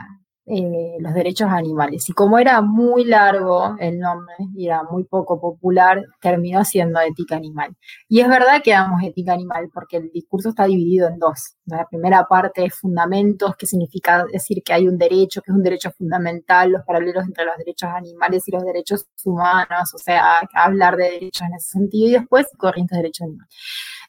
eh, 0.47 0.97
los 0.99 1.15
derechos 1.15 1.49
animales. 1.49 2.07
Y 2.07 2.13
como 2.13 2.37
era 2.37 2.61
muy 2.61 3.03
largo 3.03 3.75
el 3.79 3.99
nombre 3.99 4.35
y 4.55 4.67
era 4.67 4.83
muy 4.83 5.03
poco 5.03 5.41
popular, 5.41 6.03
terminó 6.21 6.63
siendo 6.63 6.99
ética 6.99 7.35
animal. 7.35 7.75
Y 8.07 8.19
es 8.19 8.27
verdad 8.27 8.61
que 8.63 8.71
damos 8.71 9.01
ética 9.03 9.33
animal 9.33 9.69
porque 9.73 9.97
el 9.97 10.11
discurso 10.11 10.49
está 10.49 10.65
dividido 10.65 11.07
en 11.07 11.17
dos. 11.17 11.55
La 11.65 11.87
primera 11.87 12.25
parte 12.25 12.63
es 12.63 12.75
fundamentos, 12.75 13.55
que 13.57 13.65
significa 13.65 14.23
decir 14.31 14.61
que 14.63 14.73
hay 14.73 14.87
un 14.87 14.99
derecho, 14.99 15.41
que 15.41 15.51
es 15.51 15.57
un 15.57 15.63
derecho 15.63 15.89
fundamental, 15.97 16.71
los 16.71 16.83
paralelos 16.85 17.25
entre 17.25 17.45
los 17.45 17.57
derechos 17.57 17.89
animales 17.89 18.47
y 18.47 18.51
los 18.51 18.63
derechos 18.63 19.07
humanos, 19.23 19.95
o 19.95 19.97
sea, 19.97 20.41
hablar 20.53 20.95
de 20.95 21.05
derechos 21.05 21.47
en 21.47 21.55
ese 21.55 21.69
sentido. 21.69 22.07
Y 22.07 22.11
después, 22.19 22.45
corrientes 22.57 22.95
de 22.95 23.01
derechos 23.01 23.25
animales. 23.25 23.49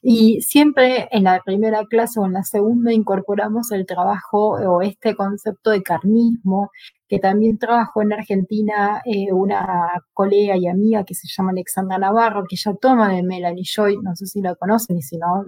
Y 0.09 0.39
siempre 0.39 1.09
en 1.11 1.25
la 1.25 1.41
primera 1.43 1.83
clase 1.85 2.21
o 2.21 2.25
en 2.25 2.31
la 2.31 2.43
segunda 2.43 2.93
incorporamos 2.93 3.73
el 3.73 3.85
trabajo 3.85 4.51
o 4.51 4.81
este 4.81 5.17
concepto 5.17 5.71
de 5.71 5.83
carnismo, 5.83 6.71
que 7.09 7.19
también 7.19 7.57
trabajó 7.57 8.01
en 8.01 8.13
Argentina 8.13 9.01
eh, 9.03 9.33
una 9.33 10.01
colega 10.13 10.55
y 10.55 10.67
amiga 10.67 11.03
que 11.03 11.13
se 11.13 11.27
llama 11.27 11.51
Alexandra 11.51 11.97
Navarro, 11.97 12.45
que 12.47 12.55
ya 12.55 12.73
toma 12.75 13.13
de 13.13 13.21
Melanie 13.21 13.65
Joy, 13.65 13.97
no 14.01 14.15
sé 14.15 14.27
si 14.27 14.41
la 14.41 14.55
conocen 14.55 14.97
y 14.97 15.01
si 15.01 15.17
no, 15.17 15.43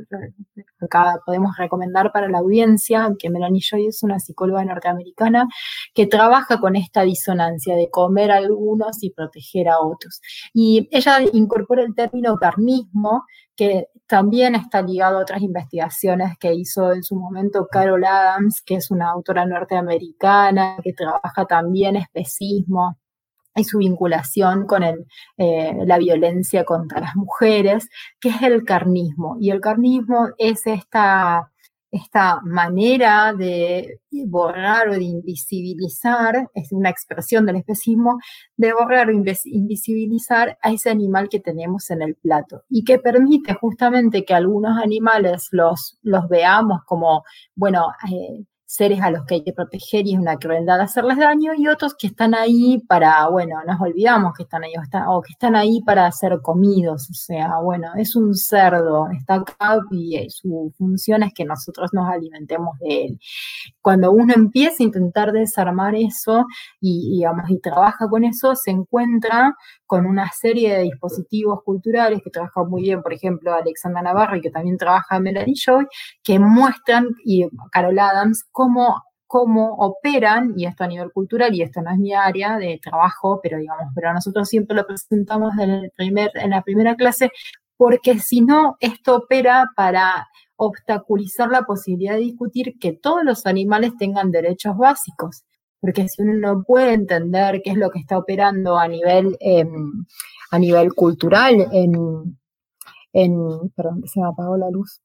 acá 0.81 1.19
podemos 1.25 1.55
recomendar 1.57 2.11
para 2.11 2.27
la 2.27 2.39
audiencia, 2.39 3.09
que 3.17 3.29
Melanie 3.29 3.61
Joy 3.61 3.87
es 3.87 4.03
una 4.03 4.19
psicóloga 4.19 4.65
norteamericana 4.65 5.47
que 5.93 6.05
trabaja 6.05 6.59
con 6.59 6.75
esta 6.75 7.03
disonancia 7.03 7.77
de 7.77 7.89
comer 7.89 8.31
a 8.31 8.37
algunos 8.37 9.03
y 9.03 9.11
proteger 9.11 9.69
a 9.69 9.79
otros. 9.79 10.19
Y 10.53 10.89
ella 10.91 11.19
incorpora 11.31 11.83
el 11.83 11.95
término 11.95 12.35
carnismo, 12.35 13.23
que 13.59 13.87
también 14.07 14.55
está 14.55 14.81
ligado 14.81 15.17
a 15.17 15.21
otras 15.21 15.41
investigaciones 15.41 16.37
que 16.39 16.53
hizo 16.53 16.93
en 16.93 17.03
su 17.03 17.17
momento 17.17 17.67
Carol 17.69 18.05
Adams, 18.05 18.61
que 18.65 18.75
es 18.75 18.89
una 18.89 19.09
autora 19.09 19.45
norteamericana 19.45 20.77
que 20.81 20.93
trabaja 20.93 21.45
también 21.45 21.97
especismo 21.97 22.97
y 23.53 23.65
su 23.65 23.79
vinculación 23.79 24.65
con 24.65 24.83
el, 24.83 25.05
eh, 25.37 25.73
la 25.85 25.97
violencia 25.97 26.63
contra 26.63 27.01
las 27.01 27.17
mujeres, 27.17 27.89
que 28.21 28.29
es 28.29 28.41
el 28.43 28.63
carnismo. 28.63 29.35
Y 29.41 29.49
el 29.51 29.59
carnismo 29.59 30.29
es 30.37 30.65
esta 30.65 31.51
esta 31.91 32.39
manera 32.43 33.33
de 33.33 33.99
borrar 34.27 34.89
o 34.89 34.93
de 34.93 35.03
invisibilizar, 35.03 36.49
es 36.53 36.71
una 36.71 36.89
expresión 36.89 37.45
del 37.45 37.57
especismo, 37.57 38.19
de 38.57 38.73
borrar 38.73 39.09
o 39.09 39.11
invisibilizar 39.11 40.57
a 40.61 40.71
ese 40.71 40.89
animal 40.89 41.29
que 41.29 41.39
tenemos 41.39 41.89
en 41.89 42.01
el 42.01 42.15
plato. 42.15 42.63
Y 42.69 42.83
que 42.83 42.99
permite 42.99 43.53
justamente 43.53 44.25
que 44.25 44.33
algunos 44.33 44.77
animales 44.77 45.47
los, 45.51 45.97
los 46.03 46.27
veamos 46.29 46.81
como, 46.85 47.23
bueno, 47.55 47.87
eh, 48.11 48.45
seres 48.69 49.01
a 49.01 49.09
los 49.09 49.25
que 49.25 49.33
hay 49.33 49.43
que 49.43 49.51
proteger 49.51 50.05
y 50.05 50.13
es 50.13 50.19
una 50.19 50.37
crueldad 50.37 50.79
hacerles 50.79 51.17
daño, 51.17 51.53
y 51.57 51.67
otros 51.67 51.95
que 51.95 52.05
están 52.05 52.35
ahí 52.35 52.77
para, 52.87 53.27
bueno, 53.27 53.55
nos 53.65 53.81
olvidamos 53.81 54.33
que 54.37 54.43
están 54.43 54.63
ahí, 54.63 54.73
o, 55.07 55.21
que 55.23 55.31
están 55.31 55.55
ahí 55.55 55.81
para 55.81 56.09
ser 56.11 56.39
comidos, 56.43 57.09
o 57.09 57.13
sea, 57.15 57.57
bueno, 57.63 57.87
es 57.97 58.15
un 58.15 58.35
cerdo, 58.35 59.07
está 59.09 59.35
acá 59.35 59.79
y 59.89 60.17
eh, 60.17 60.27
su 60.29 60.71
función 60.77 61.23
es 61.23 61.33
que 61.33 61.45
nosotros 61.45 61.89
nos 61.93 62.07
alimentemos 62.07 62.77
de 62.77 63.05
él. 63.05 63.19
Cuando 63.81 64.11
uno 64.11 64.35
empieza 64.35 64.83
a 64.83 64.85
intentar 64.85 65.31
desarmar 65.31 65.95
eso 65.95 66.45
y, 66.79 67.17
digamos, 67.17 67.49
y 67.49 67.59
trabaja 67.59 68.07
con 68.07 68.23
eso, 68.23 68.55
se 68.55 68.69
encuentra 68.69 69.55
con 69.87 70.05
una 70.05 70.29
serie 70.31 70.75
de 70.77 70.83
dispositivos 70.83 71.63
culturales 71.63 72.21
que 72.23 72.29
trabaja 72.29 72.63
muy 72.63 72.83
bien, 72.83 73.01
por 73.01 73.13
ejemplo, 73.13 73.51
Alexandra 73.51 74.03
Navarro 74.03 74.35
y 74.35 74.41
que 74.41 74.51
también 74.51 74.77
trabaja 74.77 75.19
Melanie 75.19 75.55
Joy, 75.55 75.87
que 76.21 76.37
muestran, 76.37 77.07
y 77.25 77.47
Carol 77.71 77.97
Adams, 77.97 78.45
cómo, 78.59 79.05
cómo 79.25 79.75
operan, 79.75 80.53
y 80.57 80.65
esto 80.65 80.83
a 80.83 80.87
nivel 80.87 81.13
cultural, 81.13 81.55
y 81.55 81.61
esto 81.61 81.81
no 81.81 81.91
es 81.91 81.97
mi 81.97 82.13
área 82.13 82.57
de 82.57 82.77
trabajo, 82.83 83.39
pero 83.41 83.57
digamos, 83.57 83.85
pero 83.95 84.13
nosotros 84.13 84.49
siempre 84.49 84.75
lo 84.75 84.85
presentamos 84.85 85.53
en, 85.57 85.89
la 86.49 86.61
primera 86.61 86.95
clase, 86.95 87.31
porque 87.77 88.19
si 88.19 88.41
no, 88.41 88.75
esto 88.81 89.15
opera 89.15 89.67
para 89.77 90.27
obstaculizar 90.57 91.49
la 91.49 91.61
posibilidad 91.61 92.15
de 92.15 92.19
discutir 92.19 92.77
que 92.81 92.91
todos 92.91 93.23
los 93.23 93.45
animales 93.45 93.93
tengan 93.97 94.29
derechos 94.29 94.75
básicos. 94.75 95.45
Porque 95.79 96.09
si 96.09 96.21
uno 96.21 96.33
no 96.33 96.63
puede 96.63 96.91
entender 96.91 97.61
qué 97.63 97.69
es 97.71 97.77
lo 97.77 97.89
que 97.89 97.99
está 97.99 98.17
operando 98.17 98.77
a 98.77 98.89
nivel, 98.89 99.37
em, 99.39 100.05
a 100.51 100.59
nivel 100.59 100.93
cultural, 100.93 101.65
en, 101.71 102.37
en, 103.13 103.69
perdón, 103.73 104.03
se 104.05 104.19
me 104.19 104.27
apagó 104.27 104.57
la 104.57 104.69
luz, 104.69 104.99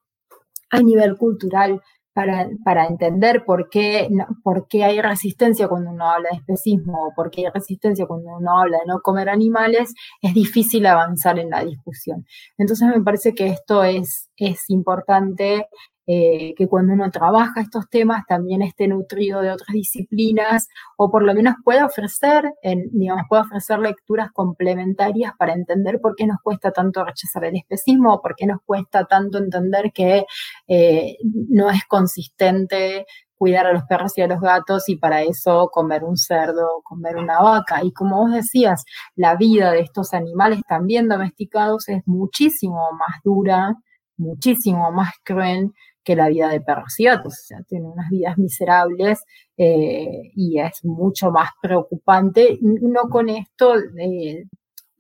a 0.70 0.80
nivel 0.82 1.16
cultural, 1.16 1.80
para, 2.14 2.48
para 2.64 2.86
entender 2.86 3.44
por 3.44 3.68
qué, 3.68 4.08
por 4.42 4.68
qué 4.68 4.84
hay 4.84 5.02
resistencia 5.02 5.68
cuando 5.68 5.90
uno 5.90 6.08
habla 6.08 6.30
de 6.30 6.36
especismo 6.38 7.08
o 7.08 7.14
por 7.14 7.30
qué 7.30 7.42
hay 7.46 7.52
resistencia 7.52 8.06
cuando 8.06 8.36
uno 8.38 8.58
habla 8.60 8.78
de 8.78 8.86
no 8.86 9.00
comer 9.00 9.28
animales, 9.28 9.92
es 10.22 10.32
difícil 10.32 10.86
avanzar 10.86 11.38
en 11.40 11.50
la 11.50 11.64
discusión. 11.64 12.24
Entonces 12.56 12.88
me 12.88 13.02
parece 13.02 13.34
que 13.34 13.48
esto 13.48 13.82
es, 13.82 14.30
es 14.36 14.70
importante 14.70 15.66
eh, 16.06 16.54
que 16.56 16.68
cuando 16.68 16.92
uno 16.92 17.10
trabaja 17.10 17.60
estos 17.60 17.88
temas 17.88 18.24
también 18.28 18.62
esté 18.62 18.88
nutrido 18.88 19.40
de 19.40 19.50
otras 19.50 19.72
disciplinas 19.72 20.68
o 20.96 21.10
por 21.10 21.22
lo 21.22 21.34
menos 21.34 21.54
pueda 21.64 21.86
ofrecer, 21.86 22.52
digamos, 22.92 23.24
pueda 23.28 23.42
ofrecer 23.42 23.78
lecturas 23.78 24.30
complementarias 24.32 25.32
para 25.38 25.54
entender 25.54 26.00
por 26.00 26.14
qué 26.14 26.26
nos 26.26 26.38
cuesta 26.42 26.72
tanto 26.72 27.04
rechazar 27.04 27.44
el 27.44 27.56
especismo 27.56 28.14
o 28.14 28.20
por 28.20 28.34
qué 28.36 28.46
nos 28.46 28.60
cuesta 28.64 29.04
tanto 29.06 29.38
entender 29.38 29.92
que 29.92 30.24
eh, 30.68 31.16
no 31.22 31.70
es 31.70 31.84
consistente 31.86 33.06
cuidar 33.36 33.66
a 33.66 33.72
los 33.72 33.84
perros 33.84 34.16
y 34.16 34.22
a 34.22 34.26
los 34.26 34.40
gatos 34.40 34.88
y 34.88 34.96
para 34.96 35.22
eso 35.22 35.68
comer 35.72 36.04
un 36.04 36.16
cerdo, 36.16 36.82
comer 36.82 37.16
una 37.16 37.40
vaca. 37.40 37.82
Y 37.82 37.92
como 37.92 38.16
vos 38.18 38.32
decías, 38.32 38.84
la 39.16 39.36
vida 39.36 39.72
de 39.72 39.80
estos 39.80 40.14
animales 40.14 40.60
también 40.68 41.08
domesticados 41.08 41.88
es 41.88 42.02
muchísimo 42.06 42.90
más 42.92 43.20
dura, 43.24 43.74
muchísimo 44.16 44.92
más 44.92 45.10
cruel 45.24 45.72
que 46.04 46.16
la 46.16 46.28
vida 46.28 46.48
de 46.48 46.60
perros 46.60 46.98
y 47.00 47.04
gatos. 47.04 47.32
O 47.34 47.46
sea, 47.46 47.62
tienen 47.62 47.90
unas 47.90 48.10
vidas 48.10 48.38
miserables 48.38 49.24
eh, 49.56 50.32
y 50.34 50.60
es 50.60 50.84
mucho 50.84 51.30
más 51.30 51.50
preocupante. 51.62 52.58
No 52.60 53.08
con 53.08 53.28
esto, 53.28 53.74
eh, 53.98 54.44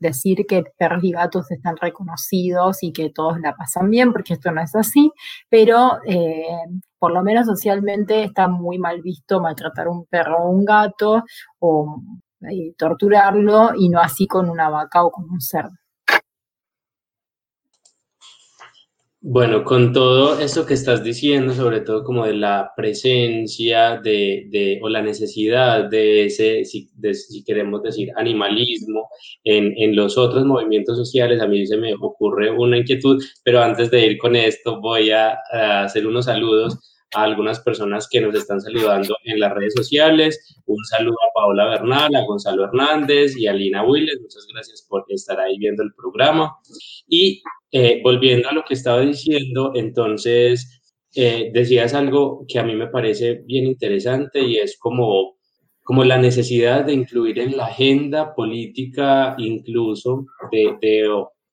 decir 0.04 0.46
que 0.46 0.64
perros 0.76 1.02
y 1.02 1.12
gatos 1.12 1.50
están 1.50 1.76
reconocidos 1.76 2.82
y 2.82 2.92
que 2.92 3.10
todos 3.10 3.40
la 3.40 3.56
pasan 3.56 3.90
bien, 3.90 4.12
porque 4.12 4.34
esto 4.34 4.50
no 4.52 4.60
es 4.62 4.74
así, 4.74 5.12
pero 5.48 5.98
eh, 6.06 6.44
por 6.98 7.12
lo 7.12 7.22
menos 7.22 7.46
socialmente 7.46 8.24
está 8.24 8.48
muy 8.48 8.78
mal 8.78 9.02
visto 9.02 9.40
maltratar 9.40 9.88
un 9.88 10.06
perro 10.06 10.44
o 10.44 10.50
un 10.50 10.64
gato 10.64 11.24
o 11.58 12.02
eh, 12.50 12.74
torturarlo 12.76 13.72
y 13.76 13.88
no 13.88 14.00
así 14.00 14.26
con 14.26 14.50
una 14.50 14.68
vaca 14.68 15.04
o 15.04 15.10
con 15.10 15.30
un 15.30 15.40
cerdo. 15.40 15.72
Bueno, 19.26 19.64
con 19.64 19.94
todo 19.94 20.38
esto 20.38 20.66
que 20.66 20.74
estás 20.74 21.02
diciendo, 21.02 21.54
sobre 21.54 21.80
todo 21.80 22.04
como 22.04 22.26
de 22.26 22.34
la 22.34 22.72
presencia 22.76 23.98
de, 23.98 24.78
o 24.82 24.90
la 24.90 25.00
necesidad 25.00 25.88
de 25.88 26.26
ese, 26.26 26.62
si, 26.66 26.90
queremos 27.46 27.82
decir, 27.82 28.10
animalismo 28.16 29.08
en, 29.42 29.72
en, 29.78 29.96
los 29.96 30.18
otros 30.18 30.44
movimientos 30.44 30.98
sociales, 30.98 31.40
a 31.40 31.46
mí 31.46 31.66
se 31.66 31.78
me 31.78 31.94
ocurre 31.94 32.50
una 32.50 32.76
inquietud, 32.76 33.24
pero 33.42 33.62
antes 33.62 33.90
de 33.90 34.04
ir 34.08 34.18
con 34.18 34.36
esto 34.36 34.78
voy 34.82 35.10
a, 35.10 35.38
hacer 35.84 36.06
unos 36.06 36.26
saludos 36.26 36.78
a 37.14 37.22
algunas 37.22 37.60
personas 37.60 38.08
que 38.10 38.20
nos 38.20 38.34
están 38.34 38.60
saludando 38.60 39.16
en 39.24 39.40
las 39.40 39.52
redes 39.52 39.74
sociales. 39.74 40.60
Un 40.66 40.84
saludo 40.84 41.16
a 41.16 41.32
Paola 41.34 41.66
Bernal, 41.66 42.14
a 42.14 42.24
Gonzalo 42.24 42.64
Hernández 42.64 43.36
y 43.36 43.46
a 43.46 43.52
Lina 43.52 43.84
Willes. 43.84 44.20
Muchas 44.20 44.46
gracias 44.52 44.86
por 44.88 45.04
estar 45.08 45.38
ahí 45.40 45.58
viendo 45.58 45.82
el 45.82 45.92
programa. 45.94 46.56
Y 47.08 47.42
eh, 47.70 48.00
volviendo 48.02 48.48
a 48.48 48.52
lo 48.52 48.64
que 48.64 48.74
estaba 48.74 49.00
diciendo, 49.00 49.72
entonces 49.74 50.82
eh, 51.16 51.50
decías 51.52 51.94
algo 51.94 52.44
que 52.48 52.58
a 52.58 52.64
mí 52.64 52.74
me 52.74 52.88
parece 52.88 53.42
bien 53.46 53.66
interesante 53.66 54.40
y 54.40 54.58
es 54.58 54.76
como, 54.78 55.36
como 55.82 56.02
la 56.02 56.18
necesidad 56.18 56.84
de 56.84 56.92
incluir 56.92 57.38
en 57.38 57.56
la 57.56 57.66
agenda 57.66 58.34
política 58.34 59.36
incluso 59.38 60.26
de, 60.50 61.08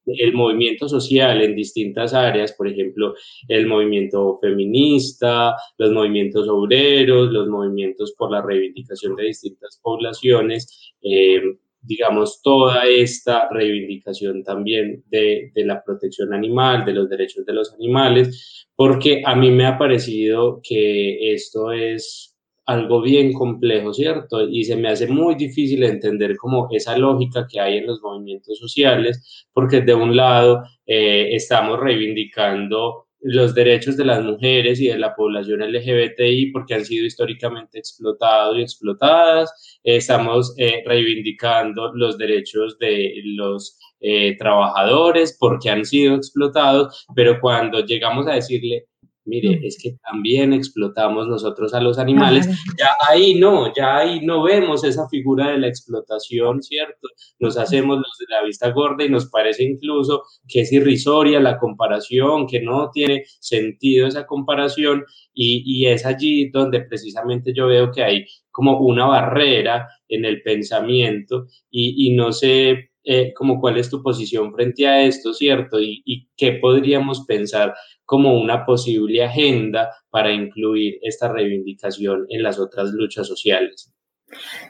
el 0.06 0.34
movimiento 0.34 0.88
social 0.88 1.42
en 1.42 1.56
distintas 1.56 2.14
áreas, 2.14 2.54
por 2.54 2.68
ejemplo, 2.68 3.14
el 3.48 3.68
movimiento 3.68 4.38
feminista, 4.42 5.56
los 5.78 5.92
movimientos 5.92 6.48
obreros, 6.50 7.32
los 7.32 7.48
movimientos 7.48 8.14
por 8.18 8.32
la 8.32 8.42
reivindicación 8.42 9.16
de 9.16 9.26
distintas 9.26 9.80
poblaciones, 9.82 10.94
eh, 11.02 11.42
digamos, 11.82 12.42
toda 12.42 12.86
esta 12.86 13.50
reivindicación 13.50 14.44
también 14.44 15.04
de, 15.10 15.52
la 15.56 15.84
protección 15.84 16.34
animal, 16.34 16.86
de 16.86 16.94
los 16.94 17.10
derechos 17.10 17.46
de 17.46 17.54
los 17.54 17.74
animales, 17.74 18.68
porque 18.76 19.24
a 19.26 19.36
mí 19.36 19.50
me 19.52 19.66
ha 19.66 19.78
parecido 19.78 20.62
que 20.64 21.34
esto 21.34 21.72
es 21.72 22.31
algo 22.66 23.02
bien 23.02 23.34
complejo, 23.34 23.94
¿cierto? 23.94 24.48
Y 24.48 24.64
se 24.64 24.76
me 24.76 24.90
hace 24.90 25.08
muy 25.08 25.36
difícil 25.36 25.84
entender 25.84 26.38
como 26.38 26.68
esa 26.72 26.98
lógica 26.98 27.48
que 27.50 27.60
hay 27.60 27.78
en 27.78 27.88
los 27.88 28.02
movimientos 28.02 28.58
sociales, 28.60 29.48
porque 29.54 29.82
de 29.82 29.94
un 29.94 30.16
lado 30.16 30.64
eh, 30.86 31.36
estamos 31.36 31.80
reivindicando 31.80 33.08
los 33.22 33.54
derechos 33.54 33.98
de 33.98 34.06
las 34.06 34.24
mujeres 34.24 34.82
y 34.82 34.88
de 34.88 34.98
la 34.98 35.16
población 35.16 35.62
LGBTI 35.62 36.52
porque 36.52 36.74
han 36.74 36.86
sido 36.86 37.06
históricamente 37.06 37.78
explotados 37.80 38.58
y 38.58 38.62
explotadas. 38.62 39.80
estamos 39.84 40.54
eh, 40.58 40.84
reivindicando 40.86 41.92
los 41.94 42.18
derechos 42.18 42.78
de 42.80 43.14
los 43.26 43.78
eh, 44.00 44.36
trabajadores 44.38 45.38
porque 45.40 45.70
han 45.70 45.86
sido 45.86 46.16
explotados, 46.16 47.06
pero 47.16 47.40
cuando 47.40 47.86
llegamos 47.86 48.28
a 48.28 48.34
decirle 48.34 48.88
mire, 49.26 49.60
es 49.64 49.78
que 49.82 49.98
también 50.04 50.54
explotamos 50.54 51.28
nosotros 51.28 51.74
a 51.74 51.82
los 51.82 52.00
animales. 52.00 52.48
Ya 52.78 52.90
ahí 53.10 53.36
no, 53.36 53.74
ya 53.74 53.98
ahí 53.98 54.26
no 54.26 54.44
vemos 54.44 54.84
esa 54.84 55.08
figura 55.10 55.52
de 55.52 55.60
la 55.60 55.68
explotación, 55.68 56.62
¿cierto? 56.62 57.08
Nos 57.40 57.58
hacemos 57.58 57.98
los 57.98 58.18
de 58.20 58.26
la 58.30 58.44
vista 58.44 58.70
gorda 58.72 59.04
y 59.04 59.10
nos 59.10 59.30
parece 59.30 59.64
incluso 59.64 60.24
que 60.48 60.62
es 60.62 60.72
irrisoria 60.72 61.40
la 61.40 61.58
comparación, 61.58 62.48
que 62.48 62.62
no 62.62 62.90
tiene 62.92 63.24
sentido 63.40 64.08
esa 64.08 64.26
comparación 64.26 65.04
y, 65.34 65.64
y 65.66 65.88
es 65.88 66.06
allí 66.06 66.50
donde 66.50 66.82
precisamente 66.82 67.54
yo 67.54 67.68
veo 67.68 67.92
que 67.92 68.04
hay 68.04 68.26
como 68.50 68.80
una 68.80 69.06
barrera 69.06 69.88
en 70.08 70.26
el 70.26 70.42
pensamiento 70.42 71.48
y, 71.70 72.08
y 72.08 72.16
no 72.16 72.32
sé 72.34 72.91
eh, 73.04 73.34
como 73.34 73.60
cuál 73.60 73.78
es 73.78 73.90
tu 73.90 74.04
posición 74.04 74.54
frente 74.54 74.88
a 74.88 75.04
esto, 75.04 75.34
¿cierto? 75.34 75.82
Y, 75.82 76.02
y, 76.06 76.28
qué 76.38 76.54
podríamos 76.54 77.26
pensar 77.26 77.74
como 78.06 78.40
una 78.40 78.66
posible 78.66 79.24
agenda 79.24 79.92
para 80.10 80.32
incluir 80.32 81.00
esta 81.02 81.32
reivindicación 81.32 82.26
en 82.30 82.44
las 82.44 82.60
otras 82.60 82.92
luchas 82.92 83.28
sociales. 83.28 83.94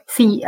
Sí, 0.06 0.42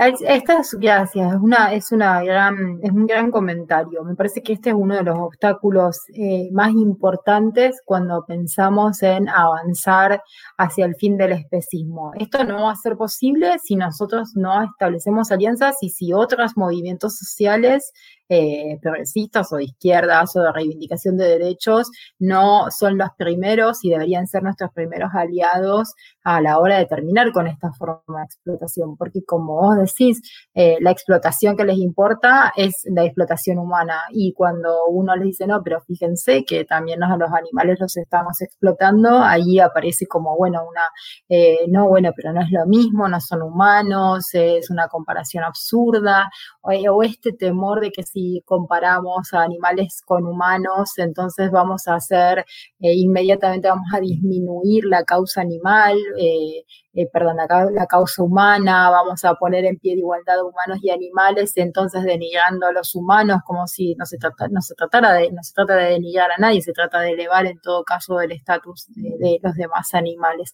gracias, 0.78 1.32
es 1.32 1.40
una, 1.40 1.72
es 1.72 1.92
una 1.92 2.22
gran, 2.22 2.80
es 2.82 2.90
un 2.90 3.06
gran 3.06 3.30
comentario. 3.30 4.02
Me 4.04 4.14
parece 4.14 4.42
que 4.42 4.54
este 4.54 4.70
es 4.70 4.76
uno 4.76 4.96
de 4.96 5.02
los 5.02 5.18
obstáculos 5.18 5.98
eh, 6.14 6.48
más 6.52 6.72
importantes 6.72 7.80
cuando 7.84 8.24
pensamos 8.26 9.02
en 9.02 9.28
avanzar 9.28 10.22
hacia 10.58 10.84
el 10.86 10.94
fin 10.96 11.16
del 11.16 11.32
especismo. 11.32 12.12
Esto 12.18 12.44
no 12.44 12.64
va 12.64 12.72
a 12.72 12.76
ser 12.76 12.96
posible 12.96 13.58
si 13.62 13.76
nosotros 13.76 14.32
no 14.34 14.62
establecemos 14.62 15.30
alianzas 15.30 15.76
y 15.80 15.90
si 15.90 16.12
otros 16.12 16.56
movimientos 16.56 17.16
sociales 17.16 17.92
eh, 18.28 18.78
progresistas 18.80 19.52
o 19.52 19.56
de 19.56 19.64
izquierdas 19.64 20.34
o 20.36 20.42
de 20.42 20.52
reivindicación 20.52 21.16
de 21.16 21.26
derechos 21.38 21.90
no 22.18 22.70
son 22.70 22.96
los 22.96 23.10
primeros 23.18 23.84
y 23.84 23.90
deberían 23.90 24.26
ser 24.26 24.42
nuestros 24.42 24.72
primeros 24.72 25.10
aliados 25.14 25.92
a 26.22 26.40
la 26.40 26.58
hora 26.58 26.78
de 26.78 26.86
terminar 26.86 27.32
con 27.32 27.46
esta 27.46 27.70
forma 27.72 28.20
de 28.20 28.24
explotación, 28.24 28.96
porque 28.96 29.22
como 29.24 29.60
vos 29.60 29.76
decís, 29.76 30.22
eh, 30.54 30.78
la 30.80 30.90
explotación 30.90 31.56
que 31.56 31.64
les 31.64 31.76
importa 31.76 32.52
es 32.56 32.82
la 32.84 33.04
explotación 33.04 33.58
humana 33.58 34.00
y 34.10 34.32
cuando 34.32 34.86
uno 34.86 35.14
les 35.16 35.26
dice, 35.26 35.46
no, 35.46 35.62
pero 35.62 35.82
fíjense 35.82 36.44
que 36.44 36.64
también 36.64 37.02
a 37.02 37.16
los 37.16 37.30
animales 37.30 37.78
los 37.78 37.96
estamos 37.96 38.40
explotando, 38.40 39.18
ahí 39.18 39.58
aparece 39.58 40.06
como, 40.06 40.34
bueno, 40.36 40.62
una, 40.66 40.82
eh, 41.28 41.66
no, 41.68 41.88
bueno, 41.88 42.12
pero 42.16 42.32
no 42.32 42.40
es 42.40 42.50
lo 42.50 42.64
mismo, 42.66 43.06
no 43.08 43.20
son 43.20 43.42
humanos, 43.42 44.28
es 44.32 44.70
una 44.70 44.88
comparación 44.88 45.44
absurda, 45.44 46.30
o, 46.62 46.70
o 46.70 47.02
este 47.02 47.32
temor 47.32 47.80
de 47.80 47.90
que 47.90 48.02
si 48.14 48.42
comparamos 48.44 49.34
a 49.34 49.42
animales 49.42 50.00
con 50.06 50.24
humanos, 50.24 50.90
entonces 50.98 51.50
vamos 51.50 51.88
a 51.88 51.96
hacer, 51.96 52.44
eh, 52.80 52.94
inmediatamente 52.94 53.68
vamos 53.68 53.88
a 53.92 54.00
disminuir 54.00 54.84
la 54.84 55.04
causa 55.04 55.40
animal, 55.40 55.98
eh, 56.18 56.64
eh, 56.94 57.08
perdón, 57.12 57.36
la, 57.38 57.86
causa 57.86 58.22
humana, 58.22 58.88
vamos 58.88 59.24
a 59.24 59.34
poner 59.34 59.64
en 59.64 59.78
pie 59.78 59.94
de 59.94 59.98
igualdad 59.98 60.36
humanos 60.44 60.78
y 60.80 60.90
animales, 60.90 61.52
entonces 61.56 62.04
denigrando 62.04 62.66
a 62.66 62.72
los 62.72 62.94
humanos 62.94 63.40
como 63.44 63.66
si 63.66 63.96
no 63.96 64.06
se, 64.06 64.16
trata, 64.16 64.46
no 64.48 64.60
se 64.60 64.74
tratara 64.76 65.12
de, 65.14 65.32
no 65.32 65.42
se 65.42 65.52
trata 65.52 65.74
de 65.74 65.90
denigrar 65.90 66.30
a 66.30 66.38
nadie, 66.38 66.62
se 66.62 66.72
trata 66.72 67.00
de 67.00 67.10
elevar 67.10 67.46
en 67.46 67.58
todo 67.60 67.82
caso 67.82 68.20
el 68.20 68.30
estatus 68.30 68.86
de, 68.94 69.40
los 69.42 69.54
demás 69.56 69.92
animales. 69.94 70.52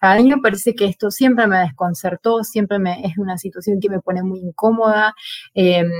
A 0.00 0.16
mí 0.16 0.28
me 0.28 0.40
parece 0.40 0.74
que 0.74 0.84
esto 0.84 1.10
siempre 1.10 1.48
me 1.48 1.58
desconcertó, 1.58 2.44
siempre 2.44 2.78
me, 2.78 3.04
es 3.04 3.18
una 3.18 3.36
situación 3.36 3.80
que 3.80 3.90
me 3.90 4.00
pone 4.00 4.22
muy 4.22 4.38
incómoda. 4.38 5.14
Em, 5.54 5.90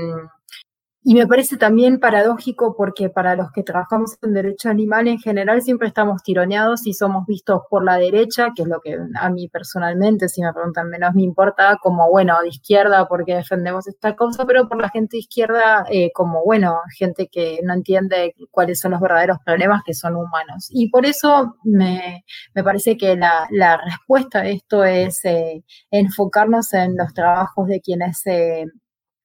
y 1.03 1.15
me 1.15 1.25
parece 1.25 1.57
también 1.57 1.99
paradójico 1.99 2.75
porque 2.77 3.09
para 3.09 3.35
los 3.35 3.51
que 3.51 3.63
trabajamos 3.63 4.17
en 4.21 4.33
derecho 4.33 4.69
animal 4.69 5.07
en 5.07 5.17
general 5.17 5.63
siempre 5.63 5.87
estamos 5.87 6.21
tironeados 6.21 6.85
y 6.85 6.93
somos 6.93 7.25
vistos 7.25 7.61
por 7.71 7.83
la 7.83 7.97
derecha, 7.97 8.49
que 8.55 8.61
es 8.61 8.67
lo 8.67 8.81
que 8.81 8.97
a 9.15 9.29
mí 9.29 9.47
personalmente, 9.47 10.29
si 10.29 10.43
me 10.43 10.53
preguntan 10.53 10.89
menos 10.89 11.15
me 11.15 11.23
importa, 11.23 11.77
como 11.81 12.07
bueno, 12.09 12.39
de 12.41 12.49
izquierda 12.49 13.07
porque 13.07 13.35
defendemos 13.35 13.87
esta 13.87 14.15
cosa, 14.15 14.45
pero 14.45 14.69
por 14.69 14.79
la 14.79 14.89
gente 14.89 15.17
de 15.17 15.21
izquierda 15.21 15.85
eh, 15.89 16.11
como 16.13 16.43
bueno, 16.45 16.77
gente 16.97 17.27
que 17.31 17.61
no 17.63 17.73
entiende 17.73 18.35
cuáles 18.51 18.79
son 18.79 18.91
los 18.91 19.01
verdaderos 19.01 19.39
problemas 19.43 19.81
que 19.83 19.95
son 19.95 20.15
humanos. 20.15 20.67
Y 20.69 20.89
por 20.89 21.07
eso 21.07 21.55
me, 21.63 22.23
me 22.53 22.63
parece 22.63 22.95
que 22.95 23.15
la, 23.15 23.47
la, 23.49 23.77
respuesta 23.77 24.41
a 24.41 24.47
esto 24.47 24.83
es 24.83 25.25
eh, 25.25 25.63
enfocarnos 25.89 26.73
en 26.73 26.95
los 26.95 27.13
trabajos 27.13 27.67
de 27.67 27.81
quienes... 27.81 28.21
Eh, 28.27 28.65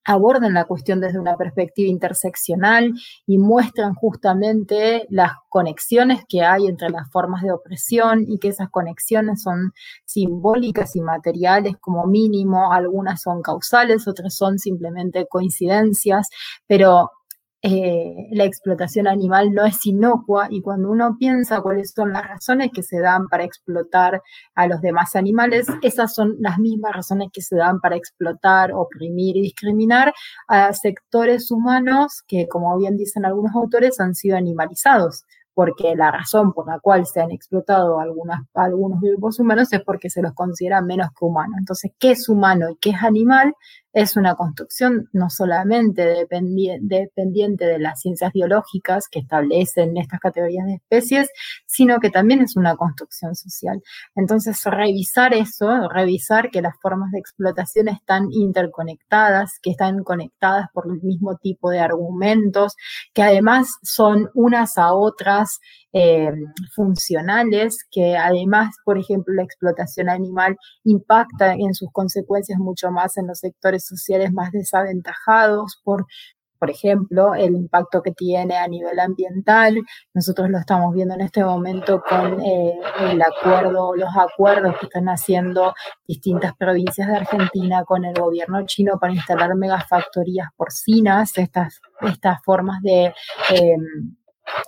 abordan 0.07 0.55
la 0.55 0.65
cuestión 0.65 1.01
desde 1.01 1.19
una 1.19 1.37
perspectiva 1.37 1.91
interseccional 1.91 2.93
y 3.27 3.39
muestran 3.39 3.95
justamente 3.95 5.07
las 5.11 5.33
conexiones 5.49 6.23
que 6.29 6.43
hay 6.43 6.67
entre 6.67 6.91
las 6.91 7.11
formas 7.11 7.43
de 7.43 7.51
opresión 7.51 8.25
y 8.29 8.39
que 8.39 8.49
esas 8.49 8.71
conexiones 8.71 9.43
son 9.43 9.73
simbólicas 10.05 10.95
y 10.97 11.01
materiales 11.01 11.75
como 11.81 12.07
mínimo, 12.07 12.73
algunas 12.73 13.21
son 13.21 13.43
causales, 13.43 14.07
otras 14.07 14.35
son 14.35 14.59
simplemente 14.59 15.27
coincidencias, 15.29 16.29
pero 16.67 17.11
eh, 17.69 18.29
la 18.31 18.45
explotación 18.45 19.09
animal 19.09 19.53
no 19.53 19.67
es 19.67 19.85
inocua 19.87 20.47
y 20.51 20.63
cuando 20.63 20.89
uno 20.89 21.17
piensa 21.19 21.61
cuáles 21.63 21.91
son 21.91 22.13
las 22.13 22.25
razones 22.25 22.71
que 22.73 22.85
se 22.85 23.01
dan 23.01 23.27
para 23.27 23.43
explotar 23.43 24.23
a 24.55 24.69
los 24.69 24.81
demás 24.81 25.17
animales, 25.17 25.67
esas 25.83 26.15
son 26.15 26.37
las 26.39 26.61
mismas 26.61 26.95
razones 26.95 27.31
que 27.33 27.43
se 27.43 27.57
dan 27.57 27.81
para 27.81 27.97
explotar, 27.97 28.71
oprimir 28.73 29.37
y 29.37 29.43
discriminar 29.43 30.15
a 30.47 30.73
sectores 30.75 31.51
humanos 31.51 32.23
que, 32.29 32.47
como 32.47 32.79
bien 32.79 32.97
dicen 32.97 33.25
algunos 33.25 33.57
autores, 33.57 33.99
han 33.99 34.15
sido 34.15 34.37
animalizados 34.37 35.25
porque 35.57 35.97
la 35.97 36.11
razón 36.11 36.53
por 36.53 36.67
la 36.69 36.79
cual 36.81 37.07
se 37.07 37.19
han 37.19 37.31
explotado 37.31 37.99
algunos 37.99 39.01
grupos 39.01 39.41
humanos 39.41 39.73
es 39.73 39.81
porque 39.81 40.11
se 40.11 40.21
los 40.21 40.35
considera 40.35 40.83
menos 40.83 41.09
que 41.19 41.25
humanos. 41.25 41.57
Entonces, 41.59 41.93
¿qué 41.99 42.11
es 42.11 42.29
humano 42.29 42.69
y 42.69 42.77
qué 42.77 42.91
es 42.91 43.03
animal? 43.03 43.55
Es 43.97 44.15
una 44.15 44.35
construcción 44.35 45.09
no 45.15 45.31
solamente 45.31 46.05
dependiente 46.05 47.65
de 47.65 47.79
las 47.79 47.99
ciencias 47.99 48.31
biológicas 48.31 49.09
que 49.09 49.21
establecen 49.21 49.97
estas 49.97 50.21
categorías 50.21 50.67
de 50.67 50.75
especies, 50.75 51.31
sino 51.65 51.99
que 51.99 52.11
también 52.11 52.43
es 52.43 52.57
una 52.57 52.77
construcción 52.77 53.35
social. 53.35 53.83
Entonces, 54.15 54.63
revisar 54.67 55.33
eso, 55.33 55.89
revisar 55.89 56.51
que 56.51 56.61
las 56.61 56.75
formas 56.83 57.11
de 57.11 57.21
explotación 57.21 57.89
están 57.89 58.29
interconectadas, 58.33 59.59
que 59.63 59.71
están 59.71 60.05
conectadas 60.05 60.67
por 60.75 60.89
el 60.89 61.01
mismo 61.01 61.39
tipo 61.39 61.71
de 61.71 61.81
argumentos, 61.81 62.75
que 63.15 63.23
además 63.23 63.79
son 63.83 64.29
unas 64.35 64.77
a 64.77 64.93
otras 64.93 65.59
eh, 65.99 66.31
funcionales, 66.75 67.87
que 67.91 68.19
además, 68.19 68.75
por 68.85 68.99
ejemplo, 68.99 69.33
la 69.33 69.45
explotación 69.45 70.11
animal 70.11 70.59
impacta 70.85 71.55
en 71.55 71.73
sus 71.73 71.91
consecuencias 71.91 72.59
mucho 72.59 72.91
más 72.91 73.17
en 73.17 73.29
los 73.29 73.39
sectores 73.39 73.87
sociales 73.87 74.31
más 74.31 74.53
desaventajados 74.53 75.81
por 75.83 76.07
por 76.59 76.71
ejemplo, 76.71 77.35
el 77.35 77.55
impacto 77.55 78.03
que 78.03 78.13
tiene 78.13 78.57
a 78.57 78.67
nivel 78.67 78.99
ambiental. 78.99 79.77
Nosotros 80.15 80.49
lo 80.49 80.59
estamos 80.59 80.95
viendo 80.95 81.15
en 81.15 81.21
este 81.21 81.45
momento 81.45 82.03
con 82.09 82.41
eh, 82.41 82.79
el 83.01 83.21
acuerdo, 83.21 83.95
los 83.95 84.09
acuerdos 84.17 84.75
que 84.79 84.87
están 84.87 85.07
haciendo 85.09 85.75
distintas 86.09 86.57
provincias 86.57 87.09
de 87.09 87.17
Argentina 87.17 87.85
con 87.85 88.07
el 88.07 88.15
gobierno 88.15 88.65
chino 88.65 88.99
para 88.99 89.13
instalar 89.13 89.55
megafactorías 89.55 90.49
porcinas, 90.57 91.37
estas, 91.37 91.81
estas 92.01 92.43
formas 92.43 92.81
de 92.83 93.13
em, 93.51 94.17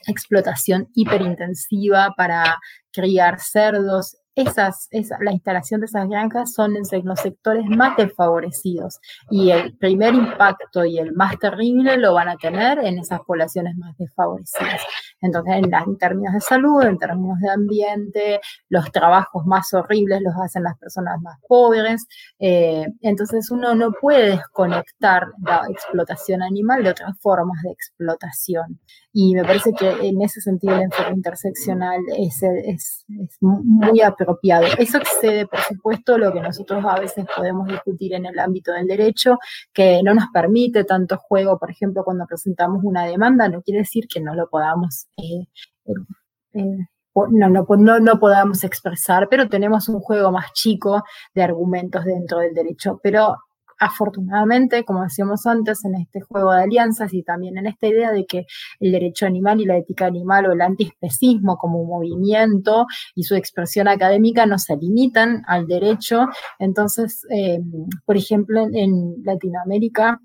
explotación 0.06 0.88
hiperintensiva 0.94 2.14
para 2.16 2.58
criar 2.92 3.40
cerdos 3.40 4.16
esas, 4.38 4.88
la 5.20 5.32
instalación 5.32 5.80
de 5.80 5.86
esas 5.86 6.08
granjas 6.08 6.52
son 6.52 6.76
en 6.76 6.84
los 7.04 7.20
sectores 7.20 7.64
más 7.66 7.96
desfavorecidos 7.96 9.00
y 9.30 9.50
el 9.50 9.76
primer 9.76 10.14
impacto 10.14 10.84
y 10.84 10.98
el 10.98 11.12
más 11.12 11.36
terrible 11.38 11.96
lo 11.96 12.14
van 12.14 12.28
a 12.28 12.36
tener 12.36 12.78
en 12.78 12.98
esas 12.98 13.20
poblaciones 13.26 13.76
más 13.76 13.96
desfavorecidas. 13.96 14.82
Entonces, 15.20 15.54
en, 15.56 15.98
términos 15.98 16.34
de 16.34 16.40
salud, 16.40 16.82
en 16.84 16.98
términos 16.98 17.38
de 17.40 17.50
ambiente, 17.50 18.40
los 18.68 18.90
trabajos 18.92 19.44
más 19.44 19.72
horribles 19.74 20.22
los 20.22 20.34
hacen 20.36 20.62
las 20.62 20.78
personas 20.78 21.20
más 21.20 21.38
pobres. 21.48 22.06
Eh, 22.38 22.86
entonces, 23.00 23.50
uno 23.50 23.74
no 23.74 23.90
puede 23.90 24.30
desconectar 24.30 25.26
la 25.44 25.62
explotación 25.68 26.42
animal 26.42 26.84
de 26.84 26.90
otras 26.90 27.18
formas 27.20 27.60
de 27.62 27.72
explotación. 27.72 28.78
Y 29.12 29.34
me 29.34 29.42
parece 29.42 29.72
que 29.72 29.88
en 29.88 30.20
ese 30.20 30.40
sentido 30.40 30.74
el 30.74 30.82
enfoque 30.82 31.12
interseccional 31.12 32.00
es, 32.16 32.42
es, 32.42 33.04
es 33.08 33.38
muy 33.40 34.00
apropiado. 34.00 34.66
Eso 34.78 34.98
excede, 34.98 35.46
por 35.46 35.60
supuesto, 35.60 36.18
lo 36.18 36.32
que 36.32 36.40
nosotros 36.40 36.84
a 36.86 37.00
veces 37.00 37.24
podemos 37.34 37.66
discutir 37.68 38.14
en 38.14 38.26
el 38.26 38.38
ámbito 38.38 38.72
del 38.72 38.86
derecho, 38.86 39.38
que 39.72 40.02
no 40.02 40.14
nos 40.14 40.26
permite 40.32 40.84
tanto 40.84 41.16
juego, 41.16 41.58
por 41.58 41.70
ejemplo, 41.70 42.04
cuando 42.04 42.26
presentamos 42.26 42.84
una 42.84 43.06
demanda, 43.06 43.48
no 43.48 43.62
quiere 43.62 43.80
decir 43.80 44.06
que 44.06 44.20
no 44.20 44.34
lo 44.34 44.48
podamos 44.48 45.06
eh, 45.16 45.46
eh, 46.54 46.86
no, 47.30 47.48
no, 47.48 48.00
no, 48.00 48.18
podamos 48.20 48.64
expresar, 48.64 49.28
pero 49.28 49.48
tenemos 49.48 49.88
un 49.88 50.00
juego 50.00 50.30
más 50.30 50.52
chico 50.52 51.02
de 51.34 51.42
argumentos 51.42 52.04
dentro 52.04 52.38
del 52.38 52.54
derecho. 52.54 53.00
Pero 53.02 53.36
afortunadamente, 53.78 54.84
como 54.84 55.02
decíamos 55.02 55.46
antes, 55.46 55.84
en 55.84 55.94
este 55.96 56.20
juego 56.20 56.52
de 56.52 56.62
alianzas 56.62 57.12
y 57.14 57.22
también 57.22 57.58
en 57.58 57.66
esta 57.66 57.86
idea 57.86 58.12
de 58.12 58.26
que 58.26 58.46
el 58.80 58.92
derecho 58.92 59.26
animal 59.26 59.60
y 59.60 59.66
la 59.66 59.76
ética 59.76 60.06
animal 60.06 60.46
o 60.46 60.52
el 60.52 60.60
antiespecismo 60.60 61.56
como 61.56 61.84
movimiento 61.84 62.86
y 63.14 63.22
su 63.24 63.34
expresión 63.34 63.88
académica 63.88 64.46
no 64.46 64.58
se 64.58 64.76
limitan 64.76 65.42
al 65.46 65.66
derecho. 65.66 66.26
Entonces, 66.58 67.24
eh, 67.30 67.60
por 68.04 68.16
ejemplo, 68.16 68.66
en 68.72 69.22
Latinoamérica, 69.24 70.20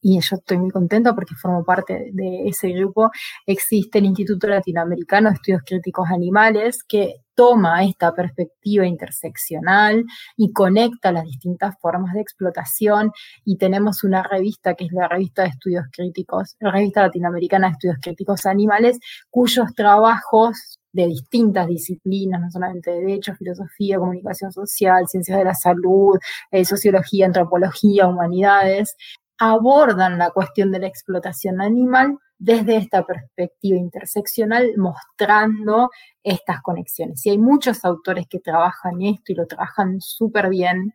y 0.00 0.20
yo 0.20 0.36
estoy 0.36 0.58
muy 0.58 0.70
contenta 0.70 1.14
porque 1.14 1.34
formo 1.34 1.64
parte 1.64 2.10
de 2.12 2.46
ese 2.46 2.68
grupo, 2.70 3.10
existe 3.46 3.98
el 3.98 4.06
Instituto 4.06 4.46
Latinoamericano 4.46 5.30
de 5.30 5.34
Estudios 5.36 5.62
Críticos 5.64 6.08
Animales 6.10 6.84
que 6.86 7.23
toma 7.34 7.84
esta 7.84 8.14
perspectiva 8.14 8.86
interseccional 8.86 10.04
y 10.36 10.52
conecta 10.52 11.12
las 11.12 11.24
distintas 11.24 11.76
formas 11.80 12.14
de 12.14 12.20
explotación. 12.20 13.12
Y 13.44 13.56
tenemos 13.56 14.04
una 14.04 14.22
revista 14.22 14.74
que 14.74 14.86
es 14.86 14.92
la 14.92 15.08
revista 15.08 15.42
de 15.42 15.48
estudios 15.48 15.84
críticos, 15.92 16.56
la 16.60 16.70
revista 16.70 17.02
latinoamericana 17.02 17.68
de 17.68 17.72
estudios 17.72 17.98
críticos 18.00 18.46
animales, 18.46 18.98
cuyos 19.30 19.74
trabajos 19.74 20.80
de 20.92 21.08
distintas 21.08 21.66
disciplinas, 21.66 22.40
no 22.40 22.50
solamente 22.50 22.92
de 22.92 23.00
derecho, 23.00 23.34
filosofía, 23.34 23.98
comunicación 23.98 24.52
social, 24.52 25.08
ciencias 25.08 25.38
de 25.38 25.44
la 25.44 25.54
salud, 25.54 26.18
eh, 26.52 26.64
sociología, 26.64 27.26
antropología, 27.26 28.06
humanidades, 28.06 28.96
abordan 29.38 30.18
la 30.18 30.30
cuestión 30.30 30.70
de 30.70 30.78
la 30.78 30.86
explotación 30.86 31.60
animal 31.60 32.18
desde 32.38 32.76
esta 32.76 33.04
perspectiva 33.04 33.78
interseccional, 33.78 34.72
mostrando 34.76 35.90
estas 36.22 36.60
conexiones. 36.62 37.24
Y 37.26 37.30
hay 37.30 37.38
muchos 37.38 37.84
autores 37.84 38.26
que 38.28 38.40
trabajan 38.40 39.02
esto 39.02 39.32
y 39.32 39.34
lo 39.36 39.46
trabajan 39.46 40.00
súper 40.00 40.48
bien. 40.50 40.94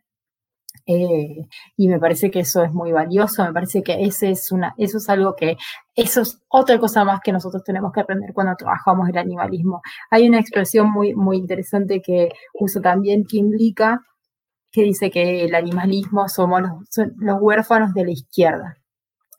Eh, 0.86 1.46
y 1.76 1.88
me 1.88 1.98
parece 1.98 2.30
que 2.30 2.40
eso 2.40 2.62
es 2.62 2.72
muy 2.72 2.92
valioso, 2.92 3.44
me 3.44 3.52
parece 3.52 3.82
que 3.82 4.04
ese 4.04 4.30
es 4.30 4.50
una, 4.52 4.74
eso 4.78 4.98
es 4.98 5.08
algo 5.08 5.34
que, 5.36 5.56
eso 5.94 6.22
es 6.22 6.42
otra 6.48 6.78
cosa 6.78 7.04
más 7.04 7.20
que 7.20 7.32
nosotros 7.32 7.62
tenemos 7.64 7.92
que 7.92 8.00
aprender 8.00 8.32
cuando 8.32 8.56
trabajamos 8.56 9.08
el 9.08 9.18
animalismo. 9.18 9.82
Hay 10.10 10.28
una 10.28 10.40
expresión 10.40 10.90
muy, 10.90 11.14
muy 11.14 11.36
interesante 11.36 12.00
que 12.00 12.30
uso 12.54 12.80
también 12.80 13.24
Kim 13.24 13.50
Lika, 13.50 14.00
que 14.72 14.82
dice 14.82 15.10
que 15.10 15.44
el 15.44 15.54
animalismo 15.54 16.28
somos 16.28 16.62
los, 16.62 17.40
huérfanos 17.40 17.92
de 17.94 18.04
la 18.04 18.10
izquierda. 18.12 18.76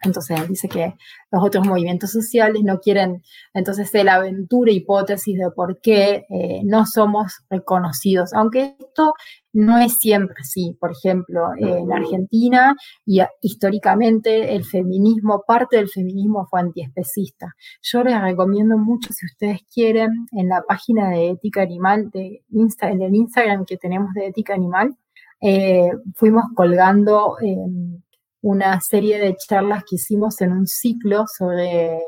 Entonces 0.04 0.48
dice 0.48 0.68
que 0.68 0.96
los 1.32 1.44
otros 1.44 1.66
movimientos 1.66 2.12
sociales 2.12 2.64
no 2.64 2.80
quieren, 2.80 3.22
entonces 3.54 3.92
la 4.04 4.16
aventura 4.16 4.72
hipótesis 4.72 5.38
de 5.38 5.52
por 5.52 5.80
qué 5.80 6.26
eh, 6.30 6.62
no 6.64 6.86
somos 6.86 7.44
reconocidos, 7.50 8.34
aunque 8.34 8.76
esto 8.80 9.14
no 9.54 9.78
es 9.78 9.98
siempre 9.98 10.36
así. 10.40 10.76
Por 10.80 10.92
ejemplo, 10.92 11.50
en 11.58 11.92
Argentina 11.92 12.76
y 13.06 13.20
históricamente 13.42 14.56
el 14.56 14.64
feminismo, 14.64 15.44
parte 15.46 15.78
del 15.78 15.90
feminismo 15.90 16.48
fue 16.50 16.62
antiespecista. 16.62 17.54
Yo 17.82 18.04
les 18.04 18.20
recomiendo 18.22 18.78
mucho, 18.78 19.12
si 19.14 19.26
ustedes 19.26 19.60
quieren, 19.74 20.28
en 20.32 20.48
la 20.48 20.64
página 20.68 21.10
de 21.10 21.32
Ética 21.32 21.62
Animal, 21.62 22.10
de 22.12 22.44
Insta, 22.50 22.90
en 22.90 23.02
el 23.02 23.14
Instagram 23.14 23.66
que 23.66 23.78
tenemos 23.78 24.14
de 24.14 24.28
Ética 24.28 24.54
Animal, 24.54 24.96
eh, 25.42 25.90
fuimos 26.16 26.46
colgando 26.56 27.38
em, 27.42 28.02
una 28.42 28.80
serie 28.82 29.20
de 29.20 29.36
charlas 29.36 29.84
que 29.84 29.96
hicimos 29.96 30.42
en 30.42 30.52
un 30.52 30.68
ciclo 30.68 31.26
sobre, 31.28 32.00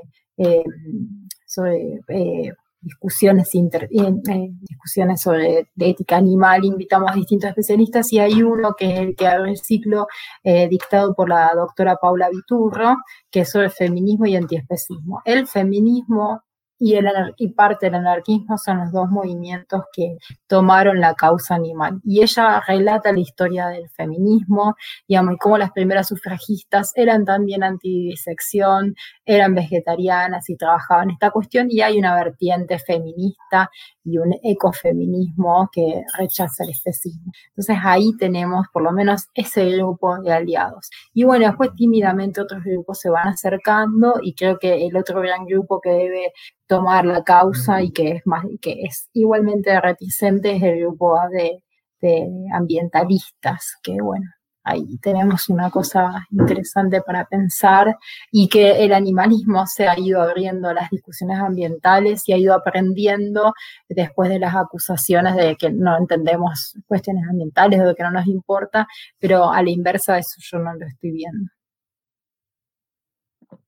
sobre 1.46 2.00
eh, 2.08 2.52
discusiones, 2.82 3.50
eh, 3.54 4.50
discusiones 4.62 5.22
sobre 5.22 5.70
ética 5.78 6.18
animal, 6.18 6.66
invitamos 6.66 7.12
a 7.12 7.16
distintos 7.16 7.50
especialistas 7.50 8.12
y 8.12 8.20
hay 8.20 8.42
uno 8.42 8.74
que 8.78 8.94
es 8.94 9.00
el 9.00 9.16
que 9.16 9.28
abre 9.28 9.52
el 9.52 9.58
ciclo 9.58 10.08
dictado 10.44 11.14
por 11.14 11.30
la 11.30 11.52
doctora 11.56 11.96
Paula 11.96 12.30
Viturro, 12.30 12.98
que 13.32 13.42
es 13.42 13.52
sobre 13.52 13.70
feminismo 13.70 14.26
y 14.26 14.36
antiespecismo. 14.36 15.22
El 15.26 15.48
feminismo 15.48 16.42
y, 16.80 16.96
el, 16.96 17.08
y 17.38 17.50
parte 17.50 17.86
del 17.86 17.96
anarquismo 17.96 18.58
son 18.58 18.80
los 18.80 18.92
dos 18.92 19.10
movimientos 19.10 19.84
que 19.94 20.18
tomaron 20.48 21.00
la 21.00 21.14
causa 21.14 21.56
animal. 21.56 22.00
Y 22.04 22.22
ella 22.22 22.62
relata 22.68 23.12
la 23.12 23.20
historia 23.20 23.68
del 23.68 23.90
feminismo, 23.90 24.76
digamos, 25.08 25.36
y 25.36 25.38
cómo 25.38 25.58
las 25.58 25.72
primeras 25.72 26.08
sufragistas 26.08 26.92
eran 26.96 27.26
también 27.26 27.64
antidisección, 27.64 28.96
eran 29.26 29.56
vegetarianas 29.56 30.50
y 30.50 30.58
trabajaban 30.58 31.12
esta 31.12 31.32
cuestión, 31.32 31.68
y 31.70 31.82
hay 31.82 31.98
una 31.98 32.16
vertiente 32.16 32.80
feminista 32.80 33.70
y 34.04 34.18
un 34.18 34.34
ecofeminismo 34.44 35.70
que 35.72 36.04
rechaza 36.18 36.64
el 36.64 36.72
especismo. 36.72 37.32
Entonces 37.50 37.78
ahí 37.82 38.12
tenemos 38.18 38.68
por 38.74 38.84
lo 38.84 38.92
menos 38.92 39.28
ese 39.34 39.70
grupo 39.70 40.20
de 40.22 40.34
aliados. 40.34 40.90
Y 41.14 41.24
bueno, 41.24 41.48
después 41.48 41.74
tímidamente 41.76 42.42
otros 42.42 42.64
grupos 42.64 43.00
se 43.00 43.10
van 43.10 43.30
acercando 43.30 44.16
y 44.22 44.34
creo 44.36 44.60
que 44.60 44.86
el 44.86 44.98
otro 44.98 45.22
gran 45.22 45.46
grupo 45.46 45.80
que 45.80 45.90
debe 45.90 46.34
tomar 46.74 47.06
la 47.06 47.24
causa 47.24 47.82
y 47.84 47.92
que 47.92 48.12
es 48.14 48.22
más 48.26 48.44
que 48.62 48.82
es 48.84 49.10
igualmente 49.14 49.80
reticente 49.80 50.56
es 50.56 50.64
el 50.64 50.80
grupo 50.80 51.20
de, 51.32 51.64
de 52.02 52.28
ambientalistas, 52.52 53.78
que 53.84 54.02
bueno, 54.02 54.26
ahí 54.64 54.98
tenemos 55.00 55.50
una 55.50 55.70
cosa 55.70 56.26
interesante 56.32 57.02
para 57.02 57.26
pensar 57.26 57.96
y 58.32 58.48
que 58.48 58.84
el 58.84 58.94
animalismo 58.94 59.68
se 59.68 59.88
ha 59.88 60.00
ido 60.00 60.22
abriendo 60.22 60.74
las 60.74 60.90
discusiones 60.90 61.40
ambientales 61.40 62.28
y 62.28 62.34
ha 62.34 62.38
ido 62.38 62.56
aprendiendo 62.56 63.54
después 63.88 64.30
de 64.30 64.40
las 64.40 64.56
acusaciones 64.56 65.36
de 65.36 65.56
que 65.56 65.70
no 65.70 65.96
entendemos 65.98 66.76
cuestiones 66.88 67.24
ambientales 67.30 67.82
o 67.82 67.88
de 67.88 67.96
que 67.96 68.04
no 68.04 68.12
nos 68.12 68.26
importa, 68.26 68.88
pero 69.20 69.52
a 69.52 69.62
la 69.62 69.70
inversa 69.70 70.18
eso 70.18 70.38
yo 70.40 70.58
no 70.58 70.74
lo 70.74 70.88
estoy 70.88 71.12
viendo. 71.12 71.52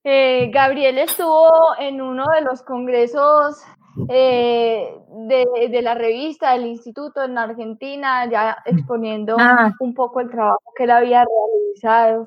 Eh, 0.08 0.52
Gabriel 0.54 1.00
estuvo 1.00 1.50
en 1.80 2.00
uno 2.00 2.26
de 2.36 2.42
los 2.42 2.62
congresos 2.62 3.58
eh, 4.08 4.88
de, 5.28 5.82
la 5.82 5.96
revista, 5.96 6.54
del 6.54 6.68
instituto 6.68 7.24
en 7.24 7.40
Argentina, 7.40 8.30
ya 8.30 8.56
exponiendo 8.66 9.36
ah. 9.40 9.74
un 9.80 9.96
poco 9.96 10.20
el 10.20 10.30
trabajo 10.30 10.62
que 10.78 10.84
él 10.84 10.92
había 10.92 11.26
realizado. 11.26 12.26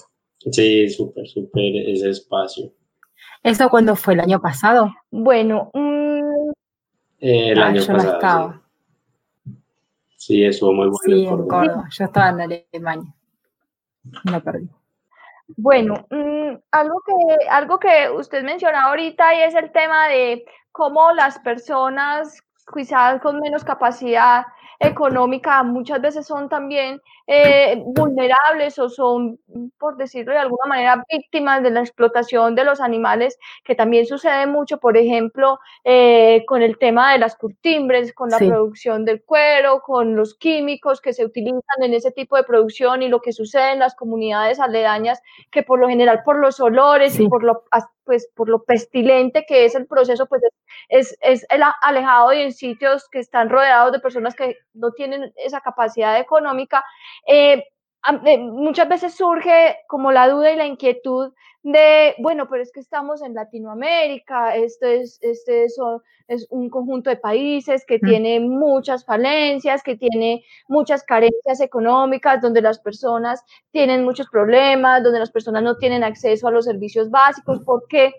Sí, 0.51 0.91
súper, 0.91 1.29
súper 1.29 1.77
ese 1.87 2.11
espacio. 2.11 2.73
¿Eso 3.45 3.71
cuándo 3.71 3.95
fue? 3.95 4.15
¿El 4.15 4.21
año 4.21 4.41
pasado? 4.41 4.93
Bueno, 5.13 5.71
mm, 5.73 6.51
eh, 7.21 7.51
el 7.51 7.63
ah, 7.63 7.67
año 7.67 7.87
pasado. 7.87 8.61
Sí. 10.17 10.45
eso 10.45 10.73
muy 10.73 10.89
bueno. 10.89 10.99
Sí, 11.05 11.25
en 11.25 11.29
Córdoba. 11.29 11.89
Yo 11.97 12.05
estaba 12.05 12.31
en 12.31 12.41
Alemania. 12.41 13.15
Me 14.25 14.41
perdí. 14.41 14.69
Bueno, 15.57 16.07
mm, 16.11 16.57
algo, 16.73 17.01
que, 17.07 17.49
algo 17.49 17.79
que 17.79 18.11
usted 18.11 18.43
mencionó 18.45 18.79
ahorita 18.79 19.35
y 19.35 19.43
es 19.43 19.55
el 19.55 19.73
tema 19.73 20.09
de 20.09 20.45
cómo 20.73 21.13
las 21.13 21.39
personas 21.39 22.41
quizás 22.75 23.21
con 23.23 23.41
menos 23.41 23.65
capacidad 23.65 24.45
económica 24.81 25.63
muchas 25.63 26.01
veces 26.01 26.27
son 26.27 26.49
también 26.49 27.01
eh, 27.27 27.83
vulnerables 27.85 28.79
o 28.79 28.89
son, 28.89 29.39
por 29.79 29.97
decirlo 29.97 30.33
de 30.33 30.39
alguna 30.39 30.67
manera, 30.67 31.05
víctimas 31.11 31.63
de 31.63 31.71
la 31.71 31.81
explotación 31.81 32.55
de 32.55 32.65
los 32.65 32.81
animales, 32.81 33.39
que 33.65 33.75
también 33.75 34.07
sucede 34.07 34.47
mucho, 34.47 34.79
por 34.79 34.97
ejemplo, 34.97 35.59
eh, 35.85 36.45
con 36.47 36.63
el 36.63 36.79
tema 36.79 37.13
de 37.13 37.19
las 37.19 37.37
curtimbres, 37.37 38.13
con 38.13 38.31
la 38.31 38.39
producción 38.39 39.05
del 39.05 39.23
cuero, 39.25 39.81
con 39.81 40.15
los 40.15 40.35
químicos 40.37 41.01
que 41.01 41.13
se 41.13 41.25
utilizan 41.25 41.83
en 41.83 41.95
ese 41.95 42.13
tipo 42.13 42.37
de 42.37 42.45
producción 42.45 43.03
y 43.03 43.09
lo 43.09 43.21
que 43.21 43.33
sucede 43.33 43.73
en 43.73 43.81
las 43.81 43.95
comunidades 43.95 44.61
aledañas, 44.61 45.21
que 45.51 45.63
por 45.63 45.81
lo 45.81 45.89
general 45.89 46.23
por 46.25 46.39
los 46.39 46.61
olores 46.61 47.19
y 47.19 47.29
por 47.29 47.43
lo 47.43 47.65
pues 48.09 48.27
por 48.35 48.49
lo 48.49 48.65
pestilente 48.65 49.45
que 49.47 49.67
es 49.67 49.75
el 49.75 49.87
proceso, 49.87 50.25
pues 50.27 50.41
es, 50.89 51.15
es 51.21 51.45
el 51.51 51.63
alejado 51.83 52.33
y 52.33 52.41
en 52.41 52.55
sitios 52.55 53.07
que 53.11 53.19
están 53.19 53.51
rodeados 53.51 53.93
de 53.93 54.01
personas 54.01 54.35
que 54.35 54.57
no 54.73 54.93
tienen 54.93 55.31
esa 55.37 55.61
capacidad 55.61 56.19
económica. 56.19 56.83
Eh, 57.27 57.65
muchas 58.39 58.89
veces 58.89 59.15
surge 59.15 59.77
como 59.89 60.13
la 60.13 60.29
duda 60.29 60.53
y 60.53 60.57
la 60.57 60.67
inquietud 60.67 61.33
de, 61.63 62.15
bueno, 62.19 62.49
pero 62.49 62.63
es 62.63 62.73
que 62.73 62.81
estamos 62.81 63.21
en 63.23 63.35
Latinoamérica, 63.35 64.55
este 64.55 65.01
es, 65.01 65.19
este 65.21 65.65
es, 65.65 65.79
es 66.29 66.47
un 66.51 66.71
conjunto 66.71 67.11
de 67.11 67.17
países 67.17 67.85
que 67.85 67.99
tiene 67.99 68.41
muchas 68.41 69.05
falencias, 69.05 69.83
que 69.83 69.97
tiene 69.97 70.45
muchas 70.69 71.03
carencias 71.03 71.61
económicas, 71.61 72.41
donde 72.41 72.63
las 72.63 72.79
personas 72.79 73.45
tienen 73.73 74.05
muchos 74.05 74.29
problemas, 74.31 75.03
donde 75.03 75.19
las 75.19 75.31
personas 75.31 75.63
no 75.63 75.77
tienen 75.77 76.05
acceso 76.05 76.49
a 76.49 76.53
los 76.53 76.65
servicios 76.65 77.11
básicos, 77.11 77.61
¿por 77.65 77.87
qué 77.89 78.15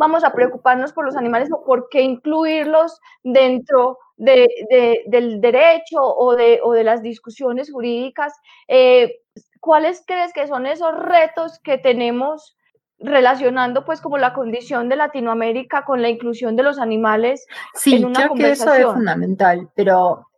vamos 0.00 0.24
a 0.24 0.32
preocuparnos 0.32 0.94
por 0.94 1.04
los 1.04 1.14
animales 1.14 1.50
o 1.52 1.62
por 1.62 1.90
qué 1.90 2.00
incluirlos 2.00 2.98
dentro 3.22 3.98
de, 4.20 5.04
del 5.06 5.40
derecho 5.40 6.00
o 6.00 6.36
de, 6.36 6.60
o 6.62 6.72
de 6.72 6.84
las 6.84 7.02
discusiones 7.02 7.72
jurídicas? 7.72 8.32
Eh, 8.68 9.20
¿Cuáles 9.60 10.02
crees 10.06 10.32
que 10.32 10.46
son 10.46 10.66
esos 10.66 10.94
retos 10.94 11.58
que 11.60 11.78
tenemos 11.78 12.56
relacionando 12.98 13.84
pues 13.84 14.00
como 14.00 14.18
la 14.18 14.34
condición 14.34 14.88
de 14.88 14.96
Latinoamérica 14.96 15.84
con 15.84 16.02
la 16.02 16.10
inclusión 16.10 16.54
de 16.54 16.62
los 16.62 16.78
animales 16.78 17.46
sí, 17.74 17.96
en 17.96 18.04
una 18.04 18.28
creo 18.28 18.34
que 18.34 18.50
eso 18.50 18.74
es 18.74 18.84
fundamental, 18.84 19.70
pero 19.74 20.29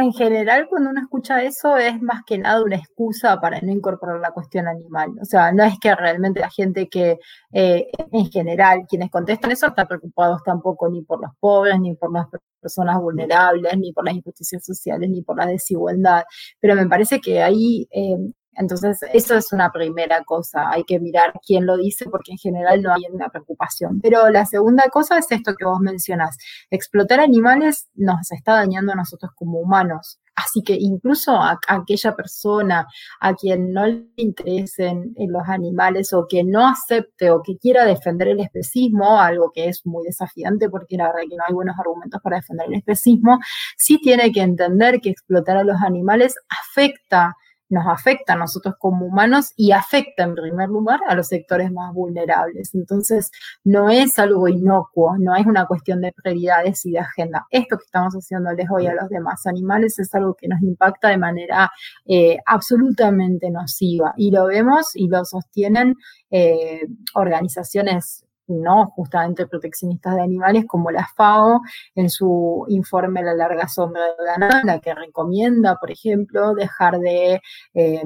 en 0.00 0.12
general 0.12 0.66
cuando 0.68 0.90
uno 0.90 1.00
escucha 1.00 1.42
eso 1.42 1.76
es 1.76 2.00
más 2.02 2.22
que 2.26 2.38
nada 2.38 2.62
una 2.62 2.76
excusa 2.76 3.40
para 3.40 3.60
no 3.60 3.72
incorporar 3.72 4.20
la 4.20 4.32
cuestión 4.32 4.68
animal. 4.68 5.10
O 5.20 5.24
sea, 5.24 5.52
no 5.52 5.64
es 5.64 5.78
que 5.80 5.94
realmente 5.94 6.40
la 6.40 6.50
gente 6.50 6.88
que 6.88 7.18
eh, 7.52 7.88
en 8.12 8.30
general 8.30 8.86
quienes 8.88 9.10
contestan 9.10 9.52
eso 9.52 9.68
están 9.68 9.86
preocupados 9.86 10.42
tampoco 10.44 10.88
ni 10.88 11.02
por 11.02 11.20
los 11.20 11.32
pobres, 11.38 11.78
ni 11.80 11.94
por 11.94 12.12
las 12.12 12.26
personas 12.60 12.98
vulnerables, 13.00 13.76
ni 13.78 13.92
por 13.92 14.04
las 14.04 14.14
injusticias 14.14 14.64
sociales, 14.64 15.08
ni 15.10 15.22
por 15.22 15.36
la 15.36 15.46
desigualdad. 15.46 16.24
Pero 16.60 16.74
me 16.74 16.86
parece 16.86 17.20
que 17.20 17.42
ahí 17.42 17.86
eh, 17.90 18.16
entonces, 18.54 19.00
eso 19.12 19.36
es 19.36 19.52
una 19.52 19.70
primera 19.70 20.22
cosa, 20.24 20.70
hay 20.70 20.84
que 20.84 20.98
mirar 20.98 21.32
quién 21.46 21.66
lo 21.66 21.76
dice 21.76 22.06
porque 22.10 22.32
en 22.32 22.38
general 22.38 22.82
no 22.82 22.92
hay 22.92 23.02
una 23.10 23.28
preocupación. 23.28 24.00
Pero 24.00 24.28
la 24.30 24.44
segunda 24.44 24.88
cosa 24.90 25.18
es 25.18 25.30
esto 25.30 25.54
que 25.54 25.64
vos 25.64 25.80
mencionás, 25.80 26.36
explotar 26.70 27.20
animales 27.20 27.88
nos 27.94 28.30
está 28.32 28.54
dañando 28.54 28.92
a 28.92 28.96
nosotros 28.96 29.32
como 29.34 29.60
humanos. 29.60 30.18
Así 30.34 30.62
que 30.62 30.76
incluso 30.78 31.32
a, 31.36 31.58
aquella 31.68 32.14
persona 32.16 32.86
a 33.20 33.34
quien 33.34 33.72
no 33.72 33.86
le 33.86 34.06
interesen 34.16 35.14
los 35.16 35.48
animales 35.48 36.12
o 36.12 36.26
que 36.28 36.44
no 36.44 36.66
acepte 36.66 37.30
o 37.30 37.42
que 37.42 37.58
quiera 37.58 37.84
defender 37.84 38.28
el 38.28 38.40
especismo, 38.40 39.20
algo 39.20 39.50
que 39.54 39.68
es 39.68 39.84
muy 39.84 40.04
desafiante 40.04 40.70
porque 40.70 40.96
la 40.96 41.08
verdad 41.08 41.28
que 41.28 41.36
no 41.36 41.44
hay 41.46 41.54
buenos 41.54 41.76
argumentos 41.78 42.20
para 42.22 42.36
defender 42.36 42.68
el 42.68 42.74
especismo, 42.74 43.38
sí 43.76 43.98
tiene 43.98 44.32
que 44.32 44.40
entender 44.40 45.00
que 45.00 45.10
explotar 45.10 45.58
a 45.58 45.64
los 45.64 45.80
animales 45.82 46.34
afecta 46.48 47.36
nos 47.70 47.86
afecta 47.86 48.34
a 48.34 48.36
nosotros 48.36 48.74
como 48.78 49.06
humanos 49.06 49.52
y 49.56 49.72
afecta 49.72 50.24
en 50.24 50.34
primer 50.34 50.68
lugar 50.68 51.00
a 51.08 51.14
los 51.14 51.28
sectores 51.28 51.72
más 51.72 51.94
vulnerables. 51.94 52.74
Entonces, 52.74 53.30
no 53.64 53.88
es 53.88 54.18
algo 54.18 54.48
inocuo, 54.48 55.16
no 55.18 55.34
es 55.36 55.46
una 55.46 55.66
cuestión 55.66 56.00
de 56.00 56.12
prioridades 56.12 56.84
y 56.84 56.92
de 56.92 56.98
agenda. 56.98 57.46
Esto 57.50 57.78
que 57.78 57.84
estamos 57.84 58.14
haciéndoles 58.14 58.66
hoy 58.70 58.86
a 58.86 58.94
los 58.94 59.08
demás 59.08 59.46
animales 59.46 59.98
es 59.98 60.14
algo 60.14 60.34
que 60.34 60.48
nos 60.48 60.60
impacta 60.62 61.08
de 61.08 61.18
manera 61.18 61.70
eh, 62.06 62.38
absolutamente 62.44 63.50
nociva 63.50 64.12
y 64.16 64.30
lo 64.30 64.46
vemos 64.46 64.90
y 64.94 65.08
lo 65.08 65.24
sostienen 65.24 65.94
eh, 66.30 66.86
organizaciones 67.14 68.24
no 68.50 68.86
justamente 68.96 69.46
proteccionistas 69.46 70.16
de 70.16 70.22
animales 70.22 70.64
como 70.66 70.90
la 70.90 71.06
FAO 71.16 71.60
en 71.94 72.10
su 72.10 72.66
informe 72.68 73.22
La 73.22 73.34
larga 73.34 73.68
sombra 73.68 74.02
de 74.04 74.24
la 74.24 74.62
la 74.64 74.78
que 74.80 74.94
recomienda, 74.94 75.76
por 75.76 75.90
ejemplo, 75.90 76.54
dejar 76.54 76.98
de 76.98 77.40
eh, 77.74 78.02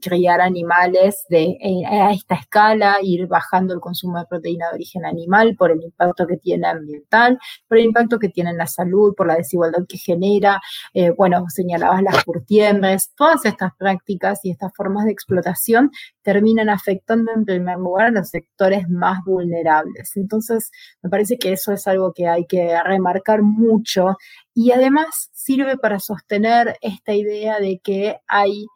criar 0.00 0.40
animales 0.40 1.24
de, 1.28 1.56
a 1.86 2.12
esta 2.12 2.36
escala, 2.36 2.98
ir 3.02 3.26
bajando 3.26 3.74
el 3.74 3.80
consumo 3.80 4.18
de 4.18 4.26
proteína 4.26 4.68
de 4.68 4.76
origen 4.76 5.04
animal 5.04 5.56
por 5.56 5.70
el 5.70 5.82
impacto 5.82 6.26
que 6.26 6.36
tiene 6.36 6.66
ambiental, 6.66 7.38
por 7.68 7.78
el 7.78 7.84
impacto 7.84 8.18
que 8.18 8.28
tiene 8.28 8.50
en 8.50 8.58
la 8.58 8.66
salud, 8.66 9.14
por 9.14 9.26
la 9.26 9.36
desigualdad 9.36 9.86
que 9.88 9.98
genera. 9.98 10.60
Eh, 10.92 11.10
bueno, 11.10 11.44
señalabas 11.48 12.02
las 12.02 12.24
curtiembres, 12.24 13.12
todas 13.16 13.44
estas 13.44 13.72
prácticas 13.76 14.40
y 14.44 14.50
estas 14.50 14.72
formas 14.74 15.04
de 15.04 15.12
explotación 15.12 15.90
terminan 16.22 16.70
afectando 16.70 17.32
en 17.32 17.44
primer 17.44 17.78
lugar 17.78 18.06
a 18.06 18.10
los 18.10 18.28
sectores 18.28 18.88
más 18.88 19.18
vulnerables. 19.24 20.16
Entonces, 20.16 20.70
me 21.02 21.10
parece 21.10 21.38
que 21.38 21.52
eso 21.52 21.72
es 21.72 21.86
algo 21.86 22.12
que 22.12 22.28
hay 22.28 22.46
que 22.46 22.78
remarcar 22.82 23.42
mucho 23.42 24.16
y 24.54 24.70
además 24.70 25.30
sirve 25.32 25.76
para 25.76 25.98
sostener 25.98 26.76
esta 26.80 27.12
idea 27.12 27.58
de 27.58 27.80
que 27.82 28.18
hay 28.28 28.66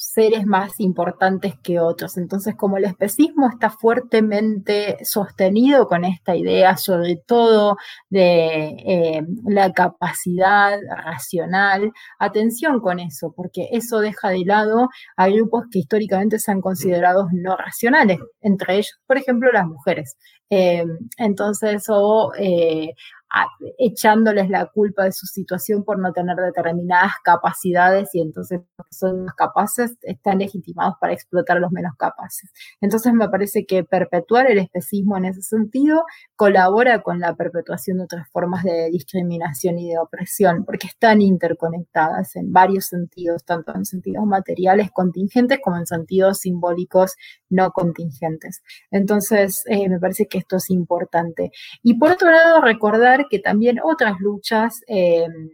seres 0.00 0.46
más 0.46 0.78
importantes 0.78 1.54
que 1.60 1.80
otros. 1.80 2.16
Entonces, 2.18 2.54
como 2.54 2.76
el 2.76 2.84
especismo 2.84 3.48
está 3.48 3.68
fuertemente 3.68 4.96
sostenido 5.04 5.88
con 5.88 6.04
esta 6.04 6.36
idea, 6.36 6.76
sobre 6.76 7.16
todo 7.16 7.76
de 8.08 8.76
eh, 8.86 9.22
la 9.44 9.72
capacidad 9.72 10.78
racional, 11.04 11.90
atención 12.20 12.78
con 12.78 13.00
eso, 13.00 13.32
porque 13.34 13.70
eso 13.72 13.98
deja 13.98 14.30
de 14.30 14.44
lado 14.44 14.88
a 15.16 15.28
grupos 15.28 15.64
que 15.68 15.80
históricamente 15.80 16.38
se 16.38 16.52
han 16.52 16.60
considerado 16.60 17.26
no 17.32 17.56
racionales, 17.56 18.20
entre 18.40 18.74
ellos, 18.74 19.00
por 19.04 19.18
ejemplo, 19.18 19.50
las 19.50 19.66
mujeres. 19.66 20.16
Eh, 20.48 20.84
entonces, 21.18 21.84
eh, 22.38 22.92
echándoles 23.78 24.48
la 24.48 24.66
culpa 24.66 25.04
de 25.04 25.12
su 25.12 25.26
situación 25.26 25.84
por 25.84 25.98
no 25.98 26.12
tener 26.12 26.36
determinadas 26.36 27.12
capacidades 27.22 28.08
y 28.14 28.22
entonces 28.22 28.60
los 28.76 28.86
que 28.86 28.94
son 28.94 29.24
más 29.24 29.34
capaces 29.34 29.96
están 30.02 30.38
legitimados 30.38 30.94
para 31.00 31.12
explotar 31.12 31.58
a 31.58 31.60
los 31.60 31.70
menos 31.70 31.92
capaces. 31.98 32.50
Entonces 32.80 33.12
me 33.12 33.28
parece 33.28 33.66
que 33.66 33.84
perpetuar 33.84 34.50
el 34.50 34.58
especismo 34.58 35.16
en 35.16 35.26
ese 35.26 35.42
sentido 35.42 36.04
colabora 36.36 37.02
con 37.02 37.20
la 37.20 37.34
perpetuación 37.34 37.98
de 37.98 38.04
otras 38.04 38.28
formas 38.30 38.64
de 38.64 38.90
discriminación 38.90 39.78
y 39.78 39.90
de 39.90 39.98
opresión, 39.98 40.64
porque 40.64 40.86
están 40.86 41.20
interconectadas 41.20 42.36
en 42.36 42.52
varios 42.52 42.86
sentidos, 42.86 43.44
tanto 43.44 43.74
en 43.74 43.84
sentidos 43.84 44.24
materiales 44.24 44.90
contingentes 44.92 45.58
como 45.62 45.76
en 45.76 45.86
sentidos 45.86 46.38
simbólicos 46.38 47.14
no 47.50 47.72
contingentes. 47.72 48.62
Entonces 48.90 49.62
eh, 49.66 49.88
me 49.88 49.98
parece 49.98 50.26
que 50.26 50.38
esto 50.38 50.56
es 50.56 50.70
importante. 50.70 51.50
Y 51.82 51.98
por 51.98 52.12
otro 52.12 52.30
lado, 52.30 52.60
recordar 52.60 53.17
que 53.30 53.38
también 53.38 53.78
otras 53.82 54.20
luchas 54.20 54.80
em, 54.86 55.48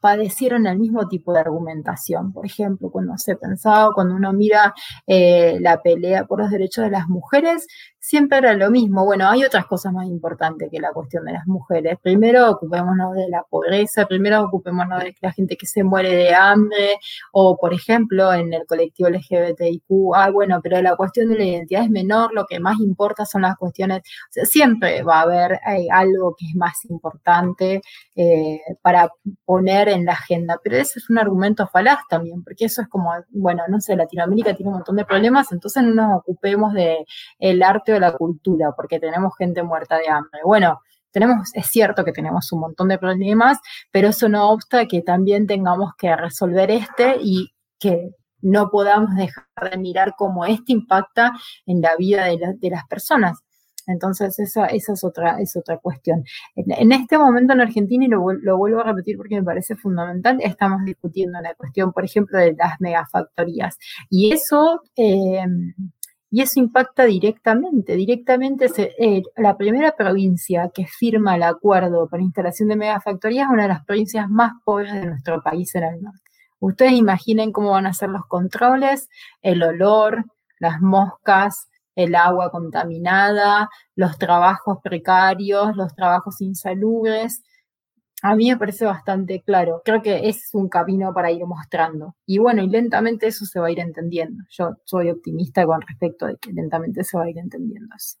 padecieron 0.00 0.66
el 0.66 0.78
mismo 0.78 1.08
tipo 1.08 1.32
de 1.32 1.40
argumentación. 1.40 2.32
Por 2.32 2.46
ejemplo, 2.46 2.90
cuando 2.90 3.16
se 3.18 3.36
pensaba, 3.36 3.92
cuando 3.94 4.14
uno 4.14 4.32
mira 4.32 4.74
eh, 5.06 5.58
la 5.60 5.82
pelea 5.82 6.24
por 6.24 6.40
los 6.40 6.50
derechos 6.50 6.84
de 6.84 6.90
las 6.90 7.08
mujeres, 7.08 7.66
siempre 8.00 8.38
era 8.38 8.54
lo 8.54 8.70
mismo. 8.70 9.04
Bueno, 9.04 9.28
hay 9.28 9.44
otras 9.44 9.66
cosas 9.66 9.92
más 9.92 10.06
importantes 10.06 10.68
que 10.72 10.80
la 10.80 10.92
cuestión 10.92 11.24
de 11.26 11.34
las 11.34 11.46
mujeres. 11.46 11.98
Primero 12.02 12.50
ocupémonos 12.50 13.14
de 13.14 13.28
la 13.28 13.44
pobreza, 13.48 14.06
primero 14.06 14.42
ocupémonos 14.42 15.04
de 15.04 15.14
la 15.20 15.32
gente 15.32 15.56
que 15.56 15.66
se 15.66 15.84
muere 15.84 16.14
de 16.16 16.34
hambre, 16.34 16.98
o 17.32 17.58
por 17.58 17.74
ejemplo 17.74 18.32
en 18.32 18.54
el 18.54 18.66
colectivo 18.66 19.10
LGBTIQ, 19.10 20.14
ah, 20.14 20.30
bueno, 20.30 20.60
pero 20.62 20.80
la 20.80 20.96
cuestión 20.96 21.28
de 21.28 21.38
la 21.38 21.44
identidad 21.44 21.84
es 21.84 21.90
menor, 21.90 22.32
lo 22.32 22.46
que 22.46 22.58
más 22.58 22.80
importa 22.80 23.26
son 23.26 23.42
las 23.42 23.56
cuestiones, 23.56 23.98
o 23.98 24.32
sea, 24.32 24.44
siempre 24.46 25.02
va 25.02 25.18
a 25.18 25.22
haber 25.22 25.52
eh, 25.52 25.86
algo 25.92 26.34
que 26.38 26.46
es 26.46 26.56
más 26.56 26.84
importante 26.86 27.82
eh, 28.16 28.60
para 28.82 29.12
poner 29.44 29.88
en 29.88 30.06
la 30.06 30.12
agenda, 30.12 30.58
pero 30.64 30.76
ese 30.76 30.98
es 31.00 31.10
un 31.10 31.18
argumento 31.18 31.66
falaz 31.68 31.98
también, 32.08 32.42
porque 32.42 32.64
eso 32.64 32.80
es 32.80 32.88
como, 32.88 33.12
bueno, 33.30 33.62
no 33.68 33.80
sé, 33.80 33.94
Latinoamérica 33.94 34.54
tiene 34.54 34.70
un 34.70 34.76
montón 34.76 34.96
de 34.96 35.04
problemas, 35.04 35.52
entonces 35.52 35.82
no 35.82 36.08
nos 36.08 36.20
ocupemos 36.20 36.72
de 36.72 37.04
el 37.38 37.62
arte 37.62 37.92
la 38.00 38.12
cultura, 38.12 38.72
porque 38.76 38.98
tenemos 38.98 39.36
gente 39.36 39.62
muerta 39.62 39.98
de 39.98 40.08
hambre. 40.08 40.40
Bueno, 40.44 40.80
tenemos, 41.12 41.50
es 41.54 41.66
cierto 41.66 42.04
que 42.04 42.12
tenemos 42.12 42.52
un 42.52 42.60
montón 42.60 42.88
de 42.88 42.98
problemas, 42.98 43.58
pero 43.90 44.08
eso 44.08 44.28
no 44.28 44.50
obsta 44.50 44.86
que 44.86 45.02
también 45.02 45.46
tengamos 45.46 45.92
que 45.96 46.14
resolver 46.14 46.70
este 46.70 47.16
y 47.20 47.52
que 47.78 48.10
no 48.42 48.70
podamos 48.70 49.14
dejar 49.16 49.70
de 49.70 49.78
mirar 49.78 50.14
cómo 50.16 50.46
este 50.46 50.72
impacta 50.72 51.32
en 51.66 51.80
la 51.80 51.96
vida 51.96 52.24
de, 52.24 52.70
las 52.70 52.86
personas. 52.86 53.38
Entonces, 53.86 54.38
esa, 54.38 54.66
esa, 54.66 54.92
es, 54.92 55.04
otra, 55.04 55.40
es 55.40 55.56
otra 55.56 55.78
cuestión. 55.78 56.22
En, 56.54 56.92
este 56.92 57.18
momento 57.18 57.54
en 57.54 57.60
Argentina, 57.60 58.04
y 58.04 58.08
lo, 58.08 58.20
vuelvo 58.56 58.80
a 58.80 58.84
repetir 58.84 59.16
porque 59.16 59.36
me 59.36 59.42
parece 59.42 59.74
fundamental, 59.74 60.38
estamos 60.40 60.84
discutiendo 60.84 61.40
la 61.40 61.54
cuestión, 61.54 61.92
por 61.92 62.04
ejemplo, 62.04 62.38
de 62.38 62.54
las 62.54 62.80
megafactorías. 62.80 63.76
Y 64.08 64.32
eso 64.32 64.82
eh, 64.96 65.44
y 66.30 66.42
eso 66.42 66.60
impacta 66.60 67.04
directamente. 67.04 67.96
Directamente 67.96 68.68
eh, 68.98 69.22
la 69.36 69.56
primera 69.56 69.96
provincia 69.96 70.70
que 70.72 70.86
firma 70.86 71.34
el 71.34 71.42
acuerdo 71.42 72.08
para 72.08 72.22
instalación 72.22 72.68
de 72.68 72.76
megafactorías 72.76 73.46
es 73.46 73.52
una 73.52 73.62
de 73.64 73.68
las 73.68 73.84
provincias 73.84 74.28
más 74.30 74.52
pobres 74.64 74.94
de 74.94 75.06
nuestro 75.06 75.42
país 75.42 75.74
en 75.74 75.84
el 75.84 76.02
norte. 76.02 76.20
Ustedes 76.60 76.92
imaginen 76.92 77.52
cómo 77.52 77.70
van 77.70 77.86
a 77.86 77.94
ser 77.94 78.10
los 78.10 78.26
controles, 78.26 79.08
el 79.42 79.62
olor, 79.62 80.24
las 80.58 80.80
moscas, 80.80 81.68
el 81.96 82.14
agua 82.14 82.50
contaminada, 82.50 83.68
los 83.96 84.18
trabajos 84.18 84.78
precarios, 84.82 85.76
los 85.76 85.94
trabajos 85.94 86.40
insalubres 86.40 87.42
a 88.22 88.36
mí 88.36 88.50
me 88.50 88.56
parece 88.56 88.84
bastante 88.84 89.42
claro. 89.44 89.82
Creo 89.84 90.02
que 90.02 90.28
es 90.28 90.50
un 90.52 90.68
camino 90.68 91.12
para 91.14 91.30
ir 91.30 91.44
mostrando. 91.46 92.14
Y 92.26 92.38
bueno, 92.38 92.62
y 92.62 92.68
lentamente 92.68 93.26
eso 93.26 93.44
se 93.44 93.60
va 93.60 93.68
a 93.68 93.72
ir 93.72 93.80
entendiendo. 93.80 94.44
Yo 94.50 94.76
soy 94.84 95.10
optimista 95.10 95.64
con 95.64 95.80
respecto 95.80 96.26
de 96.26 96.36
que 96.40 96.52
lentamente 96.52 97.04
se 97.04 97.16
va 97.16 97.24
a 97.24 97.30
ir 97.30 97.38
entendiendo 97.38 97.94
eso. 97.96 98.18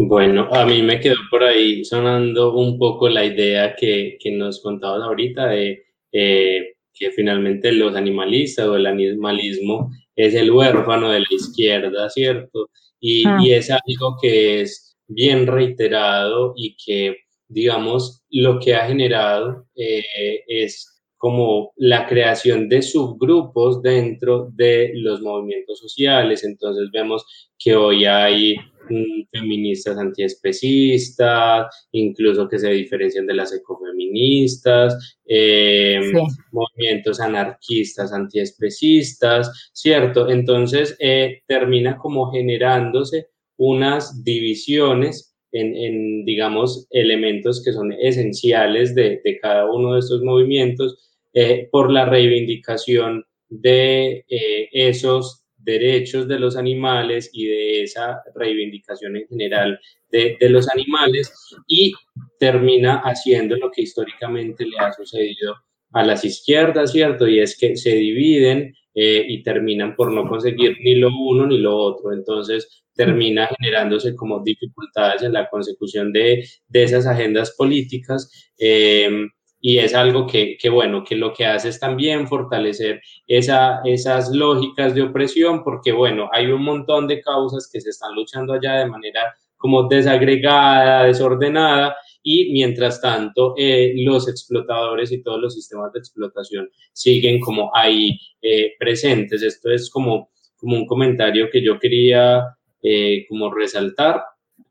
Bueno, 0.00 0.48
a 0.52 0.64
mí 0.64 0.82
me 0.82 1.00
quedó 1.00 1.16
por 1.30 1.42
ahí 1.42 1.84
sonando 1.84 2.54
un 2.54 2.78
poco 2.78 3.08
la 3.08 3.24
idea 3.24 3.74
que, 3.74 4.16
que 4.20 4.30
nos 4.30 4.62
contabas 4.62 5.02
ahorita 5.02 5.48
de 5.48 5.82
eh, 6.12 6.74
que 6.94 7.10
finalmente 7.10 7.72
los 7.72 7.94
animalistas 7.96 8.66
o 8.66 8.76
el 8.76 8.86
animalismo 8.86 9.90
es 10.14 10.34
el 10.34 10.50
huérfano 10.50 11.10
de 11.10 11.20
la 11.20 11.26
izquierda, 11.30 12.08
¿cierto? 12.10 12.70
Y, 13.00 13.26
ah. 13.26 13.38
y 13.40 13.52
es 13.52 13.70
algo 13.70 14.16
que 14.20 14.60
es 14.60 14.96
bien 15.06 15.46
reiterado 15.46 16.54
y 16.56 16.76
que 16.76 17.16
digamos, 17.48 18.22
lo 18.30 18.58
que 18.58 18.74
ha 18.74 18.86
generado 18.86 19.66
eh, 19.74 20.02
es 20.46 20.98
como 21.18 21.72
la 21.76 22.06
creación 22.06 22.68
de 22.68 22.80
subgrupos 22.80 23.82
dentro 23.82 24.50
de 24.54 24.92
los 24.94 25.20
movimientos 25.20 25.80
sociales. 25.80 26.44
Entonces 26.44 26.88
vemos 26.92 27.26
que 27.58 27.74
hoy 27.74 28.04
hay 28.04 28.54
mm, 28.88 29.24
feministas 29.32 29.98
antiespecistas, 29.98 31.88
incluso 31.90 32.48
que 32.48 32.60
se 32.60 32.70
diferencian 32.70 33.26
de 33.26 33.34
las 33.34 33.52
ecofeministas, 33.52 35.18
em, 35.26 36.12
movimientos 36.52 37.20
anarquistas 37.20 38.12
antiespecistas, 38.12 39.70
¿cierto? 39.72 40.30
Entonces 40.30 40.96
eh, 41.00 41.42
termina 41.48 41.98
como 41.98 42.30
generándose 42.30 43.26
unas 43.56 44.22
divisiones 44.22 45.27
en, 45.52 46.24
digamos, 46.24 46.86
elementos 46.90 47.62
que 47.64 47.72
son 47.72 47.92
esenciales 47.92 48.94
de, 48.94 49.20
cada 49.40 49.70
uno 49.70 49.94
de 49.94 50.00
estos 50.00 50.22
movimientos 50.22 51.18
eh, 51.34 51.68
por 51.70 51.90
la 51.90 52.06
reivindicación 52.06 53.24
de 53.48 54.24
eh, 54.28 54.68
esos 54.72 55.44
derechos 55.56 56.28
de 56.28 56.38
los 56.38 56.56
animales 56.56 57.30
y 57.32 57.46
de 57.46 57.82
esa 57.82 58.22
reivindicación 58.34 59.16
en 59.16 59.28
general 59.28 59.78
de, 60.10 60.36
los 60.48 60.68
animales 60.70 61.30
y 61.66 61.92
termina 62.38 63.02
haciendo 63.04 63.56
lo 63.56 63.70
que 63.70 63.82
históricamente 63.82 64.64
le 64.64 64.78
ha 64.78 64.92
sucedido 64.92 65.56
a 65.92 66.04
las 66.04 66.24
izquierdas, 66.24 66.92
¿cierto? 66.92 67.26
Y 67.26 67.40
es 67.40 67.58
que 67.58 67.76
se 67.76 67.94
dividen 67.94 68.74
eh, 69.00 69.24
y 69.28 69.44
terminan 69.44 69.94
por 69.94 70.12
no 70.12 70.28
conseguir 70.28 70.76
ni 70.82 70.96
lo 70.96 71.08
uno 71.16 71.46
ni 71.46 71.58
lo 71.58 71.76
otro. 71.76 72.12
Entonces, 72.12 72.82
termina 72.94 73.48
generándose 73.60 74.16
como 74.16 74.42
dificultades 74.42 75.22
en 75.22 75.34
la 75.34 75.48
consecución 75.48 76.12
de, 76.12 76.44
de 76.66 76.82
esas 76.82 77.06
agendas 77.06 77.54
políticas. 77.56 78.28
Em, 78.58 79.30
y 79.60 79.78
es 79.78 79.94
algo 79.94 80.26
que, 80.26 80.56
que, 80.60 80.68
bueno, 80.68 81.04
que 81.04 81.14
lo 81.14 81.32
que 81.32 81.46
hace 81.46 81.68
es 81.68 81.78
también 81.78 82.26
fortalecer 82.26 83.00
esa, 83.28 83.82
esas 83.84 84.30
lógicas 84.30 84.96
de 84.96 85.02
opresión, 85.02 85.62
porque, 85.62 85.92
bueno, 85.92 86.28
hay 86.32 86.46
un 86.46 86.64
montón 86.64 87.06
de 87.06 87.20
causas 87.20 87.70
que 87.72 87.80
se 87.80 87.90
están 87.90 88.16
luchando 88.16 88.52
allá 88.54 88.80
de 88.80 88.86
manera 88.86 89.32
como 89.56 89.84
desagregada, 89.86 91.04
desordenada, 91.04 91.96
y 92.30 92.52
mientras 92.52 93.00
tanto 93.00 93.54
eh, 93.56 93.94
los 93.96 94.28
explotadores 94.28 95.10
y 95.12 95.22
todos 95.22 95.40
los 95.40 95.54
sistemas 95.54 95.94
de 95.94 96.00
explotación 96.00 96.68
siguen 96.92 97.40
como 97.40 97.74
ahí 97.74 98.18
eh, 98.42 98.74
presentes. 98.78 99.42
Esto 99.42 99.70
es 99.70 99.88
como, 99.88 100.28
como 100.58 100.76
un 100.76 100.86
comentario 100.86 101.48
que 101.50 101.64
yo 101.64 101.78
quería 101.78 102.44
eh, 102.82 103.24
como 103.30 103.50
resaltar 103.50 104.20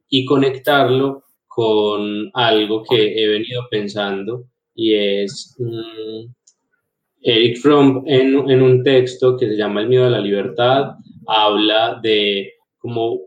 y 0.08 0.24
conectarlo 0.24 1.24
con 1.48 2.30
algo 2.36 2.84
que 2.88 3.24
he 3.24 3.28
venido 3.28 3.64
pensando 3.72 4.46
y 4.76 4.94
es 4.94 5.56
mm, 5.58 6.30
Eric 7.24 7.58
Fromm 7.58 8.04
en, 8.06 8.52
en, 8.52 8.62
un 8.62 8.84
texto 8.84 9.36
que 9.36 9.48
se 9.48 9.58
llama 9.58 9.82
El 9.82 9.90
miedo 9.90 10.06
a 10.06 10.12
la 10.12 10.20
libertad, 10.20 10.92
habla 11.26 12.00
de 12.04 12.54
como 12.78 13.22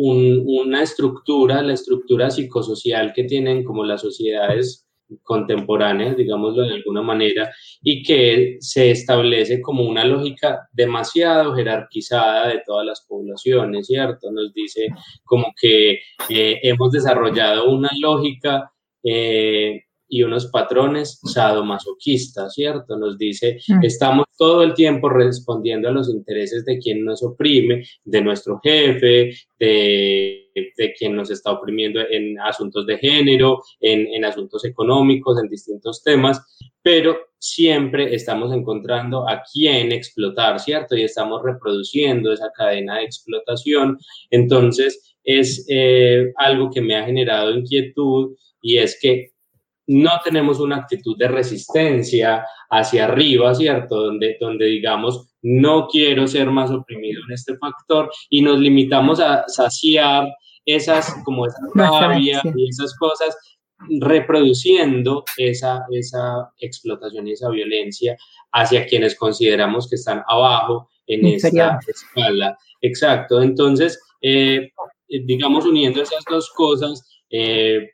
un, 0.00 0.42
una 0.46 0.82
estructura, 0.82 1.62
la 1.62 1.74
estructura 1.74 2.30
psicosocial 2.30 3.12
que 3.12 3.24
tienen 3.24 3.64
como 3.64 3.84
las 3.84 4.00
sociedades 4.00 4.86
contemporáneas, 5.22 6.16
digámoslo 6.16 6.62
de 6.62 6.74
alguna 6.74 7.02
manera, 7.02 7.52
y 7.82 8.02
que 8.02 8.56
se 8.60 8.90
establece 8.90 9.60
como 9.60 9.84
una 9.84 10.04
lógica 10.04 10.68
demasiado 10.72 11.54
jerarquizada 11.54 12.48
de 12.48 12.62
todas 12.64 12.86
las 12.86 13.04
poblaciones, 13.06 13.86
¿cierto? 13.86 14.30
Nos 14.30 14.52
dice 14.54 14.88
como 15.24 15.52
que 15.60 16.00
eh, 16.28 16.60
hemos 16.62 16.92
desarrollado 16.92 17.70
una 17.70 17.90
lógica 18.00 18.72
eh, 19.02 19.82
y 20.10 20.24
unos 20.24 20.48
patrones 20.48 21.20
sadomasoquistas, 21.24 22.52
¿cierto? 22.52 22.98
Nos 22.98 23.16
dice, 23.16 23.58
mm. 23.68 23.84
estamos 23.84 24.26
todo 24.36 24.62
el 24.64 24.74
tiempo 24.74 25.08
respondiendo 25.08 25.88
a 25.88 25.92
los 25.92 26.10
intereses 26.10 26.64
de 26.64 26.78
quien 26.78 27.04
nos 27.04 27.22
oprime, 27.22 27.84
de 28.04 28.20
nuestro 28.20 28.60
jefe, 28.62 29.32
de, 29.58 30.50
de 30.76 30.92
quien 30.98 31.14
nos 31.14 31.30
está 31.30 31.52
oprimiendo 31.52 32.00
en 32.00 32.38
asuntos 32.40 32.84
de 32.86 32.98
género, 32.98 33.62
en, 33.80 34.06
en 34.08 34.24
asuntos 34.24 34.64
económicos, 34.64 35.40
en 35.40 35.48
distintos 35.48 36.02
temas, 36.02 36.42
pero 36.82 37.16
siempre 37.38 38.14
estamos 38.14 38.52
encontrando 38.52 39.28
a 39.28 39.42
quién 39.52 39.92
explotar, 39.92 40.58
¿cierto? 40.58 40.96
Y 40.96 41.02
estamos 41.02 41.40
reproduciendo 41.42 42.32
esa 42.32 42.50
cadena 42.54 42.98
de 42.98 43.04
explotación. 43.04 43.98
Entonces, 44.30 45.16
es 45.24 45.66
eh, 45.68 46.32
algo 46.36 46.70
que 46.70 46.80
me 46.80 46.96
ha 46.96 47.04
generado 47.04 47.52
inquietud 47.54 48.34
y 48.62 48.78
es 48.78 48.98
que 49.00 49.32
no 49.90 50.20
tenemos 50.22 50.60
una 50.60 50.76
actitud 50.76 51.16
de 51.18 51.26
resistencia 51.26 52.46
hacia 52.70 53.06
arriba, 53.06 53.52
¿cierto? 53.56 54.04
Donde, 54.04 54.36
donde 54.40 54.66
digamos, 54.66 55.34
no 55.42 55.88
quiero 55.88 56.28
ser 56.28 56.48
más 56.48 56.70
oprimido 56.70 57.22
en 57.26 57.34
este 57.34 57.56
factor 57.56 58.08
y 58.28 58.40
nos 58.40 58.60
limitamos 58.60 59.18
a 59.18 59.42
saciar 59.48 60.28
esas, 60.64 61.12
como 61.24 61.44
esa 61.44 61.58
rabia 61.74 62.40
y 62.54 62.68
esas 62.68 62.96
cosas, 62.98 63.36
reproduciendo 63.98 65.24
esa, 65.36 65.80
esa 65.90 66.52
explotación 66.60 67.26
y 67.26 67.32
esa 67.32 67.48
violencia 67.48 68.16
hacia 68.52 68.86
quienes 68.86 69.16
consideramos 69.16 69.88
que 69.88 69.96
están 69.96 70.22
abajo 70.28 70.88
en 71.08 71.26
esta 71.26 71.80
escala. 71.88 72.56
Exacto. 72.80 73.42
Entonces, 73.42 74.00
eh, 74.22 74.70
digamos, 75.08 75.66
uniendo 75.66 76.00
esas 76.00 76.22
dos 76.30 76.48
cosas, 76.50 77.02
eh, 77.30 77.88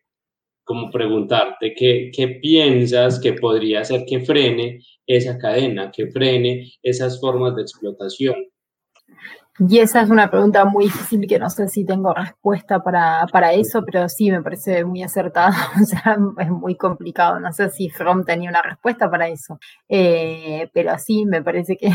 como 0.66 0.90
preguntarte 0.90 1.74
qué, 1.74 2.10
qué 2.12 2.26
piensas 2.42 3.20
que 3.20 3.34
podría 3.34 3.80
hacer 3.82 4.04
que 4.04 4.20
frene 4.20 4.80
esa 5.06 5.38
cadena, 5.38 5.92
que 5.92 6.08
frene 6.08 6.72
esas 6.82 7.20
formas 7.20 7.54
de 7.54 7.62
explotación. 7.62 8.34
Y 9.58 9.78
esa 9.78 10.02
es 10.02 10.10
una 10.10 10.28
pregunta 10.28 10.64
muy 10.64 10.84
difícil 10.84 11.26
que 11.26 11.38
no 11.38 11.48
sé 11.48 11.68
si 11.68 11.86
tengo 11.86 12.12
respuesta 12.12 12.80
para, 12.80 13.26
para 13.32 13.52
eso, 13.54 13.82
pero 13.86 14.08
sí 14.08 14.30
me 14.30 14.42
parece 14.42 14.84
muy 14.84 15.02
acertada. 15.02 15.54
O 15.80 15.84
sea, 15.84 16.18
es 16.38 16.50
muy 16.50 16.74
complicado. 16.74 17.38
No 17.38 17.52
sé 17.52 17.70
si 17.70 17.88
From 17.88 18.24
tenía 18.24 18.50
una 18.50 18.60
respuesta 18.60 19.08
para 19.08 19.28
eso. 19.28 19.58
Eh, 19.88 20.68
pero 20.74 20.98
sí, 20.98 21.24
me 21.24 21.42
parece 21.42 21.76
que 21.76 21.90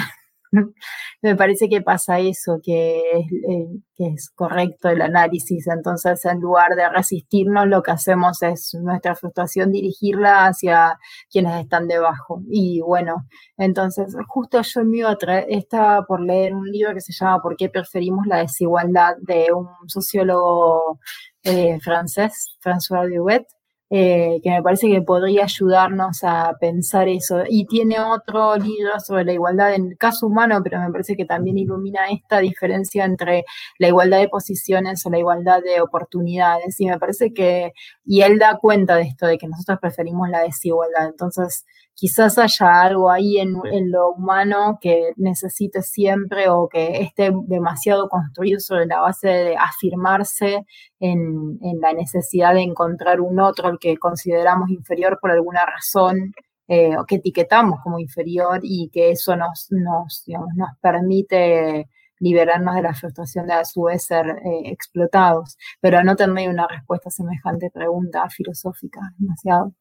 me 1.21 1.35
parece 1.35 1.69
que 1.69 1.81
pasa 1.81 2.19
eso, 2.19 2.59
que 2.63 2.99
es, 2.99 3.25
eh, 3.49 3.67
que 3.95 4.07
es, 4.07 4.29
correcto 4.29 4.89
el 4.89 5.01
análisis. 5.01 5.67
Entonces, 5.67 6.25
en 6.25 6.39
lugar 6.39 6.75
de 6.75 6.89
resistirnos, 6.89 7.67
lo 7.67 7.81
que 7.83 7.91
hacemos 7.91 8.41
es 8.43 8.73
nuestra 8.81 9.15
frustración 9.15 9.71
dirigirla 9.71 10.47
hacia 10.47 10.97
quienes 11.29 11.61
están 11.61 11.87
debajo. 11.87 12.41
Y 12.49 12.81
bueno, 12.81 13.27
entonces, 13.57 14.15
justo 14.27 14.61
yo 14.61 14.83
me 14.83 14.97
iba 14.97 15.17
estaba 15.47 16.05
por 16.05 16.21
leer 16.21 16.53
un 16.53 16.69
libro 16.69 16.93
que 16.93 17.01
se 17.01 17.13
llama 17.13 17.41
¿Por 17.41 17.55
qué 17.55 17.69
preferimos 17.69 18.25
la 18.27 18.37
desigualdad? 18.37 19.15
de 19.21 19.51
un 19.53 19.67
sociólogo 19.87 20.99
eh, 21.43 21.79
francés, 21.81 22.57
François 22.61 23.07
Duet. 23.07 23.45
Eh, 23.93 24.39
que 24.41 24.49
me 24.49 24.63
parece 24.63 24.87
que 24.89 25.01
podría 25.01 25.43
ayudarnos 25.43 26.23
a 26.23 26.53
pensar 26.61 27.09
eso. 27.09 27.43
Y 27.49 27.65
tiene 27.65 27.99
otro 27.99 28.55
libro 28.55 28.97
sobre 29.01 29.25
la 29.25 29.33
igualdad 29.33 29.73
en 29.73 29.87
el 29.89 29.97
caso 29.97 30.27
humano, 30.27 30.61
pero 30.63 30.79
me 30.79 30.89
parece 30.91 31.17
que 31.17 31.25
también 31.25 31.57
ilumina 31.57 32.07
esta 32.09 32.39
diferencia 32.39 33.03
entre 33.03 33.43
la 33.79 33.89
igualdad 33.89 34.19
de 34.19 34.29
posiciones 34.29 35.05
o 35.05 35.09
la 35.09 35.19
igualdad 35.19 35.61
de 35.61 35.81
oportunidades. 35.81 36.79
Y 36.79 36.85
me 36.87 36.99
parece 36.99 37.33
que, 37.33 37.73
y 38.05 38.21
él 38.21 38.39
da 38.39 38.57
cuenta 38.59 38.95
de 38.95 39.03
esto, 39.03 39.27
de 39.27 39.37
que 39.37 39.49
nosotros 39.49 39.79
preferimos 39.81 40.29
la 40.29 40.39
desigualdad. 40.39 41.07
Entonces, 41.07 41.65
quizás 42.01 42.39
haya 42.39 42.81
algo 42.81 43.11
ahí 43.11 43.37
en, 43.37 43.53
lo 43.91 44.13
humano 44.13 44.79
que 44.81 45.13
necesite 45.17 45.83
siempre 45.83 46.49
o 46.49 46.67
que 46.67 46.99
esté 47.03 47.31
demasiado 47.45 48.09
construido 48.09 48.59
sobre 48.59 48.87
la 48.87 49.01
base 49.01 49.27
de 49.27 49.55
afirmarse 49.55 50.65
en, 50.99 51.59
la 51.79 51.93
necesidad 51.93 52.55
de 52.55 52.63
encontrar 52.63 53.21
un 53.21 53.39
otro 53.39 53.67
al 53.67 53.77
que 53.77 53.97
consideramos 53.97 54.71
inferior 54.71 55.19
por 55.21 55.29
alguna 55.31 55.61
razón. 55.63 56.33
Eh, 56.67 56.97
o 56.97 57.05
que 57.05 57.15
etiquetamos 57.15 57.81
como 57.83 57.99
inferior 57.99 58.61
y 58.63 58.89
que 58.93 59.11
eso 59.11 59.35
nos, 59.35 59.67
nos, 59.71 60.23
nos 60.55 60.69
permite 60.81 61.89
liberarnos 62.19 62.75
de 62.75 62.81
la 62.81 62.93
frustración 62.93 63.45
de 63.47 63.53
a 63.53 63.65
su 63.65 63.83
vez 63.83 64.05
ser 64.05 64.25
eh, 64.27 64.71
explotados. 64.71 65.57
Pero 65.81 66.01
no 66.03 66.15
tendría 66.15 66.49
una 66.49 66.67
respuesta 66.67 67.09
a 67.09 67.11
semejante 67.11 67.69
pregunta 67.71 68.27
filosófica, 68.29 69.01
demasiado 69.17 69.73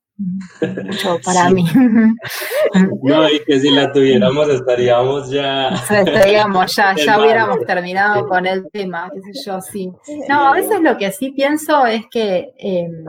mucho 0.60 1.18
para 1.24 1.50
mí. 1.50 1.64
No, 3.02 3.28
y 3.28 3.42
que 3.44 3.58
si 3.58 3.70
la 3.70 3.90
tuviéramos 3.92 4.48
estaríamos 4.48 5.30
ya... 5.30 5.68
estaríamos 5.68 6.76
ya, 6.76 6.94
ya 7.04 7.18
hubiéramos 7.18 7.58
terminado 7.66 8.26
con 8.28 8.46
el 8.46 8.68
tema, 8.70 9.10
qué 9.12 9.20
sé 9.32 9.44
yo, 9.44 9.60
sí. 9.60 9.90
No, 10.28 10.48
a 10.48 10.52
veces 10.54 10.80
lo 10.80 10.96
que 10.96 11.10
sí 11.10 11.32
pienso 11.32 11.86
es 11.86 12.02
que 12.10 12.52
em, 12.58 13.04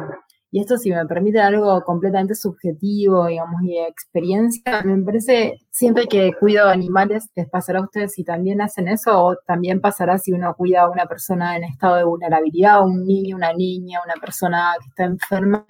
y 0.51 0.59
esto 0.59 0.77
si 0.77 0.91
me 0.91 1.05
permite 1.05 1.39
algo 1.39 1.81
completamente 1.83 2.35
subjetivo, 2.35 3.27
digamos, 3.27 3.61
y 3.63 3.75
de 3.75 3.87
experiencia, 3.87 4.81
me 4.83 5.01
parece 5.01 5.61
siempre 5.71 6.07
que 6.07 6.33
cuido 6.37 6.67
animales, 6.67 7.29
les 7.35 7.49
pasará 7.49 7.79
a 7.79 7.83
ustedes 7.83 8.13
si 8.13 8.25
también 8.25 8.59
hacen 8.59 8.89
eso, 8.89 9.23
o 9.23 9.35
también 9.47 9.79
pasará 9.79 10.17
si 10.17 10.33
uno 10.33 10.53
cuida 10.55 10.81
a 10.81 10.89
una 10.89 11.05
persona 11.05 11.55
en 11.55 11.63
estado 11.63 11.95
de 11.95 12.03
vulnerabilidad, 12.03 12.83
un 12.83 13.05
niño, 13.05 13.37
una 13.37 13.53
niña, 13.53 14.01
una 14.03 14.15
persona 14.15 14.73
que 14.81 14.89
está 14.89 15.05
enferma, 15.05 15.65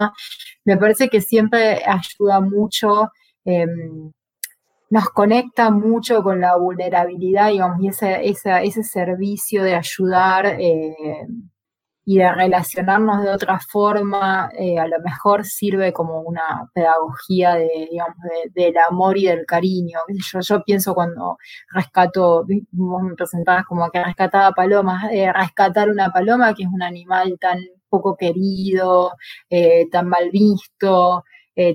me 0.64 0.76
parece 0.76 1.08
que 1.08 1.20
siempre 1.20 1.82
ayuda 1.86 2.40
mucho. 2.40 3.12
Em, 3.44 4.12
nos 4.90 5.08
conecta 5.10 5.70
mucho 5.70 6.22
con 6.22 6.40
la 6.40 6.56
vulnerabilidad, 6.56 7.50
digamos, 7.50 7.80
y 7.82 7.88
ese, 7.88 8.28
ese 8.28 8.82
servicio 8.82 9.62
de 9.62 9.74
ayudar 9.74 10.46
eh, 10.58 11.26
y 12.04 12.18
de 12.18 12.32
relacionarnos 12.32 13.22
de 13.22 13.30
otra 13.30 13.60
forma, 13.60 14.50
eh, 14.58 14.78
a 14.78 14.86
lo 14.88 14.98
mejor 15.04 15.44
sirve 15.44 15.92
como 15.92 16.20
una 16.22 16.68
pedagogía 16.74 17.54
de, 17.54 17.88
digamos, 17.90 18.16
del 18.54 18.74
amor 18.78 19.16
y 19.18 19.26
del 19.26 19.46
cariño. 19.46 19.98
Yo, 20.32 20.40
yo 20.40 20.62
pienso 20.64 20.94
cuando 20.94 21.38
rescato, 21.72 22.44
vos 22.72 23.02
me 23.02 23.14
presentabas 23.14 23.64
como 23.66 23.88
que 23.90 24.02
rescataba 24.02 24.52
palomas, 24.52 25.04
eh, 25.12 25.32
rescatar 25.32 25.90
una 25.90 26.10
paloma 26.10 26.54
que 26.54 26.64
es 26.64 26.68
un 26.72 26.82
animal 26.82 27.36
tan 27.40 27.60
poco 27.88 28.16
querido, 28.16 29.12
eh, 29.50 29.88
tan 29.90 30.08
mal 30.08 30.30
visto, 30.30 31.24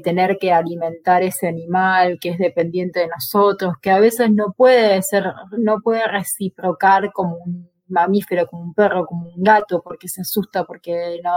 tener 0.04 0.38
que 0.40 0.52
alimentar 0.52 1.22
ese 1.22 1.48
animal 1.48 2.18
que 2.20 2.30
es 2.30 2.40
dependiente 2.40 3.02
de 3.02 3.08
nosotros, 3.10 3.76
que 3.80 3.92
a 3.92 4.00
veces 4.00 4.32
no 4.32 4.54
puede 4.58 5.02
ser, 5.04 5.26
no 5.52 5.82
puede 5.82 6.08
reciprocar 6.08 7.12
como 7.14 7.38
un 7.38 7.70
mamífero, 7.90 8.48
como 8.48 8.64
un 8.64 8.74
perro, 8.74 9.06
como 9.06 9.30
un 9.30 9.44
gato, 9.44 9.82
porque 9.82 10.08
se 10.08 10.22
asusta, 10.22 10.64
porque 10.64 11.20
no, 11.24 11.32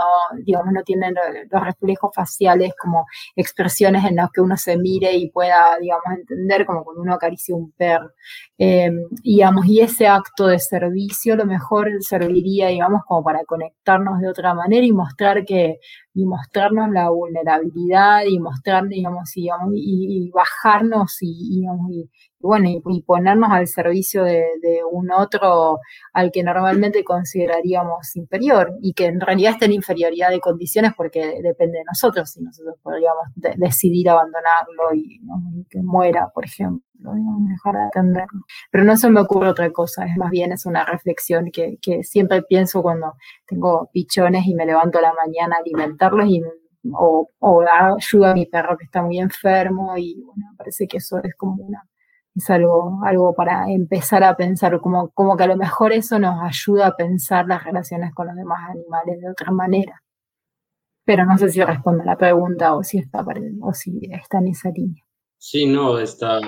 digamos, 0.44 0.72
no 0.72 0.82
tienen 0.82 1.14
los 1.50 1.62
reflejos 1.62 2.10
faciales 2.14 2.72
como 2.80 3.06
expresiones 3.36 4.04
en 4.04 4.16
las 4.16 4.30
que 4.30 4.40
uno 4.40 4.56
se 4.56 4.76
mire 4.76 5.12
y 5.14 5.30
pueda, 5.30 5.78
digamos, 5.80 6.04
entender 6.16 6.66
como 6.66 6.84
cuando 6.84 7.02
uno 7.02 7.14
acaricia 7.14 7.54
un 7.54 7.72
perro. 7.72 8.10
Eh, 8.58 8.90
digamos, 9.22 9.66
y 9.66 9.80
ese 9.80 10.06
acto 10.06 10.46
de 10.46 10.58
servicio 10.58 11.34
a 11.34 11.36
lo 11.38 11.46
mejor 11.46 11.90
serviría, 12.00 12.68
digamos, 12.68 13.02
como 13.06 13.22
para 13.24 13.44
conectarnos 13.44 14.20
de 14.20 14.28
otra 14.28 14.54
manera 14.54 14.84
y 14.84 14.92
mostrar 14.92 15.44
que, 15.44 15.78
y 16.12 16.26
mostrarnos 16.26 16.90
la 16.90 17.08
vulnerabilidad 17.10 18.24
y 18.28 18.38
mostrar, 18.40 18.88
digamos, 18.88 19.30
y, 19.36 19.48
y, 19.74 20.30
bajarnos 20.30 21.18
y, 21.20 21.60
digamos, 21.60 21.90
y, 21.92 22.10
bueno, 22.40 22.68
y, 22.68 23.02
ponernos 23.02 23.50
al 23.50 23.66
servicio 23.66 24.24
de, 24.24 24.44
un 24.90 25.12
otro 25.12 25.78
al 26.12 26.32
que 26.32 26.42
normalmente 26.42 27.04
consideraríamos 27.04 28.16
inferior 28.16 28.72
y 28.82 28.92
que 28.92 29.06
en 29.06 29.20
realidad 29.20 29.52
está 29.52 29.66
en 29.66 29.72
inferioridad 29.72 30.30
de 30.30 30.40
condiciones 30.40 30.92
porque 30.96 31.40
depende 31.42 31.78
de 31.78 31.84
nosotros 31.84 32.30
si 32.30 32.42
nosotros 32.42 32.76
podríamos 32.82 33.26
decidir 33.56 34.08
abandonarlo 34.08 34.94
y, 34.94 35.20
que 35.68 35.80
muera, 35.82 36.28
por 36.34 36.44
ejemplo, 36.44 36.84
dejar 37.02 37.74
de 37.74 37.82
atenderlo. 37.82 38.40
Pero 38.70 38.84
no 38.84 38.96
se 38.96 39.10
me 39.10 39.20
ocurre 39.20 39.48
otra 39.48 39.70
cosa, 39.70 40.06
es 40.06 40.16
más 40.16 40.30
bien 40.30 40.52
es 40.52 40.66
una 40.66 40.84
reflexión 40.84 41.50
que, 41.52 41.78
que 41.80 42.02
siempre 42.02 42.42
pienso 42.42 42.82
cuando 42.82 43.14
tengo 43.46 43.88
pichones 43.92 44.46
y 44.46 44.54
me 44.54 44.66
levanto 44.66 44.98
a 44.98 45.02
la 45.02 45.14
mañana 45.14 45.56
a 45.56 45.60
alimentarlos 45.60 46.26
y 46.28 46.42
o, 46.92 47.28
o 47.38 47.62
ayudo 47.62 48.26
a 48.26 48.34
mi 48.34 48.46
perro 48.46 48.78
que 48.78 48.84
está 48.84 49.02
muy 49.02 49.18
enfermo 49.18 49.96
y 49.98 50.22
bueno, 50.24 50.46
parece 50.56 50.86
que 50.86 50.96
eso 50.96 51.18
es 51.22 51.34
como 51.36 51.62
una 51.62 51.84
es 52.34 52.48
algo, 52.50 53.00
algo 53.04 53.34
para 53.34 53.70
empezar 53.70 54.22
a 54.22 54.36
pensar, 54.36 54.80
como, 54.80 55.10
como 55.10 55.36
que 55.36 55.44
a 55.44 55.48
lo 55.48 55.56
mejor 55.56 55.92
eso 55.92 56.18
nos 56.18 56.40
ayuda 56.42 56.88
a 56.88 56.96
pensar 56.96 57.46
las 57.46 57.64
relaciones 57.64 58.14
con 58.14 58.28
los 58.28 58.36
demás 58.36 58.70
animales 58.70 59.20
de 59.20 59.30
otra 59.30 59.50
manera. 59.50 60.02
Pero 61.04 61.24
no 61.26 61.36
sé 61.38 61.50
si 61.50 61.62
responde 61.62 62.02
a 62.02 62.06
la 62.06 62.16
pregunta 62.16 62.74
o 62.74 62.84
si 62.84 62.98
está, 62.98 63.24
o 63.62 63.74
si 63.74 64.00
está 64.12 64.38
en 64.38 64.48
esa 64.48 64.70
línea. 64.70 65.02
Sí, 65.38 65.66
no, 65.66 65.98
está 65.98 66.40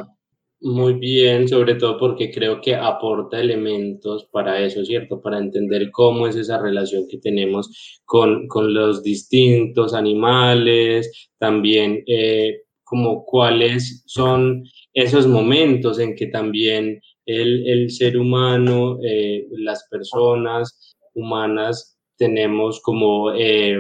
muy 0.63 0.95
bien, 0.95 1.49
sobre 1.49 1.75
todo 1.75 1.99
porque 1.99 2.31
creo 2.31 2.61
que 2.61 2.75
aporta 2.75 3.41
elementos 3.41 4.27
para 4.33 4.61
eso, 4.65 4.85
¿cierto? 4.85 5.21
Para 5.21 5.39
entender 5.39 5.91
cómo 5.91 6.27
es 6.27 6.37
esa 6.37 6.59
relación 6.59 7.07
que 7.09 7.19
tenemos 7.19 8.01
con, 8.05 8.47
con 8.49 8.73
los 8.73 9.03
distintos 9.03 9.95
animales, 9.95 11.31
también 11.39 12.03
eh, 12.07 12.63
como 12.85 13.25
cuáles 13.25 14.05
son 14.07 14.65
esos 14.95 15.27
momentos 15.27 15.99
en 15.99 16.15
que 16.15 16.27
también 16.27 17.01
el, 17.27 17.67
el 17.67 17.91
ser 17.91 18.17
humano, 18.19 18.99
eh, 19.05 19.47
las 19.51 19.87
personas 19.91 20.97
humanas, 21.15 21.99
tenemos 22.17 22.81
como, 22.83 23.33
eh, 23.33 23.77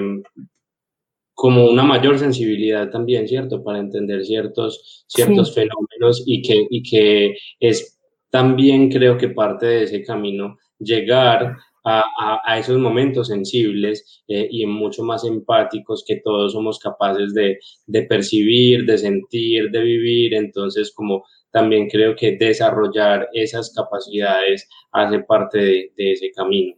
como 1.35 1.69
una 1.69 1.83
mayor 1.83 2.19
sensibilidad 2.19 2.91
también, 2.91 3.27
¿cierto? 3.27 3.63
Para 3.63 3.79
entender 3.79 4.25
ciertos, 4.25 5.05
ciertos 5.07 5.55
fenómenos 5.55 6.23
y 6.27 6.43
que, 6.43 6.67
y 6.71 6.83
que 6.83 7.37
es 7.61 7.99
también 8.31 8.91
creo 8.91 9.19
que 9.19 9.29
parte 9.29 9.67
de 9.67 9.83
ese 9.85 10.03
camino 10.03 10.57
llegar 10.79 11.57
a, 11.85 12.59
esos 12.59 12.79
momentos 12.79 13.29
sensibles 13.29 14.23
eh, 14.29 14.47
y 14.51 14.67
mucho 14.67 15.03
más 15.03 15.25
empáticos 15.25 16.05
que 16.07 16.21
todos 16.23 16.53
somos 16.53 16.79
capaces 16.79 17.35
de, 17.35 17.59
percibir, 18.07 18.85
de 18.85 18.99
sentir, 18.99 19.71
de 19.71 19.83
vivir. 19.83 20.35
Entonces, 20.35 20.93
como 20.95 21.25
también 21.51 21.89
creo 21.89 22.15
que 22.15 22.37
desarrollar 22.37 23.29
esas 23.33 23.75
capacidades 23.75 24.69
hace 24.93 25.19
parte 25.21 25.59
de, 25.97 26.13
ese 26.13 26.31
camino. 26.31 26.77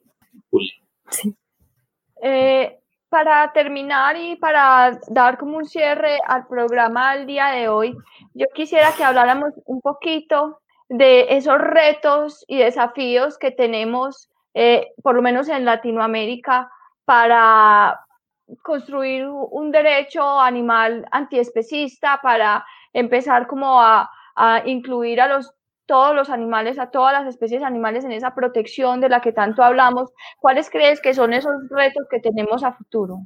Eh, 2.23 2.79
para 3.15 3.53
terminar 3.53 4.17
y 4.17 4.35
para 4.35 4.99
dar 5.07 5.39
como 5.39 5.59
un 5.59 5.67
cierre 5.67 6.19
al 6.27 6.49
programa 6.49 7.15
del 7.15 7.27
día 7.27 7.47
de 7.53 7.69
hoy, 7.69 7.97
yo 8.35 8.47
quisiera 8.53 8.91
que 8.97 9.05
habláramos 9.05 9.53
un 9.67 9.81
poquito 9.81 10.59
de 10.89 11.37
esos 11.37 11.59
retos 11.59 12.45
y 12.49 12.59
desafíos 12.59 13.39
que 13.39 13.53
tenemos 13.53 14.29
eh, 14.53 14.89
por 15.01 15.15
lo 15.15 15.23
menos 15.23 15.49
en 15.49 15.65
Latinoamérica, 15.65 16.69
para 17.05 18.01
construir 18.63 19.29
un 19.29 19.71
derecho 19.71 20.41
animal 20.41 21.07
antiespecista, 21.13 22.19
para 22.21 22.67
empezar 22.93 23.47
como 23.47 23.81
a, 23.81 24.11
incluir 24.65 25.21
a 25.21 25.29
los 25.29 25.55
todos 25.87 26.15
los 26.15 26.31
animales, 26.31 26.79
a 26.79 26.91
todas 26.91 27.13
las 27.13 27.27
especies 27.27 27.63
animales 27.63 28.05
en 28.05 28.13
esa 28.13 28.35
protección 28.35 29.01
de 29.01 29.09
la 29.09 29.21
que 29.21 29.33
tanto 29.33 29.63
hablamos. 29.63 30.13
¿Cuáles 30.39 30.71
crees 30.71 31.01
que 31.01 31.15
son 31.15 31.33
esos 31.33 31.55
retos 31.71 32.07
que 32.11 32.21
tenemos 32.21 32.65
a 32.65 32.73
futuro? 32.73 33.19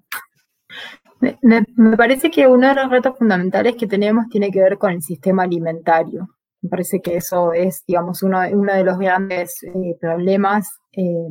Me, 1.21 1.65
parece 1.97 2.31
que 2.31 2.47
uno 2.47 2.69
de 2.69 2.75
los 2.75 2.91
retos 2.91 3.19
fundamentales 3.19 3.77
que 3.77 3.87
tenemos 3.87 4.29
tiene 4.29 4.51
que 4.51 4.63
ver 4.63 4.79
con 4.79 4.93
el 4.93 5.03
sistema 5.03 5.43
alimentario. 5.43 6.29
Me 6.61 6.69
parece 6.69 7.01
que 7.01 7.17
eso 7.17 7.53
es, 7.53 7.85
digamos, 7.87 8.23
uno, 8.23 8.41
de 8.41 8.85
los 8.85 8.99
grandes 8.99 9.63
eh, 9.63 9.97
problemas. 10.01 10.69
Eh, 10.93 11.29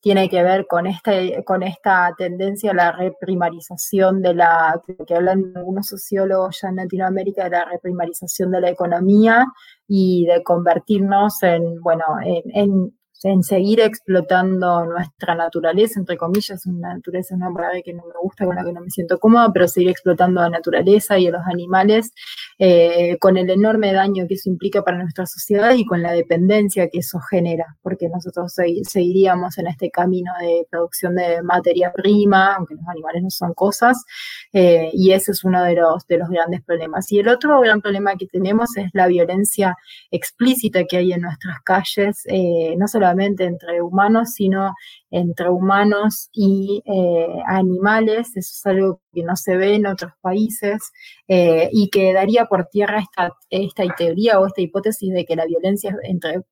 tiene 0.00 0.28
que 0.28 0.42
ver 0.42 0.66
con 0.66 0.86
esta, 0.86 1.12
con 1.44 1.62
esta 1.62 2.14
tendencia 2.16 2.70
a 2.70 2.74
la 2.74 2.92
reprimarización 2.92 4.22
de 4.22 4.34
la, 4.34 4.80
que 5.06 5.14
hablan 5.14 5.52
algunos 5.56 5.88
sociólogos 5.88 6.60
ya 6.62 6.68
en 6.68 6.76
Latinoamérica, 6.76 7.44
de 7.44 7.50
la 7.50 7.64
reprimarización 7.64 8.52
de 8.52 8.60
la 8.60 8.70
economía 8.70 9.46
y 9.88 10.26
de 10.26 10.42
convertirnos 10.42 11.42
en, 11.42 11.80
bueno, 11.80 12.04
en 13.24 13.42
seguir 13.42 13.80
explotando 13.80 14.84
nuestra 14.84 15.34
naturaleza, 15.34 15.98
entre 15.98 16.16
comillas, 16.16 16.64
una 16.66 16.94
naturaleza 16.94 17.34
que 17.84 17.92
no 17.92 18.04
me 18.04 18.14
gusta, 18.22 18.44
con 18.46 18.54
la 18.54 18.64
que 18.64 18.72
no 18.72 18.80
me 18.80 18.90
siento 18.90 19.18
cómoda, 19.18 19.50
pero 19.52 19.66
seguir 19.66 19.90
explotando 19.90 20.40
la 20.40 20.50
naturaleza 20.50 21.18
y 21.18 21.26
a 21.26 21.32
los 21.32 21.42
animales 21.46 22.12
eh, 22.58 23.16
con 23.18 23.36
el 23.36 23.50
enorme 23.50 23.92
daño 23.92 24.26
que 24.26 24.34
eso 24.34 24.48
implica 24.48 24.82
para 24.82 24.98
nuestra 24.98 25.26
sociedad 25.26 25.74
y 25.74 25.84
con 25.84 26.02
la 26.02 26.12
dependencia 26.12 26.88
que 26.88 26.98
eso 26.98 27.20
genera, 27.20 27.76
porque 27.82 28.08
nosotros 28.08 28.54
seguiríamos 28.82 29.58
en 29.58 29.68
este 29.68 29.90
camino 29.90 30.32
de 30.40 30.66
producción 30.70 31.14
de 31.14 31.42
materia 31.42 31.92
prima, 31.92 32.54
aunque 32.54 32.74
los 32.74 32.88
animales 32.88 33.22
no 33.22 33.30
son 33.30 33.54
cosas, 33.54 34.04
eh, 34.52 34.90
y 34.92 35.12
ese 35.12 35.32
es 35.32 35.44
uno 35.44 35.62
de 35.62 35.74
los, 35.74 36.06
de 36.06 36.18
los 36.18 36.28
grandes 36.28 36.62
problemas. 36.62 37.10
Y 37.12 37.18
el 37.18 37.28
otro 37.28 37.60
gran 37.60 37.80
problema 37.80 38.16
que 38.16 38.26
tenemos 38.26 38.76
es 38.76 38.90
la 38.92 39.06
violencia 39.06 39.76
explícita 40.10 40.84
que 40.84 40.96
hay 40.96 41.12
en 41.12 41.22
nuestras 41.22 41.60
calles, 41.64 42.22
eh, 42.26 42.74
no 42.76 42.88
solo 42.88 43.08
entre 43.18 43.82
humanos, 43.82 44.30
sino 44.34 44.74
entre 45.10 45.48
humanos 45.48 46.28
y 46.32 46.82
eh, 46.86 47.26
animales. 47.46 48.36
Eso 48.36 48.52
es 48.52 48.66
algo 48.66 49.00
que 49.12 49.22
no 49.22 49.36
se 49.36 49.56
ve 49.56 49.74
en 49.74 49.86
otros 49.86 50.12
países 50.20 50.92
eh, 51.28 51.68
y 51.72 51.90
que 51.90 52.12
daría 52.12 52.46
por 52.46 52.66
tierra 52.66 53.00
esta, 53.00 53.32
esta 53.50 53.84
teoría 53.96 54.38
o 54.40 54.46
esta 54.46 54.60
hipótesis 54.60 55.12
de 55.12 55.24
que 55.24 55.36
la 55.36 55.46
violencia 55.46 55.94
entre 56.02 56.42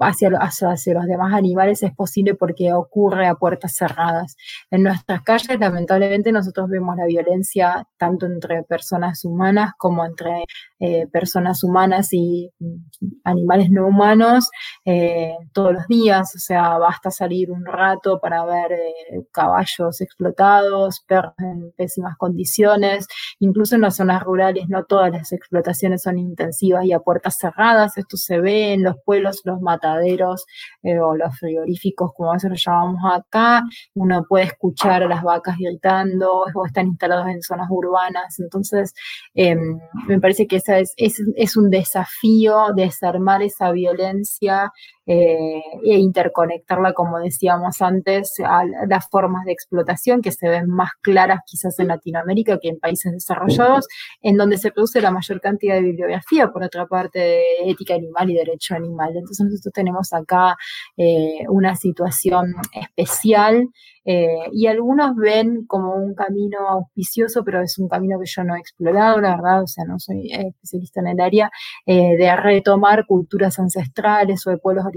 hacia, 0.00 0.30
hacia, 0.38 0.94
los 0.94 1.06
demás 1.06 1.34
animales 1.34 1.82
es 1.82 1.94
posible 1.94 2.34
porque 2.34 2.72
ocurre 2.72 3.26
a 3.26 3.34
puertas 3.34 3.74
cerradas. 3.76 4.36
En 4.70 4.82
nuestras 4.82 5.22
calles, 5.22 5.58
lamentablemente, 5.58 6.32
nosotros 6.32 6.68
vemos 6.68 6.96
la 6.96 7.06
violencia 7.06 7.86
tanto 7.96 8.26
entre 8.26 8.62
personas 8.64 9.24
humanas 9.24 9.72
como 9.78 10.04
entre 10.04 10.44
eh, 10.78 11.06
personas 11.10 11.64
humanas 11.64 12.08
y 12.12 12.50
mm, 12.58 12.76
animales 13.24 13.70
no 13.70 13.86
humanos 13.86 14.50
eh, 14.84 15.34
todos 15.52 15.72
los 15.72 15.86
días. 15.86 16.34
O 16.34 16.38
sea, 16.38 16.78
basta 16.78 17.10
salir 17.10 17.50
un 17.50 17.64
rato 17.64 18.18
para 18.20 18.44
ver 18.44 18.72
eh, 18.72 19.24
caballos 19.32 20.00
explotados, 20.00 21.00
perros 21.06 21.34
en 21.38 21.72
pésimas 21.76 22.16
condiciones. 22.16 23.06
Incluso 23.38 23.74
en 23.76 23.82
las 23.82 23.96
zonas 23.96 24.22
rurales 24.22 24.68
no 24.68 24.84
todas 24.84 25.12
las 25.12 25.32
explotaciones 25.32 26.02
son 26.02 26.18
intensivas 26.18 26.84
y 26.84 26.92
a 26.92 27.00
puertas 27.00 27.36
cerradas. 27.38 27.96
Esto 27.96 28.16
se 28.16 28.40
ve 28.40 28.72
en 28.72 28.82
los 28.82 28.96
pueblos, 29.04 29.42
los 29.44 29.60
mataderos 29.76 30.44
eh, 30.82 30.98
o 30.98 31.16
los 31.16 31.38
frigoríficos, 31.38 32.12
como 32.14 32.30
a 32.30 32.34
veces 32.34 32.50
lo 32.50 32.56
llamamos 32.56 33.00
acá, 33.12 33.62
uno 33.94 34.24
puede 34.28 34.44
escuchar 34.44 35.02
a 35.02 35.08
las 35.08 35.22
vacas 35.22 35.56
gritando 35.58 36.44
o 36.54 36.66
están 36.66 36.88
instalados 36.88 37.28
en 37.28 37.42
zonas 37.42 37.68
urbanas. 37.70 38.38
Entonces, 38.40 38.94
em, 39.34 39.78
me 40.08 40.20
parece 40.20 40.46
que 40.46 40.56
esa 40.56 40.78
es, 40.78 40.92
es, 40.96 41.20
es 41.36 41.56
un 41.56 41.70
desafío 41.70 42.72
desarmar 42.74 43.42
esa 43.42 43.70
violencia 43.72 44.72
eh, 45.08 45.62
e 45.84 45.98
interconectarla, 45.98 46.92
como 46.92 47.20
decíamos 47.20 47.80
antes, 47.80 48.34
a 48.44 48.64
las 48.88 49.08
formas 49.08 49.44
de 49.44 49.52
explotación 49.52 50.20
que 50.20 50.32
se 50.32 50.48
ven 50.48 50.68
más 50.68 50.90
claras 51.00 51.42
quizás 51.46 51.78
en 51.78 51.88
Latinoamérica 51.88 52.58
que 52.60 52.70
en 52.70 52.80
países 52.80 53.12
desarrollados, 53.12 53.86
en 54.20 54.36
donde 54.36 54.58
se 54.58 54.72
produce 54.72 55.00
la 55.00 55.12
mayor 55.12 55.40
cantidad 55.40 55.76
de 55.76 55.82
bibliografía, 55.82 56.48
por 56.48 56.64
otra 56.64 56.86
parte, 56.86 57.20
de 57.20 57.42
ética 57.66 57.94
animal 57.94 58.30
y 58.30 58.34
derecho 58.34 58.74
animal. 58.74 59.10
Entonces 59.14 59.46
nosotros 59.46 59.72
tenemos 59.72 60.12
acá 60.12 60.56
eh, 60.96 61.44
una 61.50 61.76
situación 61.76 62.54
especial 62.72 63.68
eh, 64.04 64.48
y 64.52 64.66
algunos 64.66 65.14
ven 65.14 65.66
como 65.66 65.94
un 65.94 66.14
camino 66.14 66.68
auspicioso, 66.68 67.44
pero 67.44 67.62
es 67.62 67.78
un 67.78 67.88
camino 67.88 68.18
que 68.18 68.26
yo 68.26 68.42
no 68.42 68.56
he 68.56 68.58
explorado, 68.58 69.20
la 69.20 69.36
verdad, 69.36 69.62
o 69.62 69.66
sea, 69.68 69.84
no 69.84 70.00
soy 70.00 70.32
especialista 70.32 71.00
en 71.00 71.06
el 71.08 71.20
área, 71.20 71.50
de 71.86 72.36
retomar 72.36 73.06
culturas 73.06 73.58
ancestrales 73.58 74.46
o 74.46 74.50
de 74.50 74.58
pueblos 74.58 74.84
originarios 74.84 74.95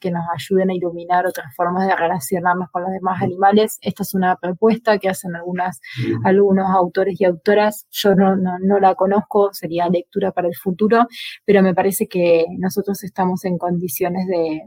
que 0.00 0.10
nos 0.10 0.24
ayuden 0.34 0.70
a 0.70 0.74
iluminar 0.74 1.26
otras 1.26 1.54
formas 1.54 1.86
de 1.86 1.96
relacionarnos 1.96 2.70
con 2.70 2.82
los 2.82 2.92
demás 2.92 3.22
animales. 3.22 3.78
Esta 3.80 4.02
es 4.02 4.14
una 4.14 4.36
propuesta 4.36 4.98
que 4.98 5.08
hacen 5.08 5.34
algunas, 5.36 5.80
algunos 6.24 6.70
autores 6.70 7.20
y 7.20 7.24
autoras. 7.24 7.86
Yo 7.90 8.14
no, 8.14 8.36
no, 8.36 8.78
la 8.80 8.94
conozco, 8.94 9.52
sería 9.52 9.88
lectura 9.88 10.32
para 10.32 10.48
el 10.48 10.54
futuro, 10.56 11.06
pero 11.44 11.62
me 11.62 11.74
parece 11.74 12.06
que 12.06 12.44
nosotros 12.58 13.02
estamos 13.04 13.44
en 13.44 13.58
condiciones 13.58 14.26
de, 14.26 14.62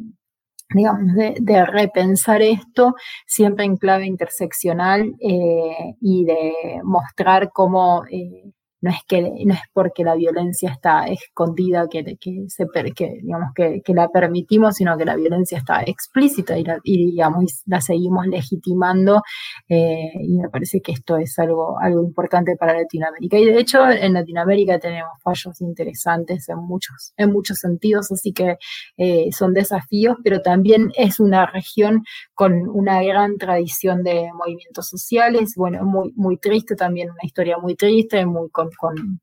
digamos, 0.74 1.14
de, 1.16 1.66
repensar 1.66 2.42
esto 2.42 2.96
siempre 3.26 3.66
en 3.66 3.78
clave 3.78 4.06
interseccional 4.06 5.16
eh, 5.20 5.96
y 6.02 6.26
de 6.26 6.82
mostrar 6.84 7.52
cómo 7.54 8.04
eh, 8.12 8.52
no 8.82 8.92
es 8.92 9.00
que 9.08 9.22
no 9.22 9.54
es 9.54 9.62
porque 9.74 10.04
la 10.04 10.16
violencia 10.16 10.70
está 10.70 11.06
escondida 11.08 11.88
que, 11.90 12.04
que 12.20 12.46
se 12.48 12.66
que, 12.96 13.20
digamos 13.22 13.50
que, 13.56 13.82
la 13.94 14.10
permitimos 14.10 14.76
sino 14.76 14.98
que 14.98 15.06
la 15.06 15.16
violencia 15.16 15.58
está 15.58 15.82
explícita 15.82 16.58
y, 16.58 16.64
la, 16.64 16.80
digamos 16.84 17.64
la 17.66 17.82
seguimos 17.82 18.28
legitimando 18.28 19.24
eh, 19.68 20.12
y 20.22 20.38
me 20.38 20.50
parece 20.50 20.82
que 20.82 20.92
esto 20.92 21.18
es 21.18 21.38
algo 21.40 21.80
algo 21.80 22.04
importante 22.04 22.56
para 22.56 22.74
Latinoamérica. 22.74 23.38
Y 23.38 23.46
de 23.46 23.60
hecho 23.60 23.90
en 23.90 24.14
Latinoamérica 24.14 24.80
tenemos 24.80 25.14
fallos 25.24 25.60
interesantes 25.62 26.48
en 26.50 26.60
muchos 26.60 27.14
en 27.18 27.32
muchos 27.32 27.60
sentidos 27.60 28.12
así 28.12 28.32
que 28.32 28.58
eh, 28.98 29.30
son 29.32 29.54
desafíos 29.54 30.18
pero 30.24 30.42
también 30.42 30.92
es 30.96 31.20
una 31.20 31.48
región 31.48 32.04
con 32.36 32.54
una 32.70 33.02
gran 33.02 33.38
tradición 33.38 34.04
de 34.04 34.30
movimientos 34.34 34.88
sociales 34.88 35.54
bueno 35.56 35.84
muy 35.84 36.14
muy 36.16 36.38
triste 36.38 36.76
también 36.76 37.10
una 37.10 37.24
historia 37.24 37.58
muy 37.58 37.76
triste 37.76 38.26
muy 38.26 38.50
con 38.50 38.67
con, 38.78 39.20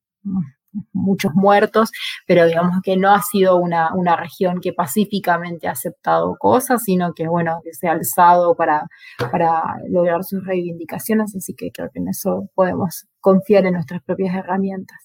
muchos 0.92 1.32
muertos, 1.34 1.90
pero 2.26 2.46
digamos 2.46 2.80
que 2.82 2.96
no 2.96 3.12
ha 3.12 3.22
sido 3.22 3.56
una, 3.56 3.90
región 4.16 4.60
que 4.60 4.72
pacíficamente 4.72 5.68
ha 5.68 5.72
aceptado 5.72 6.36
cosas, 6.38 6.82
sino 6.82 7.12
que, 7.14 7.28
bueno, 7.28 7.60
que 7.62 7.72
se 7.72 7.88
ha 7.88 7.92
alzado 7.92 8.54
para, 8.54 8.86
para 9.30 9.62
lograr 9.88 10.24
sus 10.24 10.44
reivindicaciones, 10.44 11.34
así 11.36 11.54
que 11.54 11.70
creo 11.70 11.90
que 11.92 12.00
en 12.00 12.08
eso 12.08 12.48
podemos 12.54 13.06
confiar 13.20 13.66
en 13.66 13.74
nuestras 13.74 14.02
propias 14.02 14.34
herramientas. 14.34 14.98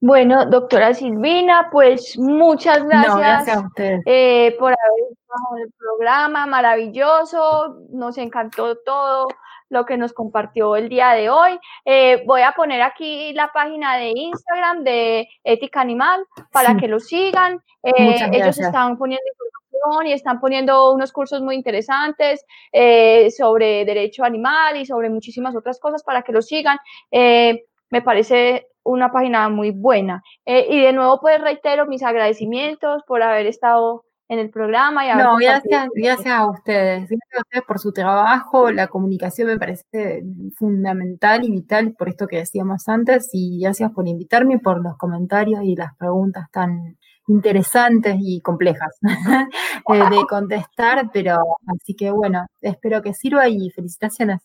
Bueno, 0.00 0.46
doctora 0.46 0.94
Silvina, 0.94 1.68
pues 1.70 2.18
muchas 2.18 2.84
gracias, 2.84 3.64
eh, 4.04 4.56
por 4.58 4.72
haber 4.72 5.12
estado 5.12 5.56
en 5.56 5.62
el 5.62 5.72
programa, 5.78 6.46
maravilloso, 6.46 7.78
nos 7.90 8.18
encantó 8.18 8.76
todo 8.78 9.28
lo 9.72 9.86
que 9.86 9.96
nos 9.96 10.12
compartió 10.12 10.76
el 10.76 10.88
día 10.88 11.12
de 11.12 11.30
hoy. 11.30 11.58
Eh, 11.84 12.22
voy 12.26 12.42
a 12.42 12.52
poner 12.52 12.82
aquí 12.82 13.32
la 13.32 13.50
página 13.52 13.96
de 13.96 14.12
Instagram 14.14 14.84
de 14.84 15.28
Ética 15.42 15.80
Animal 15.80 16.24
para 16.52 16.76
que 16.76 16.86
lo 16.86 17.00
sigan. 17.00 17.60
Eh, 17.82 18.16
ellos 18.32 18.58
están 18.58 18.96
poniendo 18.98 19.24
información 19.26 20.06
y 20.06 20.12
están 20.12 20.40
poniendo 20.40 20.92
unos 20.92 21.10
cursos 21.10 21.40
muy 21.42 21.56
interesantes 21.56 22.44
eh, 22.70 23.30
sobre 23.30 23.84
derecho 23.84 24.24
animal 24.24 24.76
y 24.76 24.86
sobre 24.86 25.10
muchísimas 25.10 25.56
otras 25.56 25.80
cosas 25.80 26.04
para 26.04 26.22
que 26.22 26.32
lo 26.32 26.42
sigan. 26.42 26.78
me 27.10 28.02
parece 28.02 28.68
una 28.84 29.10
página 29.10 29.48
muy 29.48 29.70
buena. 29.70 30.22
y 30.44 30.80
de 30.80 30.92
nuevo, 30.92 31.18
pues 31.20 31.40
reitero 31.40 31.86
mis 31.86 32.02
agradecimientos 32.02 33.02
por 33.06 33.22
haber 33.22 33.46
estado 33.46 34.04
en 34.32 34.38
el 34.38 34.48
programa. 34.48 35.06
Y 35.06 35.14
no, 35.14 35.36
gracias, 35.36 35.88
gracias 35.94 36.34
a 36.34 36.48
ustedes. 36.48 37.00
Gracias 37.00 37.34
a 37.36 37.40
ustedes 37.40 37.64
por 37.66 37.78
su 37.78 37.92
trabajo. 37.92 38.70
La 38.70 38.86
comunicación 38.86 39.48
me 39.48 39.58
parece 39.58 40.22
fundamental 40.56 41.44
y 41.44 41.50
vital 41.50 41.92
por 41.92 42.08
esto 42.08 42.26
que 42.26 42.38
decíamos 42.38 42.88
antes. 42.88 43.28
Y 43.34 43.60
gracias 43.60 43.92
por 43.92 44.08
invitarme, 44.08 44.58
por 44.58 44.82
los 44.82 44.96
comentarios 44.96 45.62
y 45.64 45.76
las 45.76 45.94
preguntas 45.96 46.50
tan 46.50 46.96
interesantes 47.28 48.16
y 48.18 48.40
complejas 48.40 48.98
eh, 49.92 50.10
de 50.10 50.26
contestar. 50.28 51.10
Pero 51.12 51.36
así 51.66 51.94
que 51.94 52.10
bueno, 52.10 52.46
espero 52.62 53.02
que 53.02 53.12
sirva 53.12 53.48
y 53.48 53.68
felicitaciones. 53.68 54.40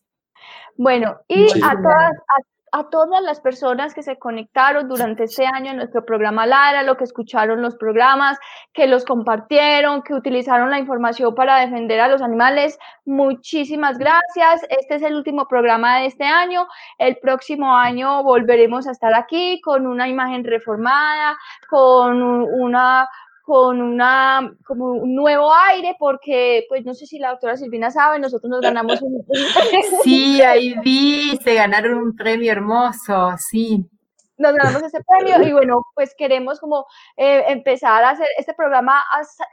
Bueno, 0.75 1.15
y 1.29 1.45
a 1.63 1.71
todas, 1.71 2.11
a 2.11 2.41
todas 2.89 3.21
las 3.23 3.39
personas 3.41 3.93
que 3.93 4.03
se 4.03 4.17
conectaron 4.17 4.87
durante 4.87 5.23
este 5.23 5.45
año 5.45 5.71
en 5.71 5.77
nuestro 5.77 6.05
programa 6.05 6.45
Lara, 6.45 6.83
lo 6.83 6.97
que 6.97 7.03
escucharon 7.03 7.61
los 7.61 7.75
programas, 7.75 8.37
que 8.73 8.87
los 8.87 9.05
compartieron, 9.05 10.01
que 10.03 10.13
utilizaron 10.13 10.69
la 10.69 10.79
información 10.79 11.33
para 11.35 11.59
defender 11.59 11.99
a 11.99 12.07
los 12.07 12.21
animales. 12.21 12.77
Muchísimas 13.05 13.97
gracias. 13.97 14.63
Este 14.69 14.95
es 14.95 15.01
el 15.03 15.15
último 15.15 15.47
programa 15.47 15.99
de 15.99 16.07
este 16.07 16.25
año. 16.25 16.67
El 16.97 17.17
próximo 17.17 17.75
año 17.75 18.23
volveremos 18.23 18.87
a 18.87 18.91
estar 18.91 19.15
aquí 19.15 19.61
con 19.61 19.87
una 19.87 20.07
imagen 20.07 20.43
reformada, 20.43 21.37
con 21.69 22.21
una 22.21 23.07
con 23.47 23.81
una, 23.81 24.53
como 24.65 24.91
un 24.91 25.15
nuevo 25.15 25.53
aire, 25.71 25.95
porque, 25.97 26.65
pues 26.67 26.83
no 26.83 26.93
sé 26.93 27.05
si 27.05 27.17
la 27.17 27.29
doctora 27.29 27.55
Silvina 27.55 27.89
sabe, 27.89 28.19
nosotros 28.19 28.49
nos 28.49 28.59
ganamos 28.59 29.01
un... 29.01 29.25
Sí, 30.03 30.41
ahí 30.41 30.75
vi, 30.83 31.39
se 31.41 31.53
ganaron 31.53 31.93
un 31.93 32.13
premio 32.13 32.51
hermoso, 32.51 33.31
sí. 33.37 33.89
Nos 34.37 34.53
ganamos 34.53 34.83
ese 34.83 34.99
premio 35.01 35.47
y 35.47 35.53
bueno, 35.53 35.81
pues 35.95 36.13
queremos 36.17 36.59
como 36.59 36.87
eh, 37.15 37.45
empezar 37.47 38.03
a 38.03 38.09
hacer 38.09 38.27
este 38.37 38.53
programa 38.53 39.01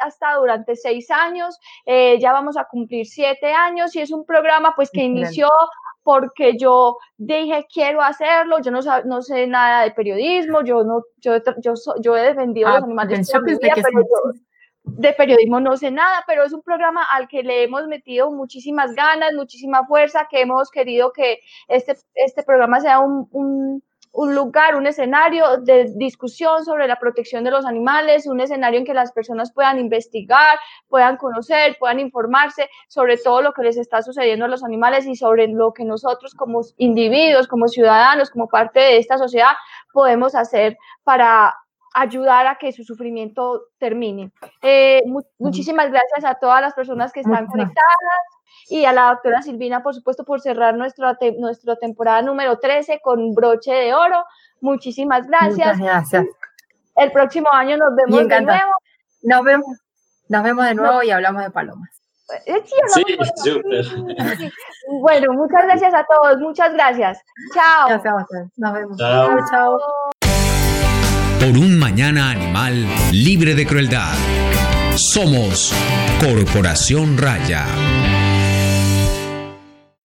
hasta, 0.01 0.35
durante 0.41 0.75
seis 0.75 1.09
años, 1.13 1.57
eh, 1.87 2.19
ya 2.19 2.33
vamos 2.33 2.57
a 2.57 2.65
cumplir 2.65 3.07
siete 3.07 3.53
años 3.53 3.95
y 3.95 4.01
es 4.01 4.11
un 4.11 4.27
programa 4.27 4.75
pues 4.75 4.91
que 4.91 5.03
inició 5.03 5.49
porque 6.05 6.57
yo 6.57 6.99
dije 7.17 7.67
quiero 7.73 8.03
hacerlo, 8.03 8.61
yo 8.61 8.71
no, 8.71 8.81
no 9.05 9.23
sé 9.23 9.47
nada 9.47 9.83
de 9.83 9.91
periodismo, 9.91 10.63
yo 10.63 10.85
no, 10.85 11.03
yo, 11.17 11.39
yo, 11.61 11.75
yo 12.01 12.17
he 12.17 12.23
defendido 12.23 12.69
ah, 12.69 12.75
los 12.75 12.85
animales 12.85 13.33
de 14.85 15.13
periodismo 15.15 15.61
no 15.61 15.77
sé 15.77 15.91
nada, 15.91 16.23
pero 16.27 16.45
es 16.45 16.53
un 16.53 16.63
programa 16.63 17.03
al 17.11 17.27
que 17.27 17.43
le 17.43 17.65
hemos 17.65 17.87
metido 17.87 18.31
muchísimas 18.31 18.95
ganas, 18.95 19.33
muchísima 19.33 19.87
fuerza, 19.87 20.29
que 20.31 20.43
hemos 20.43 20.71
querido 20.71 21.11
que 21.13 21.41
este, 21.69 21.97
este 22.15 22.43
programa 22.43 22.81
sea 22.81 23.01
un, 23.01 23.27
un 23.33 23.83
un 24.15 24.33
lugar, 24.35 24.77
un 24.77 24.87
escenario 24.87 25.59
de 25.59 25.93
discusión 25.97 26.65
sobre 26.65 26.87
la 26.87 26.97
protección 27.01 27.43
de 27.43 27.51
los 27.51 27.67
animales, 27.67 28.29
un 28.29 28.41
escenario 28.41 28.79
en 28.79 28.87
que 28.87 28.95
las 28.95 29.11
personas 29.11 29.53
puedan 29.53 29.81
investigar, 29.81 30.57
puedan 30.89 31.17
conocer, 31.17 31.77
puedan 31.81 31.99
informarse 31.99 32.71
sobre 32.87 33.17
todo 33.19 33.43
lo 33.43 33.53
que 33.53 33.65
les 33.65 33.77
está 33.77 34.03
sucediendo 34.03 34.45
a 34.45 34.49
los 34.49 34.63
animales 34.63 35.07
y 35.07 35.17
sobre 35.17 35.49
lo 35.49 35.73
que 35.73 35.85
nosotros 35.85 36.33
como 36.35 36.61
individuos, 36.77 37.49
como 37.49 37.67
ciudadanos, 37.67 38.31
como 38.31 38.47
parte 38.47 38.79
de 38.79 38.99
esta 38.99 39.19
sociedad 39.19 39.55
podemos 39.93 40.37
hacer 40.37 40.79
para 41.03 41.53
ayudar 41.93 42.47
a 42.47 42.57
que 42.57 42.73
su 42.73 42.85
sufrimiento 42.85 43.63
termine. 43.79 44.31
Eh, 44.63 45.03
muchísimas 45.39 45.91
gracias 45.91 46.25
a 46.25 46.35
todas 46.37 46.61
las 46.61 46.75
personas 46.75 47.13
que 47.13 47.21
están 47.21 47.47
conectadas 47.47 48.34
y 48.69 48.85
a 48.85 48.93
la 48.93 49.11
doctora 49.11 49.43
Silvina, 49.43 49.83
por 49.83 49.95
supuesto, 49.95 50.25
por 50.25 50.41
cerrar 50.41 50.75
nuestra, 50.75 51.17
nuestra 51.39 51.77
temporada 51.77 52.23
número 52.23 52.59
13 52.59 53.01
con 53.03 53.35
broche 53.35 53.73
de 53.73 53.95
oro. 53.95 54.25
Muchísimas 54.61 55.27
gracias. 55.27 55.79
gracias. 55.79 56.27
El 56.97 57.13
próximo 57.13 57.49
año 57.53 57.77
nos 57.77 57.95
vemos 57.95 58.29
de 58.29 58.41
nuevo. 58.41 58.73
Nos 59.23 59.45
vemos, 59.45 59.67
nos 60.29 60.43
vemos 60.43 60.65
de 60.65 60.75
nuevo 60.75 61.03
y 61.03 61.11
hablamos 61.11 61.43
de 61.43 61.51
palomas. 61.51 61.91
Eh, 62.47 62.63
sí, 62.65 63.55
Bueno, 65.01 65.33
muchas 65.35 65.65
gracias 65.65 65.93
a 65.95 66.07
todos, 66.07 66.39
muchas 66.39 66.73
gracias. 66.73 67.19
Chao. 67.55 67.89
Gracias 67.89 68.15
Nos 68.57 68.73
vemos. 68.73 68.97
chao. 68.99 69.37
chao. 69.51 69.79
Por 71.39 71.59
un 71.59 71.79
mañana 71.79 72.31
animal 72.31 72.87
libre 73.13 73.55
de 73.55 73.67
crueldad. 73.67 74.15
Somos 74.97 75.75
Corporación 76.21 77.19
Raya. 77.19 77.67